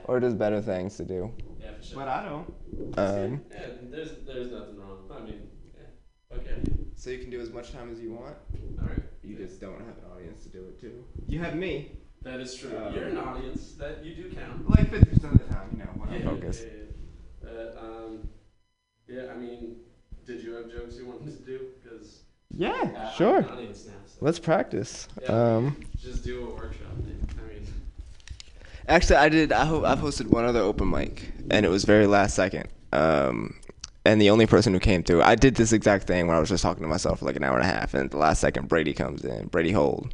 [0.05, 1.31] Or just better things to do.
[1.59, 1.99] yeah, for sure.
[1.99, 2.53] But I don't.
[2.97, 4.99] Um, yeah, there's there's nothing wrong.
[5.11, 6.61] I mean, yeah, okay,
[6.95, 8.35] so you can do as much time as you want.
[8.81, 8.99] all right.
[9.23, 11.03] You just don't have an audience to do it to.
[11.27, 11.97] You have me.
[12.26, 12.76] That is true.
[12.77, 13.73] Um, You're an audience.
[13.73, 14.68] That you do count.
[14.69, 16.65] Like fifty percent of the time, you know, when Yeah, I'm focused.
[16.65, 17.49] Yeah, yeah.
[17.80, 18.30] Uh, um,
[19.07, 19.76] yeah, I mean,
[20.26, 21.68] did you have jokes you wanted to do?
[21.84, 22.22] Because
[22.52, 23.38] Yeah, sure.
[23.38, 23.93] an audience now.
[24.07, 24.18] So.
[24.22, 25.07] Let's practice.
[25.22, 26.88] Yeah, Um, just do a workshop.
[27.06, 27.30] Dude.
[27.39, 27.68] I mean,
[28.88, 29.52] actually, I did.
[29.52, 32.68] I ho- I've hosted one other open mic, and it was very last second.
[32.91, 33.53] Um,
[34.03, 36.49] and the only person who came through, I did this exact thing where I was
[36.49, 38.39] just talking to myself for like an hour and a half, and at the last
[38.41, 40.14] second, Brady comes in, Brady Hold,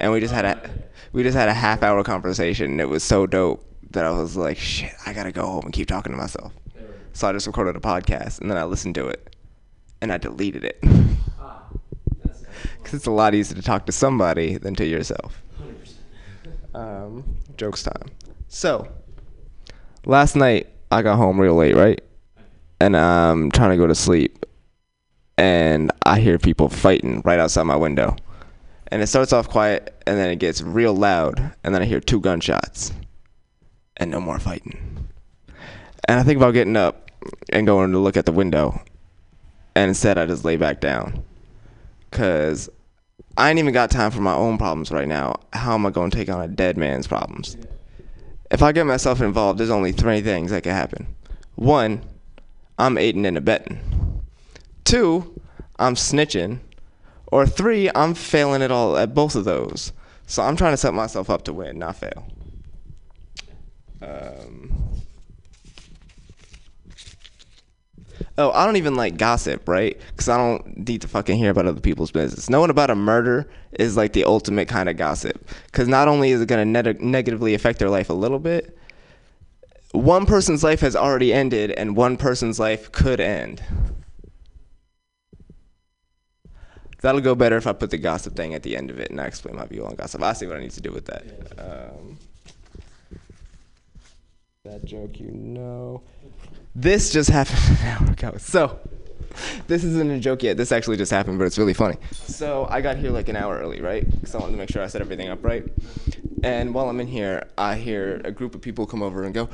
[0.00, 0.70] and we just had a
[1.12, 2.72] we just had a half hour conversation.
[2.72, 5.72] And it was so dope that I was like, shit, I gotta go home and
[5.72, 6.52] keep talking to myself.
[7.12, 9.34] So I just recorded a podcast, and then I listened to it,
[10.00, 10.82] and I deleted it.
[12.76, 15.42] Because it's a lot easier to talk to somebody than to yourself.
[16.74, 18.08] Um, jokes time.
[18.48, 18.88] So,
[20.06, 22.00] last night I got home real late, right?
[22.80, 24.44] And I'm trying to go to sleep,
[25.36, 28.16] and I hear people fighting right outside my window.
[28.90, 32.00] And it starts off quiet, and then it gets real loud, and then I hear
[32.00, 32.92] two gunshots,
[33.96, 35.08] and no more fighting.
[36.08, 37.10] And I think about getting up
[37.52, 38.82] and going to look at the window,
[39.76, 41.22] and instead I just lay back down,
[42.10, 42.68] cause
[43.36, 45.36] I ain't even got time for my own problems right now.
[45.52, 47.56] How am I going to take on a dead man's problems?
[48.50, 51.06] If I get myself involved, there's only three things that can happen.
[51.54, 52.02] One,
[52.78, 53.78] I'm aiding and abetting.
[54.84, 55.40] Two,
[55.78, 56.58] I'm snitching.
[57.30, 59.92] Or three, I'm failing at all at both of those.
[60.26, 62.26] So I'm trying to set myself up to win, not fail.
[64.02, 64.72] Um,
[68.38, 70.00] oh, I don't even like gossip, right?
[70.10, 72.48] Because I don't need to fucking hear about other people's business.
[72.48, 75.48] Knowing about a murder is like the ultimate kind of gossip.
[75.66, 78.76] Because not only is it going to neg- negatively affect their life a little bit,
[79.92, 83.62] one person's life has already ended and one person's life could end.
[87.02, 89.20] That'll go better if I put the gossip thing at the end of it and
[89.20, 90.22] I explain my view on gossip.
[90.22, 91.24] I see what I need to do with that.
[91.58, 92.18] Um,
[94.64, 96.02] that joke, you know.
[96.74, 98.34] This just happened an hour ago.
[98.38, 98.78] So,
[99.66, 100.56] this isn't a joke yet.
[100.58, 101.96] This actually just happened, but it's really funny.
[102.12, 104.08] So, I got here like an hour early, right?
[104.08, 105.64] Because I wanted to make sure I set everything up right.
[106.42, 109.48] And while I'm in here, I hear a group of people come over and go,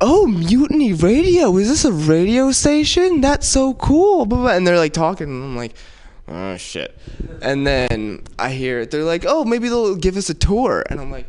[0.00, 1.56] Oh, Mutiny Radio.
[1.56, 3.22] Is this a radio station?
[3.22, 4.46] That's so cool.
[4.46, 5.74] And they're like talking, and I'm like,
[6.28, 6.96] Oh, shit.
[7.40, 10.84] And then I hear, they're like, Oh, maybe they'll give us a tour.
[10.90, 11.26] And I'm like,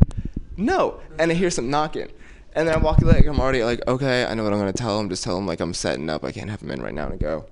[0.56, 0.99] No.
[1.19, 2.10] And I hear some knocking.
[2.57, 4.98] And then I walk like I'm already like, okay, I know what I'm gonna tell
[4.98, 5.10] them.
[5.10, 6.24] Just tell them like I'm setting up.
[6.24, 7.45] I can't have them in right now to go.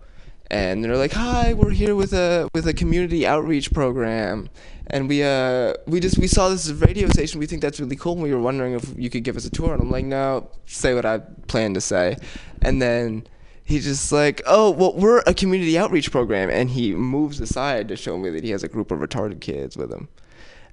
[0.50, 4.50] And they're like, hi, we're here with a with a community outreach program,
[4.88, 7.40] and we uh we just we saw this radio station.
[7.40, 8.14] We think that's really cool.
[8.14, 9.74] And we were wondering if you could give us a tour.
[9.74, 12.18] And I'm like, no, say what I plan to say.
[12.64, 13.28] And then
[13.66, 17.98] he's just like, oh, well, we're a community outreach program, and he moves aside to
[17.98, 20.08] show me that he has a group of retarded kids with him,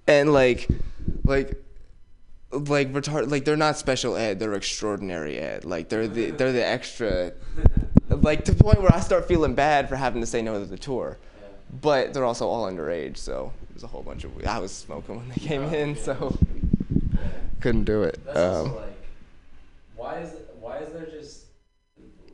[0.07, 0.69] and like,
[1.25, 1.61] like
[2.53, 5.65] like retard like they're not special ed they're extraordinary ed.
[5.65, 7.33] Like they're the they're the extra
[8.11, 10.67] like to the point where i start feeling bad for having to say no to
[10.67, 11.19] the tour.
[11.81, 15.29] But they're also all underage so there's a whole bunch of i was smoking when
[15.31, 16.37] they came in so
[17.61, 18.21] couldn't do it.
[18.27, 19.09] That's um, also like,
[19.97, 21.42] why is it, why is there just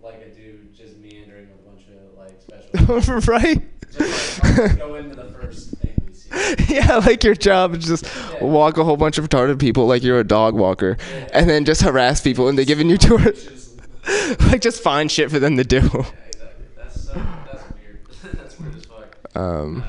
[0.08, 3.62] like a dude just meandering with a bunch of like special right
[3.96, 6.30] just like go into the first thing we see.
[6.74, 8.04] yeah like your job is just
[8.34, 8.44] Yeah.
[8.44, 10.96] walk a whole bunch of retarded people like you're a dog walker
[11.32, 15.30] and then just harass people and they're giving you tours Just- like just find shit
[15.30, 15.82] for them to do yeah,
[16.26, 16.64] exactly.
[16.76, 18.08] That's so that's weird.
[18.34, 19.16] that's weird as fuck.
[19.36, 19.42] um
[19.76, 19.84] Um,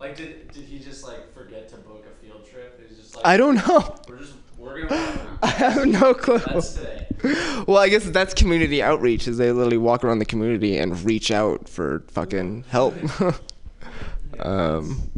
[0.00, 2.78] like did did he just like forget to book a field trip?
[2.88, 6.38] He's just like i don't know We're just we're gonna I have no clue.
[6.38, 7.03] That's today.
[7.66, 9.26] Well, I guess that's community outreach.
[9.26, 12.94] Is they literally walk around the community and reach out for fucking help.
[14.40, 15.10] um,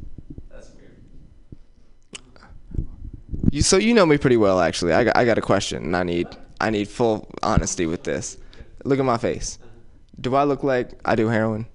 [0.49, 2.87] That's weird.
[3.51, 4.93] you so you know me pretty well, actually.
[4.93, 6.29] I got, I got a question, and I need
[6.61, 8.39] I need full honesty with this.
[8.85, 9.59] Look at my face.
[10.21, 11.67] Do I look like I do heroin?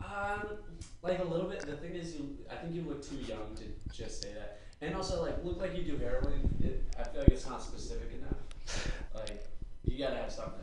[0.00, 0.58] Um,
[1.02, 1.60] like a little bit.
[1.60, 2.36] The thing is, you.
[2.50, 5.76] I think you look too young to just say that, and also like look like
[5.76, 6.54] you do heroin.
[6.60, 8.90] It, I feel like it's not specific enough.
[9.14, 9.44] Like
[9.84, 10.56] you gotta have something.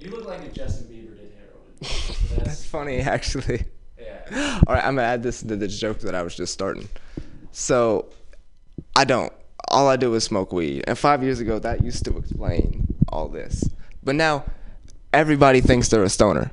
[0.00, 1.58] You look like if Justin Bieber did heroin.
[1.82, 3.64] So That's that's funny, actually.
[4.00, 4.60] yeah.
[4.66, 6.88] All right, I'm gonna add this to the joke that I was just starting.
[7.52, 8.06] So,
[8.94, 9.32] I don't.
[9.68, 10.84] All I do is smoke weed.
[10.86, 13.64] And five years ago, that used to explain all this.
[14.02, 14.44] But now,
[15.12, 16.50] everybody thinks they're a stoner.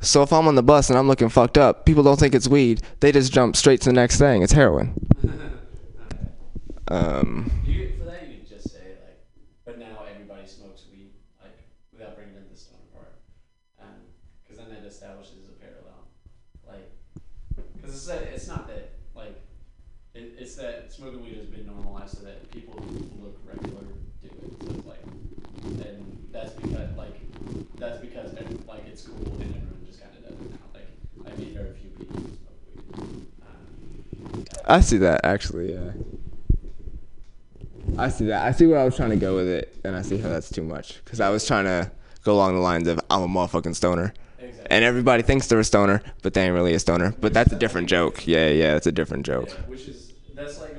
[0.00, 2.48] So if I'm on the bus and I'm looking fucked up, people don't think it's
[2.48, 2.82] weed.
[3.00, 4.42] They just jump straight to the next thing.
[4.42, 4.94] It's heroin.
[6.90, 7.92] Um, You,
[34.68, 35.72] I see that actually.
[35.72, 35.92] Yeah.
[37.96, 38.46] I see that.
[38.46, 40.50] I see where I was trying to go with it, and I see how that's
[40.50, 41.02] too much.
[41.04, 41.90] Because I was trying to
[42.22, 44.12] go along the lines of I'm a motherfucking stoner.
[44.38, 44.66] exactly.
[44.70, 47.14] And everybody thinks they're a stoner, but they ain't really a stoner.
[47.18, 48.26] But that's a different joke.
[48.26, 49.48] Yeah, yeah, it's a different joke.
[49.48, 50.77] Yeah, which is that's like a lot of like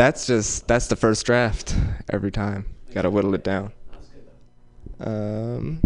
[0.00, 1.76] That's just that's the first draft
[2.08, 2.64] every time.
[2.94, 3.72] Gotta whittle it down.
[4.98, 5.80] Um,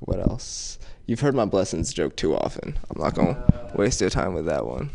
[0.00, 0.80] what else?
[1.06, 2.76] You've heard my blessings joke too often.
[2.90, 4.90] I'm not gonna waste your time with that one.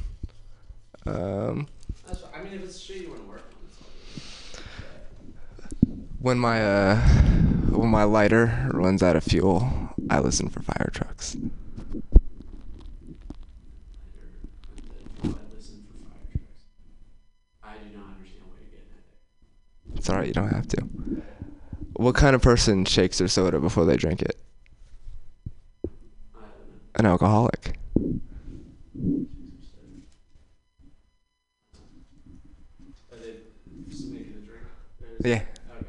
[1.06, 1.68] Um,
[2.34, 3.44] I mean, if it's shit you to work
[6.20, 6.98] when my uh,
[7.70, 11.36] when my lighter runs out of fuel, I listen for fire trucks.
[11.36, 11.52] good.
[15.24, 16.64] I listen for fire trucks.
[17.62, 18.88] I do not understand what you're getting
[20.24, 20.82] alright, you don't have to.
[21.96, 24.38] What kind of person shakes their soda before they drink it?
[25.86, 25.88] I
[26.40, 26.76] don't know.
[26.96, 27.78] An alcoholic.
[33.12, 33.34] Are they
[33.90, 34.64] just making a drink?
[35.00, 35.44] There's- Yeah.
[35.78, 35.88] Okay.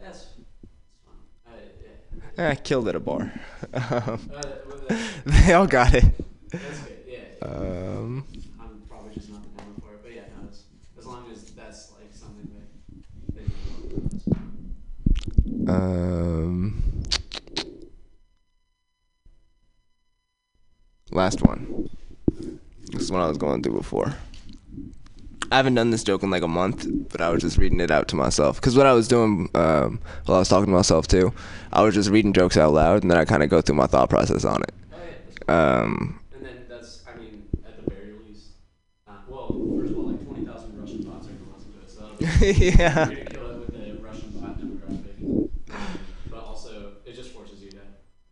[0.00, 0.24] That's,
[1.44, 1.54] fine.
[2.38, 2.54] I, yeah.
[2.56, 3.32] Killed at a bar.
[3.74, 4.42] Um, Uh,
[5.24, 6.04] they all got it.
[6.50, 6.98] that's good.
[7.06, 7.46] Yeah.
[7.48, 8.26] Um,
[8.60, 10.64] I'm probably just not the number for it, but yeah, no, it's,
[10.98, 14.74] as long as that's like something that they can work with, that's fine.
[15.68, 16.82] Um,
[21.10, 21.88] last one.
[22.92, 24.14] This is what I was going through before.
[25.50, 27.90] I haven't done this joke in like a month, but I was just reading it
[27.90, 28.56] out to myself.
[28.56, 31.32] Because what I was doing um, while I was talking to myself too,
[31.72, 33.86] I was just reading jokes out loud, and then I kind of go through my
[33.86, 34.72] thought process on it.
[34.92, 35.14] Oh yeah,
[35.46, 35.82] fine.
[35.82, 38.52] Um, And then that's, I mean, at the very least,
[39.06, 39.48] uh, well,
[39.78, 43.10] first of all, like 20,000 Russian bots are going to listen to it, so yeah.
[43.10, 45.74] You're gonna kill it with the Russian bot demographic.
[45.74, 45.98] Um,
[46.30, 47.80] but also, it just forces you to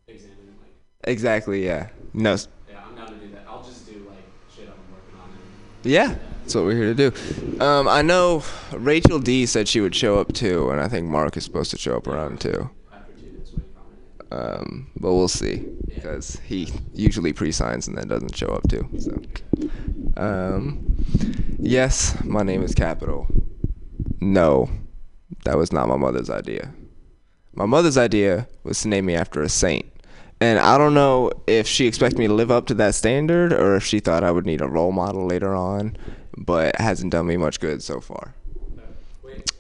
[0.09, 0.75] examine, like,
[1.05, 1.65] Exactly.
[1.65, 1.89] Yeah.
[2.13, 2.33] No.
[2.69, 3.45] yeah, I'm down to do that.
[3.49, 4.19] I'll just do, like,
[4.55, 5.31] shit I'm working on.
[5.31, 6.15] And, Yeah.
[6.43, 7.65] That's what we're here to do.
[7.65, 11.37] Um, I know Rachel D said she would show up too, and I think Mark
[11.37, 12.69] is supposed to show up around too.
[12.93, 13.69] after two, that's what you
[14.29, 14.59] commented.
[14.61, 18.89] Um, but we'll see because he usually pre-signs and then doesn't show up too.
[18.99, 19.23] So,
[20.17, 20.97] um,
[21.61, 23.29] yes, my name is Capital.
[24.21, 24.69] No,
[25.45, 26.75] that was not my mother's idea.
[27.55, 29.87] My mother's idea was to name me after a saint.
[30.41, 33.77] And I don't know if she expected me to live up to that standard or
[33.77, 35.97] if she thought I would need a role model later on,
[36.37, 38.35] but it hasn't done me much good so far.
[39.23, 39.53] Wait,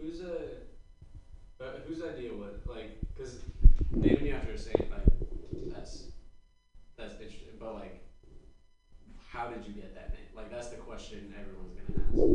[0.00, 3.38] whose, uh, uh, whose idea was, like, because
[3.92, 5.04] naming you after a saint, like,
[5.72, 6.06] that's,
[6.96, 8.02] that's interesting, but, like,
[9.28, 10.22] how did you get that name?
[10.34, 11.74] Like, that's the question everyone's
[12.14, 12.34] gonna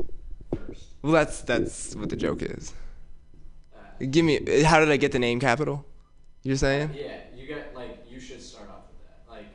[0.53, 0.85] ask first.
[1.01, 2.73] Well, that's that's what the joke is.
[3.75, 5.85] Uh, Give me how did I get the name Capital?
[6.43, 6.91] You're saying?
[6.95, 9.47] Yeah, you got like you should start off with that, like,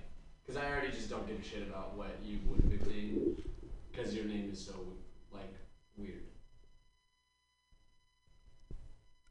[0.43, 3.37] because I already just don't give a shit about what you would have been,
[3.91, 4.97] because your name is so
[5.33, 5.55] like
[5.97, 6.23] weird.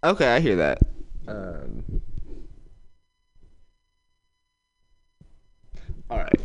[0.03, 0.79] Okay, I hear that.
[1.27, 2.01] Um,
[6.09, 6.41] all right.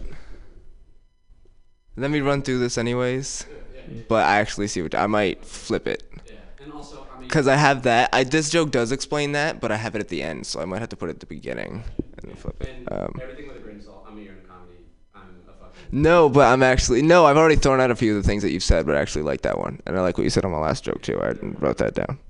[1.97, 3.47] Let me run through this anyways,
[3.86, 6.36] Yeah, yeah, but I actually see what I might flip it yeah.
[6.61, 8.11] And also, I mean, because I have that.
[8.12, 10.66] I this joke does explain that, but I have it at the end, so I
[10.66, 11.82] might have to put it at the beginning
[12.23, 12.93] and flip it.
[12.93, 14.06] Um, everything with a grain of salt.
[14.09, 14.78] I'm a year in comedy.
[15.16, 15.89] I'm a fucking.
[15.90, 17.27] no, but I'm actually no.
[17.27, 19.23] I've already thrown out a few of the things that you've said, but I actually
[19.23, 21.20] like that one, and I like what you said on my last joke too.
[21.20, 22.20] I wrote that down.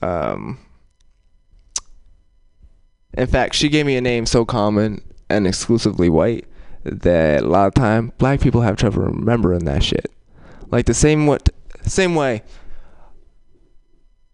[0.00, 0.58] Um,
[3.12, 6.46] in fact, she gave me a name so common and exclusively white
[6.82, 10.10] that a lot of time black people have trouble remembering that shit.
[10.70, 11.50] Like the same what
[11.82, 12.42] same way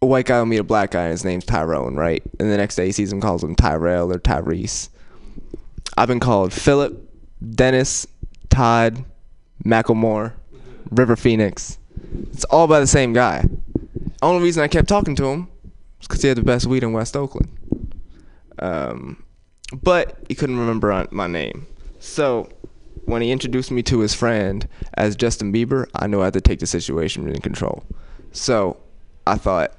[0.02, 2.22] a white guy will meet a black guy and his name's Tyrone, right?
[2.40, 4.88] And the next day he sees him calls him Tyrell or Tyrese.
[5.96, 7.08] I've been called Philip,
[7.54, 8.06] Dennis,
[8.50, 9.04] Todd,
[9.64, 10.32] Macklemore,
[10.90, 11.78] River Phoenix.
[12.32, 13.44] It's all by the same guy.
[14.20, 15.48] Only reason I kept talking to him
[15.98, 17.48] was because he had the best weed in West Oakland.
[18.58, 19.22] Um,
[19.72, 21.66] but he couldn't remember my name.
[22.00, 22.48] So
[23.04, 26.40] when he introduced me to his friend as Justin Bieber, I knew I had to
[26.40, 27.84] take the situation in control.
[28.32, 28.78] So
[29.26, 29.76] I thought,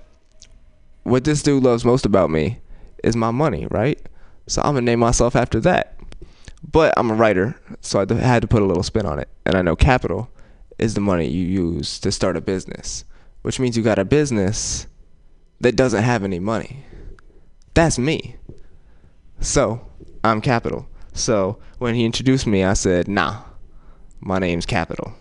[1.03, 2.59] what this dude loves most about me
[3.03, 4.01] is my money, right?
[4.47, 5.97] So I'm gonna name myself after that.
[6.69, 9.27] But I'm a writer, so I had to put a little spin on it.
[9.45, 10.29] And I know capital
[10.79, 13.03] is the money you use to start a business,
[13.41, 14.87] which means you got a business
[15.59, 16.85] that doesn't have any money.
[17.73, 18.37] That's me.
[19.39, 19.85] So
[20.23, 20.87] I'm capital.
[21.13, 23.43] So when he introduced me, I said, nah,
[24.19, 25.13] my name's Capital.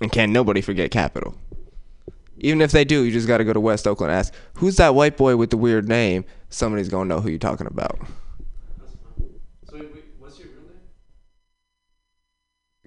[0.00, 1.34] And can't nobody forget Capital.
[2.42, 4.76] Even if they do, you just got to go to West Oakland and ask, who's
[4.76, 6.24] that white boy with the weird name?
[6.48, 7.98] Somebody's going to know who you're talking about.
[8.78, 9.28] That's fine.
[9.68, 10.80] So wait, wait, what's your real name?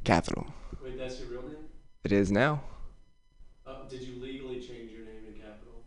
[0.04, 0.48] Capital.
[0.84, 1.58] Wait, that's your real name?
[2.04, 2.62] It is now.
[3.66, 5.84] Uh, did you legally change your name to capital?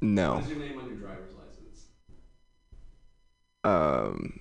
[0.00, 0.34] No.
[0.36, 1.86] What's your name on your driver's license?
[3.62, 4.40] Um,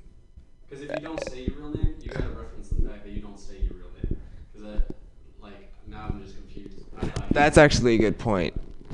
[0.67, 3.21] Because if you don't say your real name, you gotta reference the fact that you
[3.21, 4.17] don't say your real name.
[4.51, 4.95] Because that,
[5.39, 6.79] like, now I'm just confused.
[7.01, 8.53] I, I, that's actually a good point.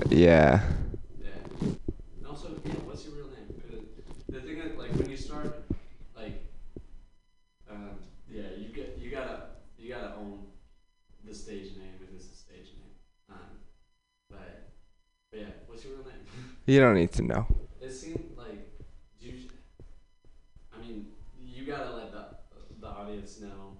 [0.09, 0.61] Yeah.
[1.17, 1.43] Yeah.
[2.17, 3.47] And also, yeah, what's your real name?
[3.47, 5.55] 'Cause the thing is, like, when you start,
[6.15, 6.33] like,
[7.69, 9.41] um, yeah, you get, you gotta,
[9.77, 10.51] you gotta own
[11.25, 12.95] the stage name if it's a stage name.
[13.29, 13.59] Um,
[14.29, 14.75] but,
[15.31, 16.25] but yeah, what's your real name?
[16.67, 17.45] You don't need to know.
[17.79, 18.61] It seemed like,
[19.21, 19.33] you,
[20.73, 21.13] I mean,
[21.47, 22.35] you gotta let the
[22.81, 23.77] the audience know.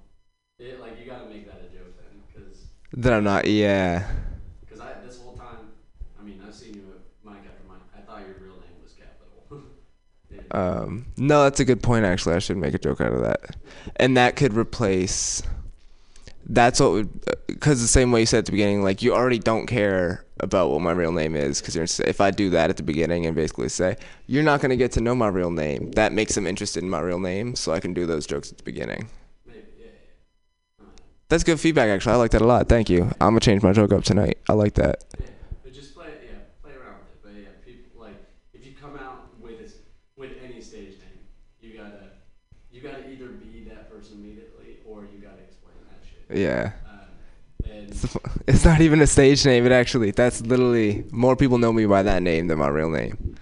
[0.60, 3.46] It, like, you gotta make that a joke then, because That I'm not.
[3.48, 4.08] Yeah.
[4.62, 5.70] Because I this whole time,
[6.20, 7.86] I mean, I've seen you at Mike after Mike.
[7.96, 9.46] I thought your real name was Capital.
[9.52, 10.34] yeah.
[10.52, 12.06] Um, no, that's a good point.
[12.06, 13.56] Actually, I should make a joke out of that,
[13.98, 15.42] and that could replace.
[16.48, 17.08] That's what
[17.48, 20.70] because the same way you said at the beginning, like you already don't care about
[20.70, 23.70] what my real name is, because if I do that at the beginning and basically
[23.70, 23.96] say
[24.28, 27.00] you're not gonna get to know my real name, that makes them interested in my
[27.00, 29.08] real name, so I can do those jokes at the beginning.
[30.80, 30.86] Uh,
[31.30, 32.14] That's good feedback, actually.
[32.14, 32.70] I like that a lot.
[32.70, 33.04] Thank you.
[33.20, 34.38] I'm gonna change my joke up tonight.
[34.48, 35.04] I like that.
[35.20, 35.26] yeah.
[35.64, 37.24] But just play, yeah, play around with it.
[37.24, 38.16] But yeah, people like
[38.54, 39.74] if you come out with this,
[40.16, 41.20] with any stage name,
[41.62, 42.10] you gotta,
[42.72, 46.14] you gotta either be that person immediately or you gotta explain that shit.
[46.34, 46.72] Yeah.
[46.90, 49.66] Um, and It's, it's not even a stage name.
[49.66, 53.36] It actually, that's literally more people know me by that name than my real name.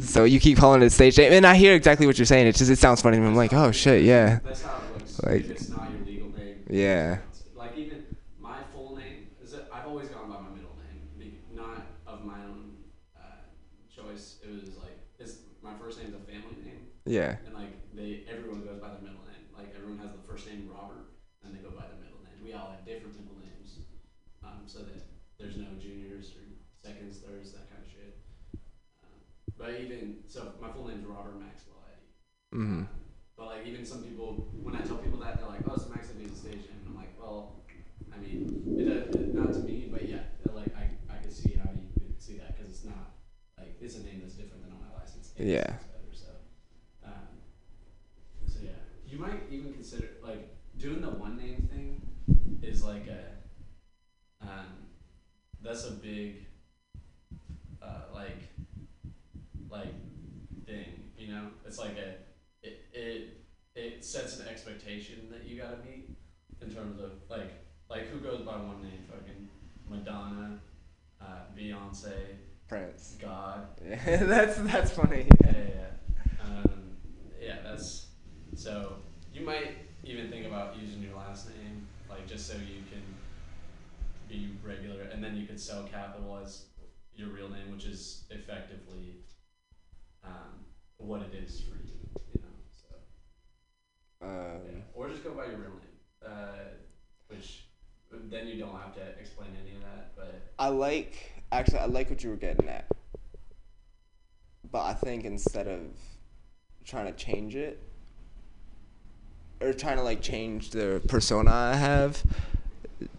[0.00, 2.46] So you keep calling it a stage name, and I hear exactly what you're saying.
[2.46, 3.18] It just it sounds funny.
[3.18, 3.26] me.
[3.26, 5.22] I'm like, oh shit, yeah, that's how it looks.
[5.22, 6.64] Like- it's not your legal name.
[6.68, 7.18] yeah,
[7.54, 8.04] Like even
[8.40, 10.76] my full name is that I've always gone by my middle
[11.18, 12.74] name, not of my own
[13.16, 13.20] uh,
[13.94, 14.36] choice.
[14.42, 17.36] It was like it's my first name's a family name, yeah,
[32.56, 32.64] Eddy.
[32.64, 32.82] hmm
[33.36, 36.32] But like even some people, when I tell people that, they're like, "Oh, Max needs
[36.32, 36.64] a stage.
[36.70, 37.52] And I'm like, "Well,
[38.14, 40.24] I mean, it, not to me, but yeah,
[40.54, 43.12] like I, I could see how you could see that because it's not
[43.58, 45.32] like it's a name that's different than on my license.
[45.38, 45.66] and Yeah.
[45.66, 46.28] better, so,
[47.04, 47.28] um,
[48.46, 52.00] so yeah, you might even consider like doing the one name thing
[52.62, 53.22] is like a,
[54.40, 54.88] um,
[55.62, 56.46] that's a big,
[57.82, 58.48] uh, like,
[59.70, 59.94] like
[60.66, 61.48] thing, you know?
[61.66, 62.14] It's like a
[62.96, 63.44] it,
[63.74, 66.08] it sets an expectation that you gotta meet
[66.62, 67.52] in terms of like
[67.88, 69.48] like who goes by one name fucking
[69.88, 70.58] Madonna,
[71.20, 72.12] uh, Beyonce,
[72.68, 73.16] Prince.
[73.20, 73.68] God.
[73.84, 75.28] Yeah, that's that's funny.
[75.44, 76.44] Yeah, yeah, yeah.
[76.44, 76.96] Um,
[77.40, 78.06] yeah, that's
[78.54, 78.96] so
[79.32, 83.02] you might even think about using your last name, like just so you can
[84.28, 86.66] be regular, and then you could sell capital as
[87.14, 89.16] your real name, which is effectively
[90.24, 90.64] um,
[90.96, 92.05] what it is for you, you know.
[92.05, 92.05] So
[94.26, 94.80] Um, yeah.
[94.94, 96.58] or just go by your real name, uh,
[97.28, 97.66] which
[98.28, 100.16] then you don't have to explain any of that.
[100.16, 102.86] But I like actually I like what you were getting at,
[104.70, 105.80] but I think instead of
[106.84, 107.80] trying to change it
[109.60, 112.22] or trying to like change the persona I have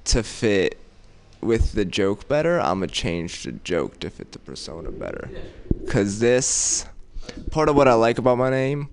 [0.06, 0.78] to fit
[1.42, 5.30] with the joke better, I'm gonna change the joke to fit the persona better.
[5.88, 6.86] Cause this
[7.52, 8.90] part of what I like about my name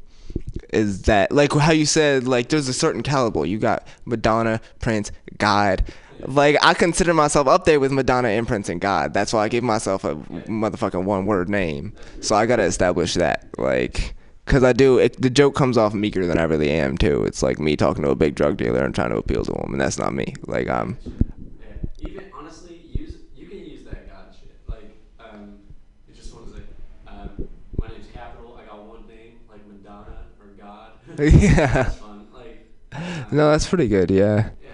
[0.75, 3.47] is that like how you said like there's a certain caliber.
[3.47, 5.85] You got Madonna, Prince, God.
[6.21, 9.13] Like I consider myself up there with Madonna and Prince and God.
[9.15, 11.93] That's why I gave myself a motherfucking one word name.
[12.21, 13.47] So I gotta establish that.
[13.59, 14.15] Like
[14.47, 17.25] Cause I do, it, the joke comes off meeker than I really am too.
[17.25, 19.73] It's like me talking to a big drug dealer and trying to appeal to him,
[19.73, 20.35] and that's not me.
[20.47, 24.55] Like I'm, Yeah, even honestly, use you can use that God shit.
[24.69, 25.61] Like, um,
[26.07, 26.63] you just want to say,
[27.07, 27.49] um,
[27.81, 28.59] my name's Capital.
[28.63, 30.91] I got one name, like Madonna or God.
[31.19, 31.91] yeah.
[32.33, 34.11] Like, um, No, that's pretty good.
[34.11, 34.51] Yeah.
[34.63, 34.71] yeah.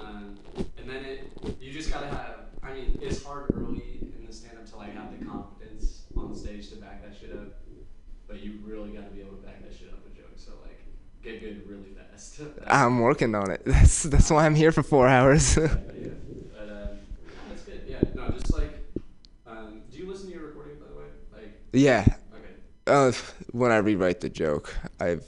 [0.00, 0.38] Um,
[0.78, 2.34] and then it, you just gotta have.
[2.62, 6.34] I mean, it's hard early in the stand up to like have the confidence on
[6.34, 7.54] stage to back that shit up,
[8.28, 10.44] but you really gotta be able to back that shit up with jokes.
[10.44, 10.80] So like,
[11.22, 12.40] get good really fast.
[12.66, 13.62] I'm working on it.
[13.64, 15.56] That's that's why I'm here for four hours.
[15.56, 15.66] Yeah,
[16.52, 16.98] but um,
[17.48, 17.82] that's good.
[17.86, 18.70] Yeah, no, just like,
[19.46, 21.04] um, do you listen to your recording by the way?
[21.32, 22.04] Like, yeah.
[22.34, 22.52] okay,
[22.86, 23.12] Uh,
[23.52, 25.24] when I rewrite the joke, I've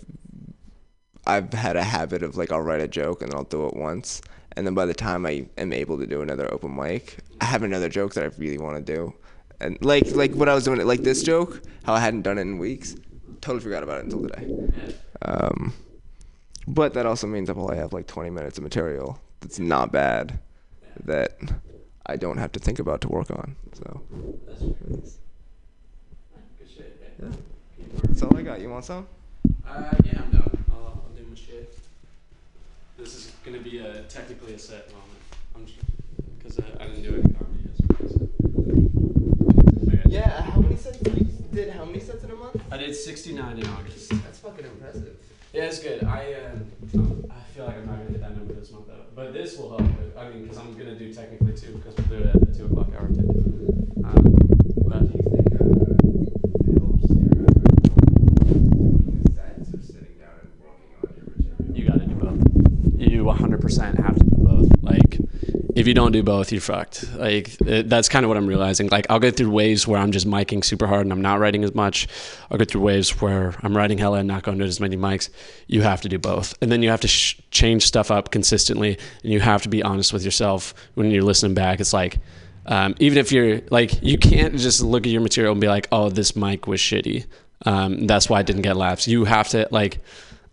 [1.27, 3.75] I've had a habit of like I'll write a joke and then I'll do it
[3.75, 4.21] once,
[4.57, 7.63] and then by the time I am able to do another open mic, I have
[7.63, 9.15] another joke that I really want to do,
[9.61, 12.43] and like like what I was doing, like this joke, how I hadn't done it
[12.43, 12.97] in weeks,
[13.41, 14.69] totally forgot about it until today.
[15.23, 15.73] Um,
[16.69, 20.39] but that also means I'll probably have like 20 minutes of material that's not bad,
[21.05, 21.37] that
[22.07, 23.57] I don't have to think about to work on.
[23.73, 24.03] So
[24.47, 24.77] that's true.
[24.83, 25.05] Alright,
[26.59, 27.01] Good shit.
[27.21, 27.27] Yeah.
[27.29, 27.33] Yeah.
[27.77, 28.01] Keep working.
[28.11, 28.61] that's all I got.
[28.61, 29.07] You want some?
[29.67, 30.65] Uh, yeah, I'm down.
[30.73, 31.73] I'll, I'll do my shit.
[32.97, 35.21] This is gonna be a technically a set moment.
[35.55, 35.79] I'm just
[36.39, 38.09] because uh, I didn't do any comedy yesterday.
[38.09, 38.29] So.
[40.09, 41.71] Yeah, how many sets you did?
[41.71, 42.61] How many sets in a month?
[42.71, 44.11] I did 69 in August.
[44.11, 45.17] That's fucking impressive.
[45.53, 46.05] Yeah, it's good.
[46.05, 46.65] I um,
[47.31, 49.71] I feel like I'm not gonna hit that number this month though, but this will
[49.77, 49.83] help.
[50.19, 52.67] I mean, because I'm gonna do technically two, because we'll do it at the two
[52.67, 53.29] o'clock hour too.
[54.05, 54.37] Um,
[54.87, 55.03] but
[61.75, 62.39] you gotta do both.
[63.17, 64.71] You 100% have to do both.
[64.83, 65.19] Like,
[65.75, 67.11] if you don't do both, you're fucked.
[67.15, 68.89] Like, it, that's kind of what I'm realizing.
[68.89, 71.65] Like, I'll go through waves where I'm just miking super hard and I'm not writing
[71.65, 72.09] as much.
[72.51, 75.31] I'll go through waves where I'm writing hella and not going to as many mics.
[75.67, 76.53] You have to do both.
[76.61, 79.83] And then you have to sh- change stuff up consistently and you have to be
[79.83, 81.81] honest with yourself when you're listening back.
[81.81, 82.19] It's like,
[82.67, 85.89] um, even if you're like, you can't just look at your material and be like,
[85.91, 87.25] oh, this mic was shitty.
[87.65, 89.09] Um, that's why I didn't get laughs.
[89.09, 90.01] You have to, like,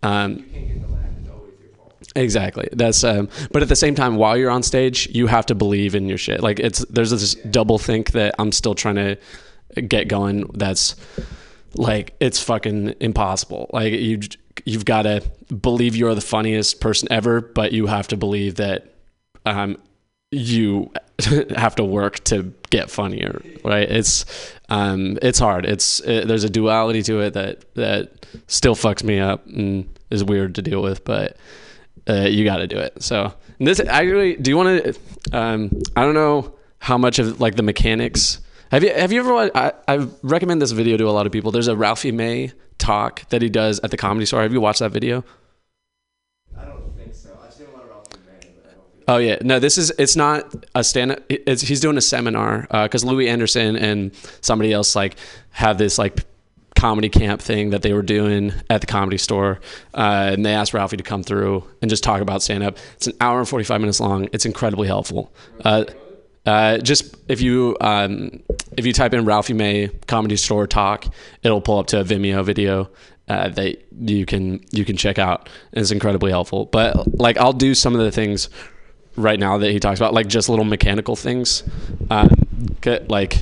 [0.02, 0.46] um,
[2.16, 2.70] Exactly.
[2.72, 5.96] That's um but at the same time while you're on stage, you have to believe
[5.96, 6.42] in your shit.
[6.42, 9.18] Like it's there's this double think that I'm still trying to
[9.82, 10.96] get going that's
[11.76, 13.70] like it's fucking impossible.
[13.74, 14.20] Like you
[14.66, 15.24] you've got to
[15.54, 18.94] believe you're the funniest person ever, but you have to believe that
[19.46, 19.78] um
[20.32, 20.92] you
[21.56, 23.90] have to work to get funnier, right?
[23.90, 24.26] It's
[24.70, 25.66] um it's hard.
[25.66, 30.24] It's it, there's a duality to it that that still fucks me up and is
[30.24, 31.38] weird to deal with, but
[32.10, 33.02] uh, you got to do it.
[33.02, 34.96] So this actually, do you want to?
[35.32, 38.42] Um, I don't know how much of like the mechanics.
[38.72, 39.52] Have you have you ever?
[39.56, 41.52] I, I recommend this video to a lot of people.
[41.52, 44.42] There's a Ralphie May talk that he does at the comedy store.
[44.42, 45.24] Have you watched that video?
[46.58, 47.38] I don't think so.
[47.44, 49.60] I've seen a lot of Ralphie May, but I don't think Oh yeah, no.
[49.60, 51.22] This is it's not a stand.
[51.30, 55.16] It's he's doing a seminar because Louie Anderson and somebody else like
[55.52, 56.26] have this like
[56.84, 59.62] comedy camp thing that they were doing at the comedy store,
[59.94, 62.78] uh, and they asked Ralphie to come through and just talk about stand up.
[62.96, 64.28] It's an hour and forty five minutes long.
[64.34, 65.34] It's incredibly helpful.
[65.64, 65.86] Uh,
[66.46, 68.44] uh, just if you um,
[68.76, 71.06] if you type in Ralphie May comedy store talk,
[71.42, 72.90] it'll pull up to a Vimeo video
[73.30, 75.48] uh, that you can you can check out.
[75.72, 76.66] It's incredibly helpful.
[76.66, 78.50] But like I'll do some of the things
[79.16, 81.64] right now that he talks about, like just little mechanical things.
[82.82, 83.38] Get- like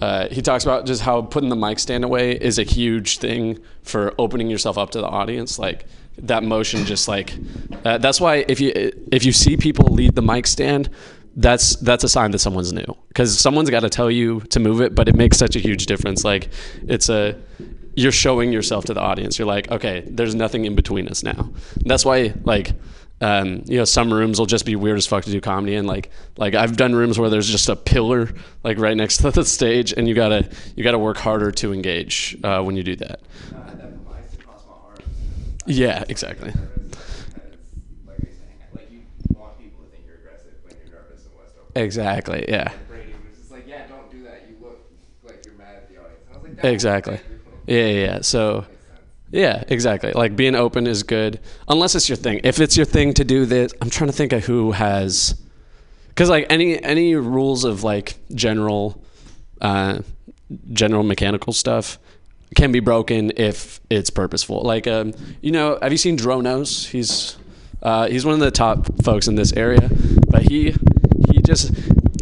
[0.00, 3.58] uh, he talks about just how putting the mic stand away is a huge thing
[3.82, 5.58] for opening yourself up to the audience.
[5.58, 5.86] Like
[6.18, 7.34] that motion, just like
[7.84, 8.72] uh, that's why if you
[9.12, 10.90] if you see people leave the mic stand.
[11.36, 14.80] That's that's a sign that someone's new because someone's got to tell you to move
[14.80, 16.24] it, but it makes such a huge difference.
[16.24, 16.48] Like
[16.88, 17.36] it's a
[17.98, 19.38] you're showing yourself to the audience.
[19.38, 21.50] You're like, okay, there's nothing in between us now.
[21.84, 22.72] That's why, like,
[23.20, 25.86] um, you know, some rooms will just be weird as fuck to do comedy, and
[25.88, 28.30] like, like I've done rooms where there's just a pillar
[28.62, 32.36] like right next to the stage, and you gotta you gotta work harder to engage
[32.44, 33.20] uh, when you do that.
[35.66, 36.48] Yeah, exactly.
[36.48, 36.56] like
[38.22, 39.00] you're saying, like you
[39.34, 41.72] want people to think you're aggressive when you're nervous and West Oak.
[41.76, 42.44] Exactly.
[42.48, 42.72] Yeah.
[42.88, 44.46] Brady was just like, yeah, don't do that.
[44.48, 44.80] You look
[45.24, 46.22] like you're mad at the audience.
[46.26, 47.20] And I was like, "That's Exactly.
[47.66, 48.20] Yeah, yeah, yeah.
[48.22, 48.64] So,
[49.30, 50.12] yeah, exactly.
[50.12, 52.40] Like being open is good, unless it's your thing.
[52.44, 55.40] If it's your thing to do this, I'm trying to think of who has,
[56.08, 59.02] because like any any rules of like general,
[59.60, 60.00] uh,
[60.72, 61.98] general mechanical stuff
[62.56, 64.62] can be broken if it's purposeful.
[64.62, 66.88] Like, um, you know, have you seen Dronos?
[66.88, 67.36] He's
[67.82, 69.90] uh, he's one of the top folks in this area,
[70.28, 70.74] but he
[71.30, 71.72] he just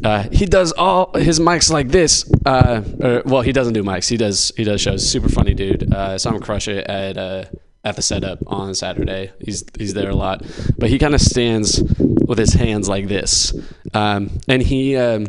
[0.06, 2.30] uh, he does all his mics like this.
[2.44, 4.08] Uh, or, well, he doesn't do mics.
[4.08, 5.08] He does he does shows.
[5.08, 5.92] Super funny dude.
[5.92, 7.46] Uh, crush it at uh,
[7.82, 9.32] at the setup on Saturday.
[9.40, 10.46] He's he's there a lot,
[10.78, 13.52] but he kind of stands with his hands like this,
[13.94, 14.96] um, and he.
[14.96, 15.26] Um,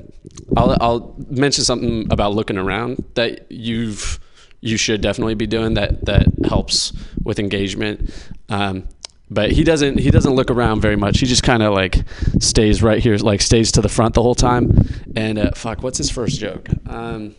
[0.56, 4.20] I'll I'll mention something about looking around that you've
[4.62, 6.94] you should definitely be doing that that helps
[7.24, 8.12] with engagement.
[8.50, 8.88] Um,
[9.30, 11.20] but he doesn't he doesn't look around very much.
[11.20, 11.98] He just kind of like
[12.40, 14.88] stays right here, like stays to the front the whole time.
[15.16, 16.70] And uh, fuck, what's his first joke?
[16.88, 17.36] Um,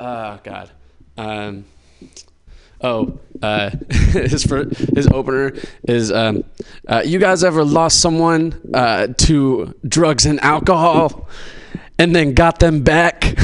[0.00, 0.70] oh God.
[1.16, 1.64] Um,
[2.80, 5.52] oh, uh, his fir- his opener
[5.84, 6.44] is um,
[6.86, 11.28] uh, you guys ever lost someone uh, to drugs and alcohol,
[11.98, 13.22] and then got them back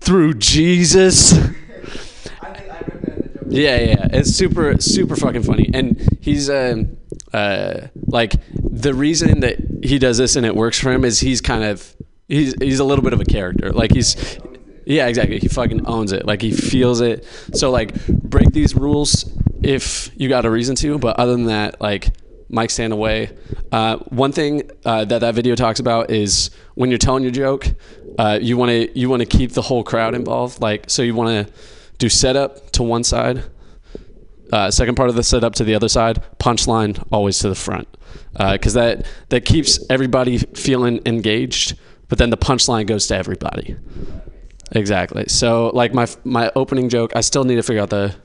[0.00, 1.32] through Jesus?
[1.32, 3.39] I think I recognize the joke.
[3.50, 6.96] Yeah, yeah, it's super, super fucking funny, and he's um,
[7.32, 11.40] uh, like the reason that he does this and it works for him is he's
[11.40, 11.94] kind of
[12.28, 13.72] he's he's a little bit of a character.
[13.72, 14.38] Like he's
[14.86, 15.38] yeah, exactly.
[15.38, 16.26] He fucking owns it.
[16.26, 17.26] Like he feels it.
[17.52, 19.30] So like break these rules
[19.62, 22.10] if you got a reason to, but other than that, like
[22.48, 23.30] mic stand away.
[23.70, 27.66] Uh, one thing uh, that that video talks about is when you're telling your joke,
[28.18, 30.60] uh, you want to you want to keep the whole crowd involved.
[30.60, 31.52] Like so, you want to
[32.00, 33.44] do setup to one side,
[34.52, 37.86] uh, second part of the setup to the other side, punchline always to the front,
[38.36, 41.78] because that that keeps everybody feeling engaged.
[42.08, 43.76] But then the punchline goes to everybody.
[44.72, 45.26] Exactly.
[45.28, 48.16] So like my my opening joke, I still need to figure out the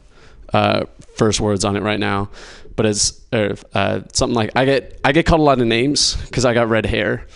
[0.53, 0.85] uh,
[1.18, 2.30] first words on it right now,
[2.76, 6.15] but it's er, uh, something like I get I get called a lot of names
[6.26, 7.27] because I got red hair.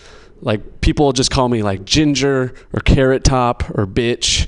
[0.42, 4.48] Like people just call me like ginger or carrot top or bitch.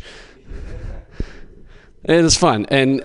[2.03, 3.03] It is fun and.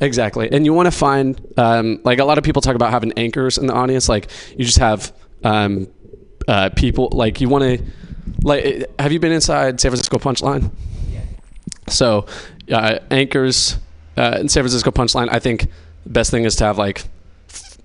[0.00, 3.12] Exactly, and you want to find um, like a lot of people talk about having
[3.16, 4.08] anchors in the audience.
[4.08, 5.12] Like you just have
[5.42, 5.88] um,
[6.46, 7.84] uh, people like you want to
[8.42, 8.88] like.
[9.00, 10.70] Have you been inside San Francisco Punchline?
[11.88, 12.26] So
[12.70, 13.76] uh, anchors
[14.16, 15.28] uh, in San Francisco Punchline.
[15.32, 15.66] I think
[16.04, 17.02] the best thing is to have like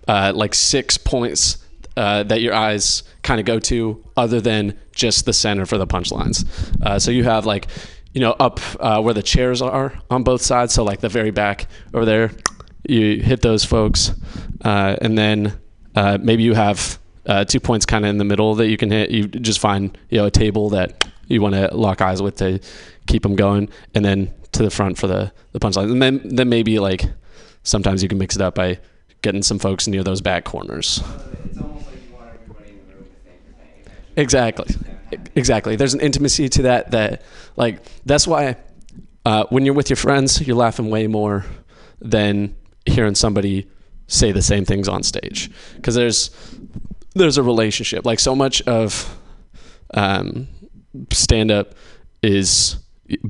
[0.08, 1.66] uh, like six points
[1.98, 5.88] uh, that your eyes kind of go to, other than just the center for the
[5.88, 6.46] punchlines.
[6.82, 7.68] Uh, so you have like
[8.14, 10.74] you know up uh, where the chairs are on both sides.
[10.74, 12.32] So like the very back over there,
[12.88, 14.14] you hit those folks,
[14.64, 15.60] uh, and then
[15.96, 18.92] uh, maybe you have uh, two points kind of in the middle that you can
[18.92, 19.12] hit.
[19.12, 22.60] You just find you know a table that you want to lock eyes with to
[23.08, 26.50] keep them going, and then to the front for the the punchlines, and then then
[26.50, 27.06] maybe like
[27.64, 28.80] sometimes you can mix it up by
[29.22, 31.02] getting some folks near those back corners.
[31.46, 34.03] It's almost like you want everybody in the room to think you're paying attention.
[34.16, 34.76] Exactly.
[35.36, 35.76] Exactly.
[35.76, 37.22] There's an intimacy to that that
[37.56, 38.58] like that's why
[39.26, 41.46] uh, when you're with your friends, you're laughing way more
[42.02, 43.68] than hearing somebody
[44.08, 46.30] say the same things on stage because there's
[47.16, 48.06] there's a relationship.
[48.06, 49.18] Like so much of
[49.94, 50.48] um,
[51.12, 51.76] stand up
[52.22, 52.78] is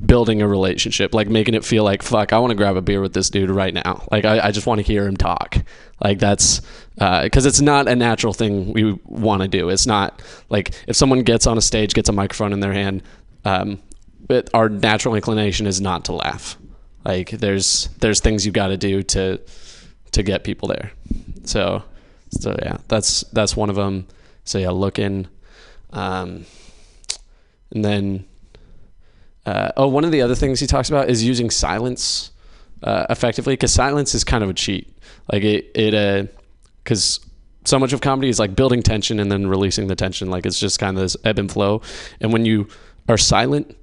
[0.06, 3.00] building a relationship, like making it feel like fuck, I want to grab a beer
[3.00, 4.06] with this dude right now.
[4.10, 5.56] Like I, I just want to hear him talk.
[6.02, 6.60] Like that's
[6.94, 9.68] because it's not a natural thing we want to do.
[9.68, 13.02] It's not like if someone gets on a stage, gets a microphone in their hand,
[13.44, 13.80] um,
[14.52, 16.56] our natural inclination is not to laugh.
[17.04, 19.40] Like there's there's things you got to do to
[20.12, 20.92] to get people there.
[21.44, 21.82] So
[22.30, 24.06] so yeah, that's that's one of them.
[24.44, 25.26] So yeah, looking,
[25.92, 26.46] um,
[27.70, 28.24] and then
[29.46, 32.30] uh, oh, one of the other things he talks about is using silence
[32.82, 34.90] uh, effectively because silence is kind of a cheat.
[35.30, 35.94] Like it, it,
[36.84, 37.20] because
[37.64, 40.30] so much of comedy is like building tension and then releasing the tension.
[40.30, 41.80] Like it's just kind of this ebb and flow.
[42.20, 42.68] And when you
[43.08, 43.74] are silent,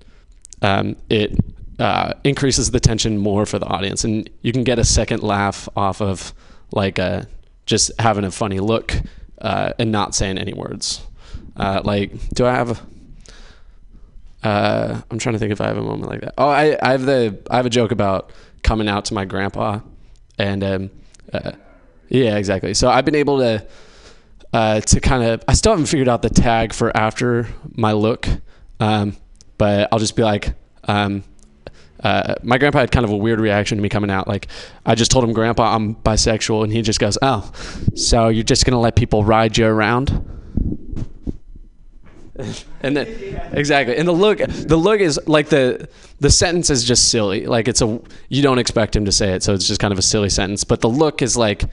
[0.62, 1.36] um, it
[1.80, 5.68] uh, increases the tension more for the audience, and you can get a second laugh
[5.76, 6.34] off of
[6.72, 7.24] like uh,
[7.66, 8.94] just having a funny look
[9.42, 11.02] uh, and not saying any words.
[11.56, 12.86] Uh, like, do I have?
[14.44, 16.36] Uh, I'm trying to think if I have a moment like that.
[16.38, 19.80] Oh, I, I have the I have a joke about coming out to my grandpa,
[20.38, 20.92] and um,
[21.34, 21.54] uh,
[22.12, 22.74] yeah, exactly.
[22.74, 23.66] So I've been able to
[24.54, 28.28] uh, to kind of I still haven't figured out the tag for after my look,
[28.80, 29.16] um,
[29.58, 30.54] but I'll just be like.
[30.84, 31.24] Um,
[32.04, 34.28] uh, my grandpa had kind of a weird reaction to me coming out.
[34.28, 34.48] Like,
[34.88, 37.52] I just told him, Grandpa, I'm bisexual, and he just goes, "Oh,
[37.94, 40.10] so you're just gonna let people ride you around?"
[42.82, 43.08] and then
[43.52, 45.88] exactly and the look the look is like the
[46.22, 49.44] the sentence is just silly like it's a you don't expect him to say it
[49.44, 51.66] so it's just kind of a silly sentence but the look is like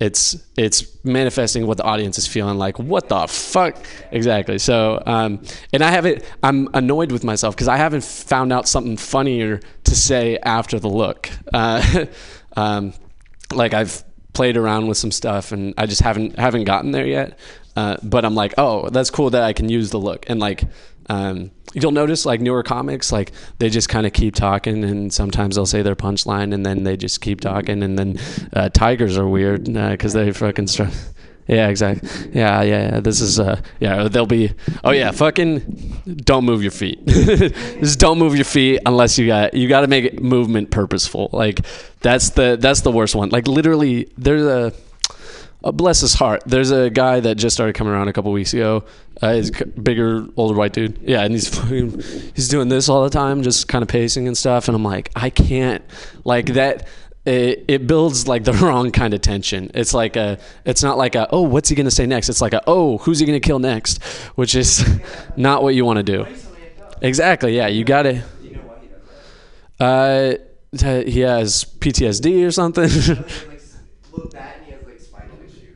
[0.00, 2.78] it's it's manifesting what the audience is feeling like.
[2.78, 3.76] What the fuck?
[4.10, 4.58] Exactly.
[4.58, 8.96] So um and i haven't i'm annoyed with myself because i haven't found out something
[8.96, 11.30] funnier to say after the look.
[11.52, 12.06] Uh
[12.56, 12.94] um
[13.52, 14.02] like i've
[14.32, 17.38] played around with some stuff and i just haven't haven't gotten there yet.
[17.76, 20.28] Uh, but I'm like, oh, that's cool that I can use the look.
[20.28, 20.64] And like,
[21.08, 25.56] um, you'll notice like newer comics, like they just kind of keep talking, and sometimes
[25.56, 27.82] they'll say their punchline, and then they just keep talking.
[27.82, 28.18] And then
[28.52, 30.66] uh, tigers are weird because they fucking.
[30.66, 30.84] Str-
[31.46, 32.08] yeah, exactly.
[32.32, 33.00] Yeah, yeah, yeah.
[33.00, 34.06] This is uh, yeah.
[34.06, 34.52] They'll be.
[34.84, 36.02] Oh yeah, fucking.
[36.24, 37.04] Don't move your feet.
[37.06, 41.28] just don't move your feet unless you got you got to make movement purposeful.
[41.32, 41.60] Like
[42.02, 43.30] that's the that's the worst one.
[43.30, 44.72] Like literally, there's a
[45.64, 46.42] uh, bless his heart.
[46.46, 48.84] There's a guy that just started coming around a couple weeks ago.
[49.20, 50.98] Uh, he's bigger, older white dude.
[51.02, 52.00] Yeah, and he's fucking-
[52.34, 54.68] he's doing this all the time, just kind of pacing and stuff.
[54.68, 55.84] And I'm like, I can't
[56.24, 56.86] like that.
[57.26, 59.70] It, it builds like the wrong kind of tension.
[59.74, 62.30] It's like a, it's not like a, oh, what's he gonna say next?
[62.30, 64.02] It's like a, oh, who's he gonna kill next?
[64.36, 64.82] Which is
[65.36, 66.26] not what you want to do.
[67.02, 67.54] Exactly.
[67.56, 68.22] Yeah, you gotta.
[69.78, 70.34] Uh,
[70.72, 72.88] he has PTSD or something.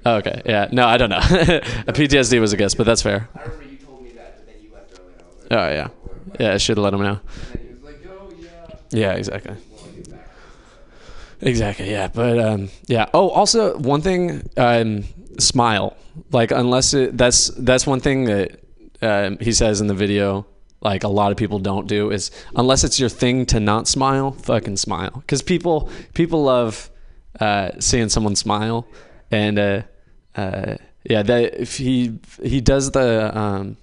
[0.06, 0.26] Issues.
[0.26, 0.42] okay.
[0.44, 0.68] Yeah.
[0.72, 1.16] No, I don't know.
[1.18, 3.28] a PTSD was a guess, but that's fair.
[3.34, 5.12] I remember you told me that, but then you left early.
[5.14, 5.88] and I was like, Oh yeah.
[6.40, 7.20] Yeah, I should have let him know.
[7.52, 8.76] And then he was like, oh yeah.
[8.90, 9.52] Yeah, exactly.
[9.70, 10.28] Well, I'll get back.
[11.40, 11.90] Exactly.
[11.90, 13.08] Yeah, but um, yeah.
[13.14, 15.04] Oh, also one thing, um,
[15.38, 15.96] smile.
[16.30, 18.60] Like unless it, that's that's one thing that
[19.02, 20.46] um, he says in the video.
[20.80, 24.32] Like a lot of people don't do is unless it's your thing to not smile,
[24.32, 25.12] fucking smile.
[25.20, 26.90] Because people people love
[27.40, 28.86] uh, seeing someone smile,
[29.30, 29.82] and uh,
[30.36, 33.76] uh, yeah, that if he he does the um,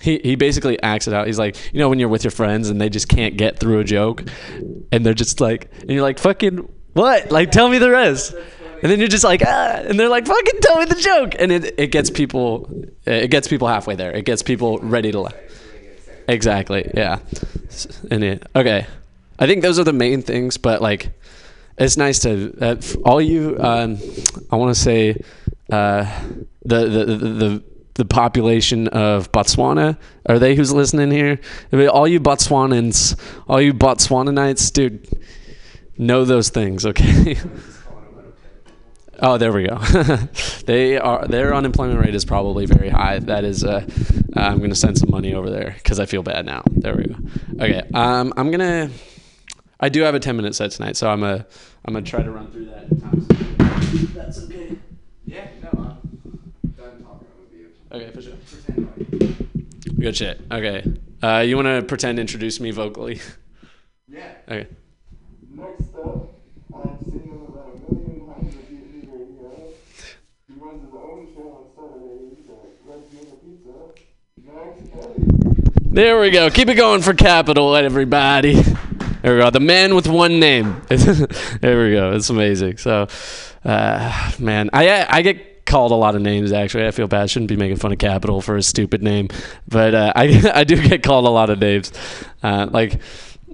[0.00, 1.26] he he basically acts it out.
[1.26, 3.80] He's like, you know, when you're with your friends and they just can't get through
[3.80, 4.24] a joke,
[4.92, 7.30] and they're just like, and you're like, fucking what?
[7.30, 8.34] Like, tell me the rest.
[8.82, 11.50] And then you're just like, ah, and they're like, fucking tell me the joke, and
[11.50, 12.70] it it gets people,
[13.06, 14.12] it gets people halfway there.
[14.12, 15.34] It gets people ready to laugh.
[16.28, 16.90] Exactly.
[16.94, 17.20] Yeah.
[18.10, 18.86] And it, okay,
[19.38, 20.56] I think those are the main things.
[20.56, 21.18] But like,
[21.78, 23.56] it's nice to uh, all you.
[23.58, 23.98] Um,
[24.50, 25.16] I want to say
[25.70, 26.04] uh,
[26.64, 27.64] the, the the
[27.94, 29.96] the population of Botswana.
[30.26, 31.40] Are they who's listening here?
[31.72, 33.18] I mean, all you Botswanans,
[33.48, 35.08] all you Botswananites, dude,
[35.98, 36.84] know those things.
[36.86, 37.36] Okay.
[39.18, 39.78] Oh, there we go.
[40.66, 43.18] they are their unemployment rate is probably very high.
[43.18, 43.86] That is, uh,
[44.34, 46.62] I'm gonna send some money over there because I feel bad now.
[46.70, 47.14] There we go.
[47.54, 48.90] Okay, um, I'm gonna.
[49.80, 51.46] I do have a 10 minute set tonight, so I'm a
[51.86, 54.14] I'm gonna try to run through that.
[54.14, 54.76] That's okay.
[55.24, 57.70] Yeah, no, I'm done talking with you.
[57.96, 58.34] Okay, for sure.
[59.98, 60.40] Good shit.
[60.52, 60.84] Okay.
[61.22, 63.20] Uh, you want to pretend introduce me vocally?
[64.08, 64.34] Yeah.
[64.48, 64.68] Okay.
[65.50, 66.32] Next up,
[66.72, 69.66] I'm sitting on about a million times of TV radio.
[70.46, 73.02] He runs his own show on Saturdays at Red
[73.42, 73.74] Pizza.
[74.44, 75.92] Max Kelly.
[75.92, 76.50] There we go.
[76.50, 78.54] Keep it going for Capital, everybody.
[79.22, 79.50] There we go.
[79.50, 80.80] The man with one name.
[80.88, 82.12] there we go.
[82.12, 82.76] It's amazing.
[82.76, 83.08] So,
[83.64, 86.52] uh, man, I I get called a lot of names.
[86.52, 87.22] Actually, I feel bad.
[87.22, 89.28] I shouldn't be making fun of Capital for a stupid name,
[89.68, 91.92] but uh, I I do get called a lot of names.
[92.42, 93.00] Uh, like.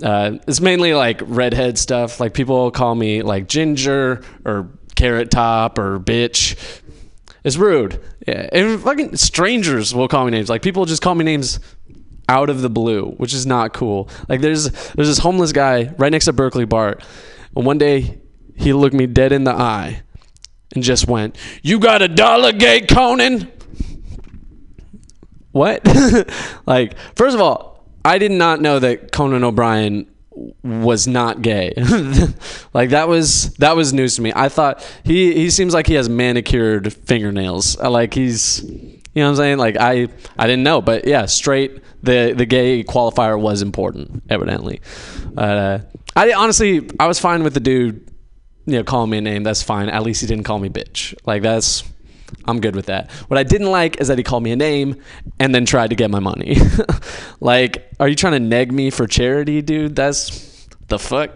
[0.02, 2.18] Uh, it's mainly like redhead stuff.
[2.18, 6.56] Like people call me like ginger or carrot top or bitch.
[7.44, 8.00] It's rude.
[8.26, 10.48] Yeah, and fucking strangers will call me names.
[10.48, 11.60] Like people just call me names
[12.28, 14.08] out of the blue, which is not cool.
[14.28, 17.04] Like there's there's this homeless guy right next to Berkeley BART.
[17.54, 18.18] And one day
[18.56, 20.02] he looked me dead in the eye
[20.72, 23.50] and just went, "You got a dollar, gay Conan?"
[25.52, 25.86] What?
[26.66, 30.06] like first of all, I did not know that Conan O'Brien
[30.62, 31.74] was not gay.
[32.74, 34.32] like that was that was news to me.
[34.34, 37.78] I thought he he seems like he has manicured fingernails.
[37.78, 39.58] Like he's you know what I'm saying?
[39.58, 40.08] Like I
[40.38, 44.80] I didn't know, but yeah, straight the the gay qualifier was important evidently.
[45.36, 45.80] Uh,
[46.16, 48.11] I honestly I was fine with the dude
[48.66, 49.42] you know calling me a name.
[49.42, 49.88] That's fine.
[49.88, 51.14] At least he didn't call me bitch.
[51.26, 51.84] Like that's
[52.46, 53.10] I'm good with that.
[53.28, 55.00] What I didn't like is that he called me a name
[55.38, 56.56] and then tried to get my money.
[57.40, 59.94] like, are you trying to neg me for charity, dude?
[59.94, 61.30] That's the fuck.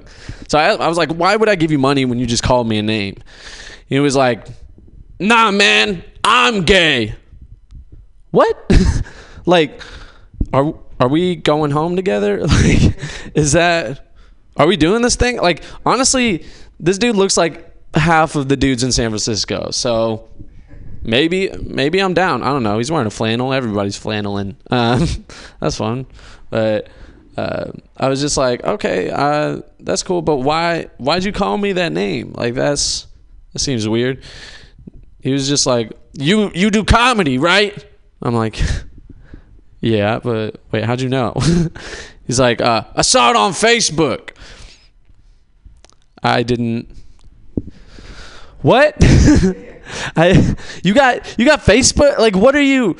[0.49, 2.69] So I, I was like, why would I give you money when you just called
[2.69, 3.17] me a name?
[3.87, 4.47] He was like,
[5.21, 7.15] nah, man, I'm gay.
[8.31, 8.71] What?
[9.47, 9.81] like,
[10.53, 12.41] are are we going home together?
[12.47, 12.97] Like,
[13.35, 14.03] is that?
[14.57, 15.37] Are we doing this thing?
[15.37, 16.47] Like, honestly,
[16.79, 19.71] this dude looks like half of the dudes in San Francisco.
[19.71, 20.29] So
[21.03, 22.43] maybe maybe I'm down.
[22.43, 22.79] I don't know.
[22.79, 23.53] He's wearing a flannel.
[23.53, 24.57] Everybody's flanneling.
[24.71, 25.07] Um,
[25.61, 26.07] that's fun.
[26.51, 26.89] But
[27.37, 30.23] uh, I was just like, okay, uh, that's cool.
[30.23, 32.33] But why why'd you call me that name?
[32.33, 33.07] Like that's
[33.53, 34.23] that seems weird.
[35.21, 37.85] He was just like, you you do comedy, right?
[38.23, 38.61] I'm like,
[39.81, 41.35] yeah, but wait, how'd you know?
[42.27, 44.31] He's like, uh, I saw it on Facebook.
[46.27, 46.89] I didn't.
[48.63, 48.97] What?
[50.17, 52.19] I you got you got Facebook?
[52.19, 52.97] Like what are you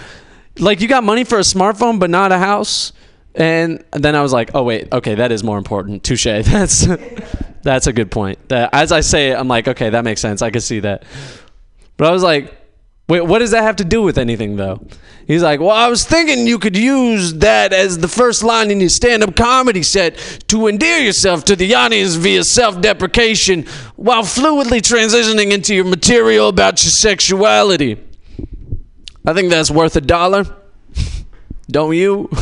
[0.59, 2.93] like you got money for a smartphone but not a house?
[3.35, 6.25] And then I was like, "Oh wait, okay, that is more important." Touche.
[6.25, 6.87] That's
[7.63, 8.49] that's a good point.
[8.49, 10.41] That as I say it, I'm like, "Okay, that makes sense.
[10.41, 11.05] I can see that."
[11.97, 12.55] But I was like,
[13.09, 14.85] "Wait, what does that have to do with anything though?"
[15.27, 18.81] He's like, "Well, I was thinking you could use that as the first line in
[18.81, 20.17] your stand-up comedy set
[20.49, 23.67] to endear yourself to the audience via self-deprecation
[23.97, 27.99] while fluidly transitioning into your material about your sexuality."
[29.27, 30.45] I think that's worth a dollar.
[31.71, 32.31] Don't you?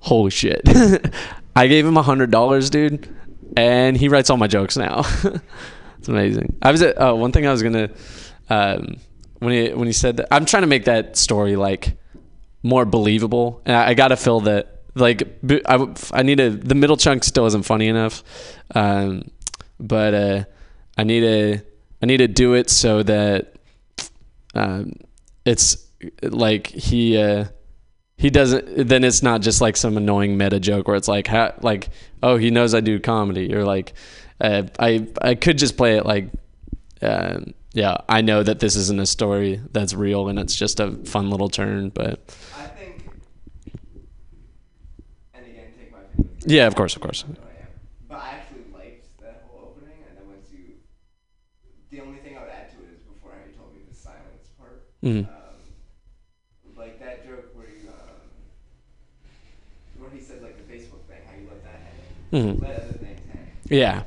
[0.00, 0.62] Holy shit.
[1.56, 3.14] I gave him a hundred dollars, dude,
[3.56, 5.02] and he writes all my jokes now.
[5.98, 6.56] it's amazing.
[6.62, 7.90] I was at, uh, one thing I was gonna
[8.50, 8.96] um,
[9.38, 11.96] when he when he said that I'm trying to make that story like
[12.62, 15.22] more believable, and I, I got to fill that like
[15.66, 18.22] I I need a the middle chunk still isn't funny enough,
[18.74, 19.30] um,
[19.78, 20.44] but uh,
[20.96, 21.62] I need to
[22.02, 23.54] I need to do it so that
[24.54, 24.92] um,
[25.44, 25.88] it's
[26.22, 27.46] like he uh,
[28.16, 31.52] he doesn't then it's not just like some annoying meta joke where it's like ha,
[31.60, 31.90] like
[32.22, 33.54] oh he knows I do comedy.
[33.54, 33.94] Or like
[34.40, 36.30] uh, I I could just play it like
[37.00, 37.40] uh,
[37.78, 41.30] yeah, I know that this isn't a story that's real and it's just a fun
[41.30, 42.18] little turn, but.
[46.44, 47.24] Yeah, of course, of course.
[48.08, 50.76] But I actually liked that whole opening, and then once you.
[51.90, 54.48] The only thing I would add to it is before you told me the silence
[54.58, 54.82] part.
[55.04, 55.28] Mm-hmm.
[55.28, 55.34] Um,
[56.74, 57.90] like that joke where you.
[57.90, 58.16] Um,
[59.98, 61.80] where he said, like, the Facebook thing, how you let that
[62.32, 62.54] hang.
[62.54, 62.64] Mm-hmm.
[62.64, 63.46] Let other things hang.
[63.68, 64.04] Yeah.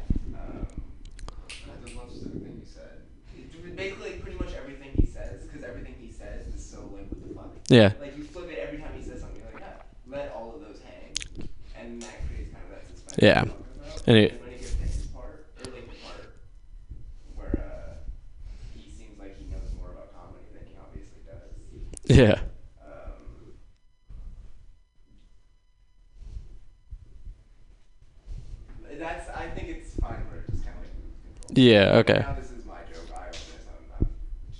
[7.71, 7.93] Yeah.
[8.01, 9.41] Like you flip it every time he says something.
[9.53, 11.15] Like, yeah, let all of those hang,
[11.79, 13.15] and that creates kind of that suspense.
[13.21, 13.43] Yeah.
[13.43, 14.07] you're talking about.
[14.07, 16.33] And it- when he gets to his part, or like the part
[17.35, 17.95] where uh,
[18.75, 22.17] he seems like he knows more about comedy than he obviously does.
[22.17, 22.41] Yeah.
[22.83, 23.13] Um,
[28.99, 29.29] that's.
[29.29, 31.63] I think it's fine where it just kind of like moves control.
[31.63, 32.19] Yeah, okay.
[32.19, 33.09] Now this is my joke.
[33.15, 33.65] I own this.
[33.67, 34.07] I'm, I'm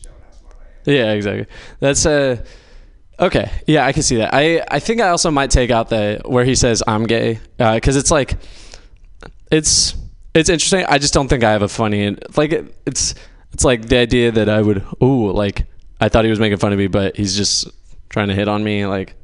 [0.01, 0.95] showing how smart I am.
[0.95, 1.45] Yeah, exactly.
[1.79, 2.43] That's uh
[3.21, 3.51] okay.
[3.67, 4.33] Yeah, I can see that.
[4.33, 7.95] I I think I also might take out the where he says I'm gay because
[7.95, 8.37] it's like
[9.51, 9.95] it's
[10.33, 10.85] it's interesting.
[10.87, 13.15] I just don't think I have a funny like it, it's
[13.53, 15.65] it's like the idea that I would ooh like
[15.99, 17.69] I thought he was making fun of me, but he's just
[18.09, 18.85] trying to hit on me.
[18.85, 19.15] Like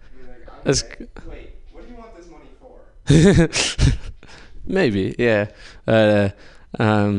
[0.65, 0.99] like.
[1.27, 3.49] Wait, what do you want this money
[3.89, 4.07] for?
[4.65, 5.47] maybe yeah.
[5.87, 6.29] Uh,
[6.79, 7.15] um,